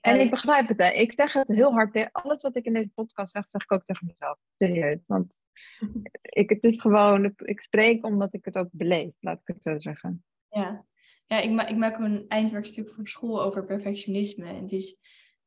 En 0.00 0.16
Ja, 0.16 0.22
ik 0.22 0.30
begrijp 0.30 0.68
het, 0.68 0.78
hè. 0.78 0.88
ik 0.90 1.12
zeg 1.12 1.32
het 1.32 1.48
heel 1.48 1.72
hard. 1.72 1.92
tegen- 1.92 2.12
Alles 2.12 2.42
wat 2.42 2.56
ik 2.56 2.64
in 2.64 2.72
deze 2.72 2.90
podcast 2.94 3.32
zeg, 3.32 3.46
zeg 3.50 3.62
ik 3.62 3.72
ook 3.72 3.84
tegen 3.84 4.06
mezelf. 4.06 4.38
Serieus. 4.58 4.98
Want 5.06 5.40
ik, 6.22 6.48
het 6.50 6.64
is 6.64 6.80
gewoon, 6.80 7.24
ik, 7.24 7.40
ik 7.40 7.60
spreek 7.60 8.04
omdat 8.04 8.34
ik 8.34 8.44
het 8.44 8.56
ook 8.58 8.68
beleef, 8.70 9.12
laat 9.20 9.40
ik 9.40 9.46
het 9.46 9.62
zo 9.62 9.78
zeggen. 9.78 10.24
Ja, 10.48 10.84
ja 11.26 11.40
ik, 11.40 11.50
ma 11.50 11.66
ik 11.66 11.76
maak 11.76 11.98
een 11.98 12.24
eindwerkstuk 12.28 12.90
voor 12.94 13.08
school 13.08 13.42
over 13.42 13.64
perfectionisme. 13.64 14.46
En 14.48 14.62
het 14.62 14.72
is 14.72 14.98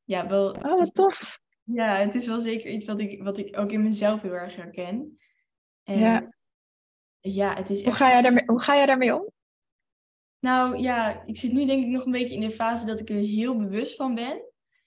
ja, 0.03 0.27
wel, 0.27 0.51
Oh, 0.51 0.61
wat 0.77 0.93
tof. 0.93 1.39
Ja, 1.63 1.95
het 1.95 2.15
is 2.15 2.27
wel 2.27 2.39
zeker 2.39 2.71
iets 2.71 2.85
wat 2.85 2.99
ik, 2.99 3.23
wat 3.23 3.37
ik 3.37 3.59
ook 3.59 3.71
in 3.71 3.83
mezelf 3.83 4.21
heel 4.21 4.31
erg 4.33 4.55
herken. 4.55 5.17
En 5.83 5.99
Ja. 5.99 6.33
ja, 7.19 7.55
het 7.55 7.69
is 7.69 7.83
Hoe 7.83 7.93
ga, 7.93 8.09
jij 8.09 8.21
daarmee, 8.21 8.43
hoe 8.45 8.61
ga 8.61 8.75
jij 8.75 8.85
daarmee 8.85 9.15
om? 9.15 9.29
Nou 10.39 10.77
ja, 10.77 11.23
ik 11.25 11.37
zit 11.37 11.51
nu 11.51 11.65
denk 11.65 11.83
ik 11.83 11.89
nog 11.89 12.05
een 12.05 12.11
beetje 12.11 12.35
in 12.35 12.41
de 12.41 12.51
fase 12.51 12.85
dat 12.85 12.99
ik 12.99 13.09
er 13.09 13.15
heel 13.15 13.57
bewust 13.57 13.95
van 13.95 14.15
ben. 14.15 14.41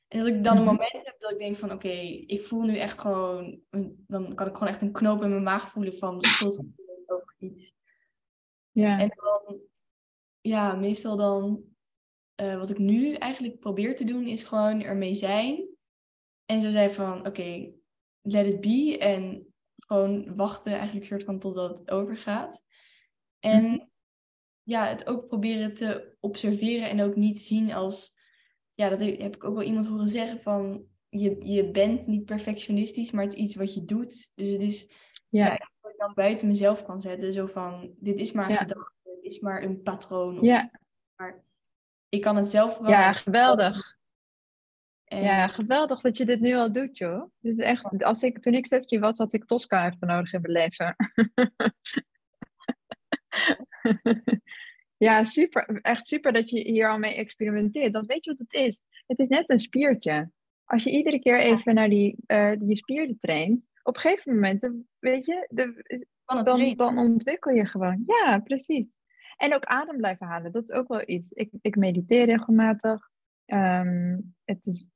En 0.09 0.19
dat 0.19 0.29
ik 0.29 0.45
dan 0.45 0.57
een 0.57 0.63
Mhm. 0.63 0.71
moment 0.73 0.93
heb 1.05 1.15
dat 1.19 1.31
ik 1.31 1.39
denk 1.39 1.57
van 1.57 1.73
oké, 1.73 1.89
ik 2.27 2.43
voel 2.43 2.63
nu 2.63 2.77
echt 2.77 2.99
gewoon, 2.99 3.61
dan 4.07 4.35
kan 4.35 4.47
ik 4.47 4.53
gewoon 4.53 4.69
echt 4.69 4.83
een 4.83 4.93
knoop 4.93 5.23
in 5.23 5.31
mijn 5.31 5.43
maag 5.43 5.69
voelen 5.69 5.95
van 5.95 6.23
schuldgevoel 6.25 7.03
over 7.07 7.35
iets. 7.39 7.73
Ja. 8.71 8.99
En 8.99 9.09
dan, 9.09 9.59
ja, 10.41 10.75
meestal 10.75 11.17
dan, 11.17 11.63
eh, 12.35 12.59
wat 12.59 12.71
ik 12.71 12.79
nu 12.79 13.13
eigenlijk 13.15 13.59
probeer 13.61 13.97
te 13.97 14.05
doen, 14.05 14.27
is 14.27 14.43
gewoon 14.43 14.83
ermee 14.83 15.15
zijn. 15.15 15.69
En 16.47 16.61
zo 16.61 16.71
zijn 16.71 16.91
van, 16.91 17.27
oké, 17.27 17.73
let 18.23 18.47
it 18.47 18.61
be. 18.61 18.99
En 19.01 19.47
gewoon 19.77 20.37
wachten 20.37 20.73
eigenlijk 20.73 21.07
soort 21.07 21.25
van 21.25 21.39
totdat 21.39 21.79
het 21.79 21.91
overgaat. 21.91 22.63
En 23.39 23.65
Mhm. 23.65 23.79
ja, 24.63 24.87
het 24.89 25.07
ook 25.07 25.27
proberen 25.27 25.75
te 25.75 26.17
observeren 26.21 26.89
en 26.89 27.03
ook 27.03 27.17
niet 27.17 27.39
zien 27.39 27.73
als, 27.73 28.19
ja, 28.75 28.89
dat 28.89 29.01
heb 29.01 29.37
ik 29.37 29.45
ook 29.45 29.55
wel 29.55 29.63
iemand 29.63 29.87
horen 29.87 30.09
zeggen 30.09 30.41
van, 30.41 30.87
je, 31.09 31.45
je 31.53 31.71
bent 31.71 32.07
niet 32.07 32.25
perfectionistisch, 32.25 33.11
maar 33.11 33.25
het 33.25 33.35
is 33.35 33.41
iets 33.41 33.55
wat 33.55 33.75
je 33.75 33.85
doet. 33.85 34.31
Dus 34.35 34.51
het 34.51 34.61
is 34.61 34.91
ja. 35.29 35.47
ja, 35.47 35.71
wat 35.81 35.93
ik 35.93 35.99
dan 35.99 36.15
buiten 36.15 36.47
mezelf 36.47 36.83
kan 36.85 37.03
zetten. 37.03 37.33
Zo 37.33 37.47
van, 37.47 37.95
dit 37.99 38.21
is 38.21 38.33
maar 38.33 38.45
een 38.45 38.53
Ja. 38.53 38.57
gedachte, 38.59 38.93
het 39.03 39.25
is 39.25 39.41
maar 39.41 39.63
een 39.63 39.83
patroon. 39.83 40.43
Ja. 40.45 40.71
Ik 42.09 42.21
kan 42.21 42.37
het 42.37 42.49
zelf 42.49 42.71
veranderen. 42.73 43.01
ja, 43.01 43.13
geweldig. 43.13 43.97
En, 45.05 45.23
Ja, 45.23 45.49
geweldig 45.49 46.01
dat 46.01 46.17
je 46.17 46.25
dit 46.25 46.41
nu 46.41 46.55
al 46.55 46.73
doet, 46.73 46.99
joh. 46.99 47.31
Dit 47.41 47.59
is 47.59 47.65
echt, 47.65 48.05
als 48.05 48.23
ik, 48.23 48.43
toen 48.43 48.55
ik 48.55 48.67
16 48.67 49.01
was, 49.01 49.19
had 49.19 49.35
ik 49.35 49.45
Tosca 49.45 49.87
even 49.87 50.07
nodig 50.07 50.33
in 50.33 50.41
mijn 50.41 50.53
leven. 50.53 50.97
ja, 55.07 55.25
super. 55.25 55.79
Echt 55.83 56.07
super 56.07 56.33
dat 56.33 56.51
je 56.51 56.61
hier 56.61 56.91
al 56.91 56.99
mee 56.99 57.15
experimenteert. 57.15 57.93
Dan 57.93 58.07
weet 58.07 58.25
je 58.25 58.31
wat 58.31 58.47
het 58.49 58.63
is. 58.63 58.81
Het 59.07 59.19
is 59.19 59.29
net 59.29 59.51
een 59.51 59.61
spiertje. 59.61 60.31
Als 60.65 60.83
je 60.83 60.91
iedere 60.91 61.19
keer 61.19 61.39
even 61.39 61.75
naar 61.75 61.89
die, 61.89 62.17
eh, 62.27 62.53
die 62.59 62.77
spieren 62.77 63.19
traint, 63.19 63.69
op 63.83 63.95
een 63.95 64.01
gegeven 64.01 64.35
moment, 64.35 64.61
dan, 64.61 64.85
weet 64.99 65.27
je, 65.27 65.47
de, 65.49 66.03
dan, 66.25 66.75
dan 66.77 66.99
ontwikkel 66.99 67.53
je 67.53 67.67
gewoon. 67.67 68.03
Ja, 68.07 68.39
precies. 68.39 68.99
En 69.37 69.55
ook 69.55 69.65
adem 69.65 69.97
blijven 69.97 70.27
halen, 70.27 70.53
dat 70.53 70.63
is 70.63 70.71
ook 70.71 70.89
wel 70.89 71.03
iets. 71.07 71.31
Ik, 71.31 71.51
ik 71.61 71.77
mediteer 71.77 72.25
regelmatig. 72.25 73.11
Ehm, 73.45 74.19
het 74.45 74.67
is, 74.67 74.91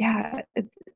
ja, 0.00 0.46
het, 0.52 0.92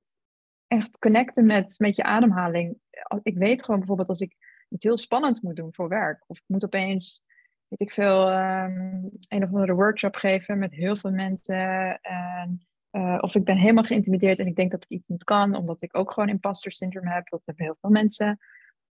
echt 0.66 0.98
connecten 0.98 1.46
met, 1.46 1.78
met 1.78 1.96
je 1.96 2.02
ademhaling. 2.02 2.78
Ik 3.22 3.36
weet 3.36 3.64
gewoon 3.64 3.78
bijvoorbeeld 3.78 4.09
als 4.09 4.20
ik 4.20 4.36
iets 4.68 4.84
heel 4.84 4.98
spannends 4.98 5.40
moet 5.40 5.57
doen 5.57 5.74
voor 5.74 5.88
werk. 5.88 6.24
Of 6.26 6.36
ik 6.36 6.44
moet 6.46 6.64
opeens, 6.64 7.22
weet 7.68 7.80
ik 7.80 7.92
veel, 7.92 8.30
ehm, 8.30 9.02
een 9.28 9.42
of 9.42 9.52
andere 9.52 9.74
workshop 9.74 10.14
geven 10.14 10.59
met 10.59 10.72
heel 10.72 10.96
veel 10.96 11.11
mensen. 11.11 12.00
En, 12.00 12.66
eh, 12.90 13.18
of 13.20 13.34
ik 13.34 13.44
ben 13.44 13.57
helemaal 13.57 13.84
geïntimideerd 13.84 14.38
en 14.38 14.46
ik 14.46 14.57
denk 14.57 14.70
dat 14.70 14.84
ik 14.84 14.90
iets 14.90 15.09
niet 15.09 15.24
kan, 15.24 15.55
omdat 15.55 15.82
ik 15.82 15.96
ook 15.96 16.12
gewoon 16.12 16.28
imposter 16.28 16.72
syndrome 16.72 17.11
heb. 17.11 17.28
Dat 17.28 17.46
hebben 17.46 17.64
heel 17.64 17.76
veel 17.80 17.90
mensen. 17.90 18.38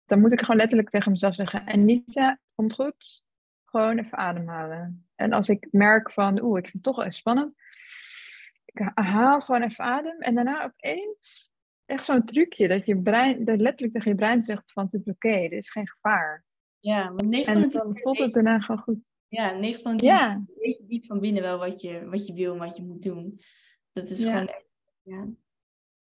Dan 0.04 0.20
moet 0.20 0.32
ik 0.32 0.40
gewoon 0.40 0.56
letterlijk 0.56 0.90
tegen 0.90 1.10
mezelf 1.10 1.34
zeggen: 1.34 1.66
En 1.66 1.84
Nisa, 1.84 2.38
komt 2.54 2.74
goed. 2.74 3.22
Gewoon 3.64 3.98
even 3.98 4.18
ademhalen. 4.18 5.08
En 5.14 5.32
als 5.32 5.48
ik 5.48 5.68
merk 5.70 6.12
van, 6.12 6.42
oeh, 6.42 6.58
ik 6.58 6.64
vind 6.68 6.84
het 6.84 6.94
toch 6.94 7.04
wel 7.04 7.12
spannend. 7.12 7.54
Ik 8.72 8.90
haal 8.94 9.40
gewoon 9.40 9.62
even 9.62 9.84
adem. 9.84 10.18
En 10.20 10.34
daarna 10.34 10.64
opeens, 10.64 11.50
echt 11.86 12.04
zo'n 12.04 12.24
trucje, 12.24 12.68
dat 12.68 12.86
je 12.86 13.02
brein, 13.02 13.44
dat 13.44 13.60
letterlijk 13.60 13.92
tegen 13.92 14.10
je 14.10 14.16
brein 14.16 14.42
zegt 14.42 14.72
van, 14.72 14.84
het 14.84 14.92
is 14.94 15.12
oké, 15.12 15.28
er 15.28 15.52
is 15.52 15.70
geen 15.70 15.88
gevaar. 15.88 16.44
Ja, 16.78 17.12
want 17.12 17.28
9 17.28 17.52
van 17.52 17.54
de 17.54 17.66
En 17.66 17.70
10 17.70 17.80
dan 17.80 17.98
voelt 17.98 18.18
het 18.18 18.32
daarna 18.32 18.58
gewoon 18.60 18.80
goed. 18.80 18.98
Ja, 19.28 19.52
9 19.58 19.82
van 19.82 19.92
de 19.96 19.98
10 19.98 20.08
Ja, 20.08 20.42
weet 20.56 20.76
je 20.76 20.86
diep 20.86 21.04
van 21.06 21.20
binnen 21.20 21.42
wel 21.42 21.58
wat 21.58 21.80
je, 21.80 22.08
wat 22.08 22.26
je 22.26 22.32
wil 22.32 22.52
en 22.52 22.58
wat 22.58 22.76
je 22.76 22.82
moet 22.82 23.02
doen. 23.02 23.40
Dat 23.92 24.10
is 24.10 24.22
Ja. 24.22 24.30
gewoon 24.30 24.46
echt, 24.48 24.66
ja, 25.02 25.26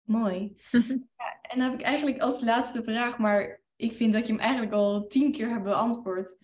mooi. 0.04 0.56
Ja, 1.18 1.40
en 1.42 1.60
dan 1.60 1.70
heb 1.70 1.80
ik 1.80 1.86
eigenlijk 1.86 2.20
als 2.22 2.44
laatste 2.44 2.84
vraag, 2.84 3.18
maar 3.18 3.62
ik 3.76 3.94
vind 3.94 4.14
dat 4.14 4.28
je 4.28 4.34
hem 4.34 4.42
eigenlijk 4.42 4.74
al 4.74 5.08
tien 5.08 5.32
keer 5.32 5.50
hebt 5.50 5.64
beantwoord. 5.64 6.38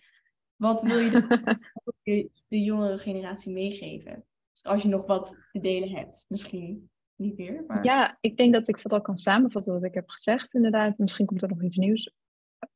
Wat 0.56 0.82
wil 0.82 0.98
je 0.98 1.10
de 1.10 1.26
wil 1.84 2.14
je 2.14 2.30
de 2.48 2.62
jongere 2.62 2.98
generatie 2.98 3.52
meegeven? 3.52 4.24
Als 4.64 4.82
je 4.82 4.88
nog 4.88 5.06
wat 5.06 5.48
te 5.52 5.60
delen 5.60 5.90
hebt, 5.90 6.24
misschien 6.28 6.90
niet 7.14 7.36
meer. 7.36 7.64
Maar... 7.66 7.84
Ja, 7.84 8.16
ik 8.20 8.36
denk 8.36 8.52
dat 8.52 8.68
ik 8.68 8.80
vooral 8.80 9.00
kan 9.00 9.16
samenvatten 9.16 9.72
wat 9.72 9.84
ik 9.84 9.94
heb 9.94 10.08
gezegd, 10.08 10.54
inderdaad. 10.54 10.98
Misschien 10.98 11.26
komt 11.26 11.42
er 11.42 11.48
nog 11.48 11.62
iets 11.62 11.76
nieuws 11.76 12.12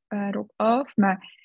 uh, 0.09 0.27
erop 0.27 0.53
af. 0.57 0.97
Maar 0.97 1.37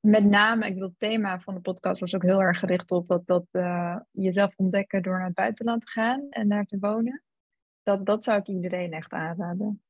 met 0.00 0.24
name, 0.24 0.66
ik 0.66 0.72
bedoel, 0.72 0.88
het 0.88 0.98
thema 0.98 1.40
van 1.40 1.54
de 1.54 1.60
podcast 1.60 2.00
was 2.00 2.14
ook 2.14 2.22
heel 2.22 2.42
erg 2.42 2.58
gericht 2.58 2.90
op 2.90 3.08
dat, 3.08 3.26
dat 3.26 3.46
uh, 3.52 4.00
jezelf 4.10 4.52
ontdekken 4.56 5.02
door 5.02 5.16
naar 5.16 5.26
het 5.26 5.34
buitenland 5.34 5.82
te 5.82 5.90
gaan 5.90 6.26
en 6.30 6.48
daar 6.48 6.66
te 6.66 6.78
wonen. 6.78 7.22
Dat, 7.82 8.06
dat 8.06 8.24
zou 8.24 8.38
ik 8.38 8.46
iedereen 8.46 8.92
echt 8.92 9.12
aanraden. 9.12 9.82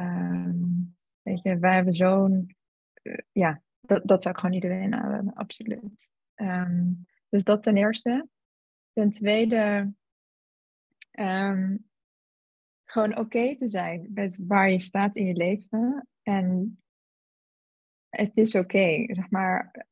Um, 0.00 0.96
weet 1.22 1.42
je, 1.42 1.58
wij 1.58 1.74
hebben 1.74 1.94
zo'n, 1.94 2.56
uh, 3.02 3.14
ja, 3.32 3.62
dat, 3.80 4.02
dat 4.04 4.22
zou 4.22 4.34
ik 4.34 4.40
gewoon 4.40 4.54
iedereen 4.54 4.94
aanraden, 4.94 5.34
absoluut. 5.34 6.10
Um, 6.34 7.06
dus 7.28 7.44
dat 7.44 7.62
ten 7.62 7.76
eerste. 7.76 8.28
Ten 8.92 9.10
tweede, 9.10 9.92
um, 11.20 11.90
gewoon 12.84 13.18
oké 13.18 13.56
te 13.56 13.68
zijn 13.68 14.10
met 14.14 14.46
waar 14.46 14.70
je 14.70 14.80
staat 14.80 15.16
in 15.16 15.26
je 15.26 15.34
leven. 15.34 16.08
En 16.22 16.78
het 18.08 18.36
is 18.36 18.54
oké, 18.54 19.04
zeg 19.14 19.30
maar. 19.30 19.86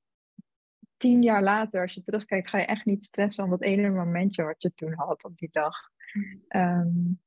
Tien 0.96 1.22
jaar 1.22 1.42
later, 1.42 1.80
als 1.80 1.94
je 1.94 2.02
terugkijkt, 2.02 2.48
ga 2.48 2.58
je 2.58 2.64
echt 2.64 2.84
niet 2.84 3.04
stressen 3.04 3.44
om 3.44 3.50
dat 3.50 3.62
ene 3.62 3.90
momentje 3.90 4.42
wat 4.44 4.62
je 4.62 4.74
toen 4.74 4.92
had 4.92 5.24
op 5.24 5.38
die 5.38 5.48
dag. 5.52 5.76
Um, 6.48 7.20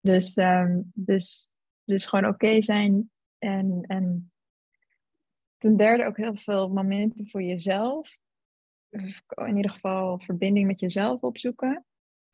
dus, 0.00 0.36
um, 0.36 0.90
dus, 0.94 1.50
dus 1.84 2.06
gewoon 2.06 2.26
oké 2.26 2.62
zijn 2.62 3.10
en, 3.38 3.84
en 3.86 4.32
ten 5.58 5.76
derde 5.76 6.04
ook 6.04 6.16
heel 6.16 6.36
veel 6.36 6.68
momenten 6.68 7.28
voor 7.28 7.42
jezelf. 7.42 8.18
In 9.46 9.56
ieder 9.56 9.70
geval 9.70 10.18
verbinding 10.18 10.66
met 10.66 10.80
jezelf 10.80 11.22
opzoeken. 11.22 11.84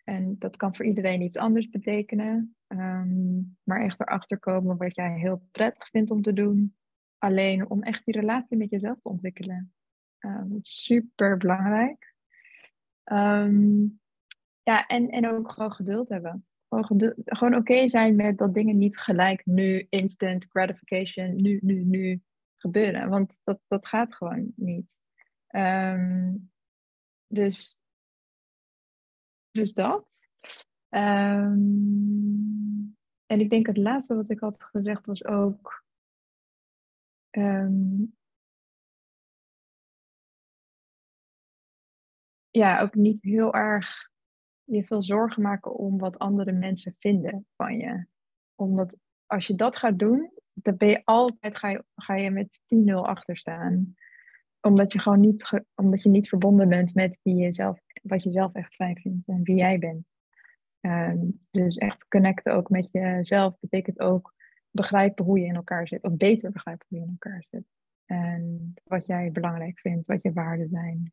En 0.04 0.36
dat 0.38 0.56
kan 0.56 0.74
voor 0.74 0.84
iedereen 0.84 1.20
iets 1.20 1.36
anders 1.36 1.68
betekenen. 1.68 2.56
Um, 2.68 3.56
maar 3.62 3.84
echt 3.84 4.00
erachter 4.00 4.38
komen 4.38 4.76
wat 4.76 4.94
jij 4.94 5.18
heel 5.18 5.48
prettig 5.50 5.88
vindt 5.88 6.10
om 6.10 6.22
te 6.22 6.32
doen. 6.32 6.76
Alleen 7.18 7.70
om 7.70 7.82
echt 7.82 8.04
die 8.04 8.14
relatie 8.14 8.56
met 8.56 8.70
jezelf 8.70 9.00
te 9.00 9.08
ontwikkelen. 9.08 9.72
Um, 10.18 10.58
super 10.62 11.36
belangrijk. 11.36 12.14
Um, 13.04 14.00
ja, 14.62 14.86
en, 14.86 15.08
en 15.08 15.28
ook 15.28 15.52
gewoon 15.52 15.72
geduld 15.72 16.08
hebben. 16.08 16.46
Gewoon, 16.68 17.14
gewoon 17.24 17.54
oké 17.54 17.88
zijn 17.88 18.16
met 18.16 18.38
dat 18.38 18.54
dingen 18.54 18.78
niet 18.78 18.98
gelijk 18.98 19.46
nu, 19.46 19.86
instant 19.88 20.46
gratification, 20.48 21.36
nu, 21.36 21.58
nu, 21.62 21.84
nu 21.84 22.22
gebeuren. 22.56 23.08
Want 23.08 23.40
dat, 23.44 23.60
dat 23.68 23.86
gaat 23.86 24.14
gewoon 24.14 24.52
niet. 24.56 24.98
Um, 25.52 26.50
dus, 27.26 27.80
dus 29.50 29.72
dat. 29.72 30.28
Um, 30.88 32.96
en 33.26 33.40
ik 33.40 33.50
denk 33.50 33.66
het 33.66 33.76
laatste 33.76 34.14
wat 34.14 34.30
ik 34.30 34.40
had 34.40 34.62
gezegd 34.62 35.06
was 35.06 35.24
ook. 35.24 35.84
Um, 37.30 38.16
ja, 42.50 42.80
ook 42.80 42.94
niet 42.94 43.22
heel 43.22 43.54
erg 43.54 44.08
je 44.64 44.84
veel 44.84 45.02
zorgen 45.02 45.42
maken 45.42 45.74
om 45.74 45.98
wat 45.98 46.18
andere 46.18 46.52
mensen 46.52 46.96
vinden 46.98 47.46
van 47.56 47.76
je. 47.76 48.06
Omdat 48.54 48.96
als 49.26 49.46
je 49.46 49.54
dat 49.54 49.76
gaat 49.76 49.98
doen, 49.98 50.32
dan 50.52 50.76
ben 50.76 50.88
je 50.88 51.02
altijd 51.04 51.56
ga 51.56 51.68
je, 51.68 51.84
ga 51.94 52.14
je 52.14 52.30
met 52.30 52.60
10-0 52.74 52.92
achter 52.92 53.36
staan. 53.36 53.94
Omdat 54.60 54.92
je 54.92 55.00
gewoon 55.00 55.20
niet, 55.20 55.62
omdat 55.74 56.02
je 56.02 56.08
niet 56.08 56.28
verbonden 56.28 56.68
bent 56.68 56.94
met 56.94 57.20
wie 57.22 57.36
je 57.36 57.52
zelf, 57.52 57.78
wat 58.02 58.22
je 58.22 58.32
zelf 58.32 58.54
echt 58.54 58.74
fijn 58.74 58.98
vindt 59.00 59.28
en 59.28 59.42
wie 59.42 59.56
jij 59.56 59.78
bent. 59.78 60.04
Um, 60.80 61.40
dus 61.50 61.76
echt 61.76 62.08
connecten 62.08 62.54
ook 62.54 62.68
met 62.68 62.88
jezelf 62.92 63.56
betekent 63.60 64.00
ook 64.00 64.34
begrijpen 64.70 65.24
hoe 65.24 65.38
je 65.38 65.46
in 65.46 65.54
elkaar 65.54 65.88
zit. 65.88 66.02
Of 66.02 66.16
beter 66.16 66.50
begrijpen 66.50 66.86
hoe 66.88 66.98
je 66.98 67.04
in 67.04 67.18
elkaar 67.20 67.44
zit. 67.50 67.64
En 68.04 68.74
wat 68.84 69.06
jij 69.06 69.32
belangrijk 69.32 69.78
vindt, 69.78 70.06
wat 70.06 70.22
je 70.22 70.32
waarden 70.32 70.68
zijn. 70.68 71.12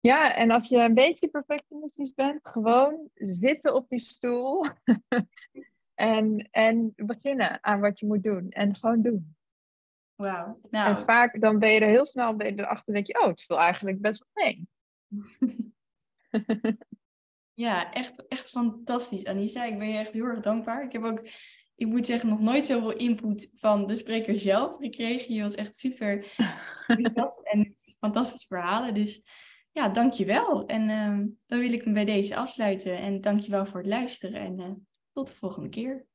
Ja, 0.00 0.34
en 0.34 0.50
als 0.50 0.68
je 0.68 0.76
een 0.76 0.94
beetje 0.94 1.28
perfectionistisch 1.28 2.14
bent, 2.14 2.40
gewoon 2.42 3.08
zitten 3.14 3.74
op 3.74 3.88
die 3.88 3.98
stoel 3.98 4.64
en, 5.94 6.48
en 6.50 6.92
beginnen 6.96 7.64
aan 7.64 7.80
wat 7.80 8.00
je 8.00 8.06
moet 8.06 8.22
doen. 8.22 8.50
En 8.50 8.76
gewoon 8.76 9.02
doen. 9.02 9.36
Nou. 10.20 10.54
En 10.70 10.98
vaak 10.98 11.40
dan 11.40 11.58
ben 11.58 11.70
je 11.72 11.80
er 11.80 11.88
heel 11.88 12.06
snel 12.06 12.36
ben 12.36 12.46
je 12.46 12.62
erachter 12.62 12.86
en 12.86 12.94
denk 12.94 13.06
je, 13.06 13.20
oh, 13.20 13.26
het 13.26 13.42
viel 13.42 13.58
eigenlijk 13.58 14.00
best 14.00 14.24
wel 14.32 14.44
mee. 14.44 14.68
ja, 17.64 17.92
echt, 17.92 18.26
echt 18.28 18.48
fantastisch, 18.48 19.24
Anissa. 19.24 19.64
Ik 19.64 19.78
ben 19.78 19.88
je 19.88 19.98
echt 19.98 20.12
heel 20.12 20.24
erg 20.24 20.40
dankbaar. 20.40 20.84
Ik 20.84 20.92
heb 20.92 21.02
ook, 21.02 21.28
ik 21.74 21.86
moet 21.86 22.06
zeggen, 22.06 22.28
nog 22.28 22.40
nooit 22.40 22.66
zoveel 22.66 22.96
input 22.96 23.50
van 23.54 23.86
de 23.86 23.94
spreker 23.94 24.38
zelf 24.38 24.76
gekregen. 24.78 25.34
Je 25.34 25.42
was 25.42 25.54
echt 25.54 25.76
super 25.76 26.34
enthousiast 26.86 27.40
en 27.52 27.74
fantastische 27.98 28.46
verhalen. 28.46 28.94
Dus 28.94 29.22
ja, 29.72 29.88
dankjewel. 29.88 30.66
En 30.66 30.88
uh, 30.88 31.26
dan 31.46 31.58
wil 31.58 31.72
ik 31.72 31.84
hem 31.84 31.92
bij 31.92 32.04
deze 32.04 32.36
afsluiten. 32.36 32.98
En 32.98 33.20
dankjewel 33.20 33.66
voor 33.66 33.80
het 33.80 33.88
luisteren. 33.88 34.40
En 34.40 34.60
uh, 34.60 34.70
tot 35.10 35.28
de 35.28 35.34
volgende 35.34 35.68
keer. 35.68 36.08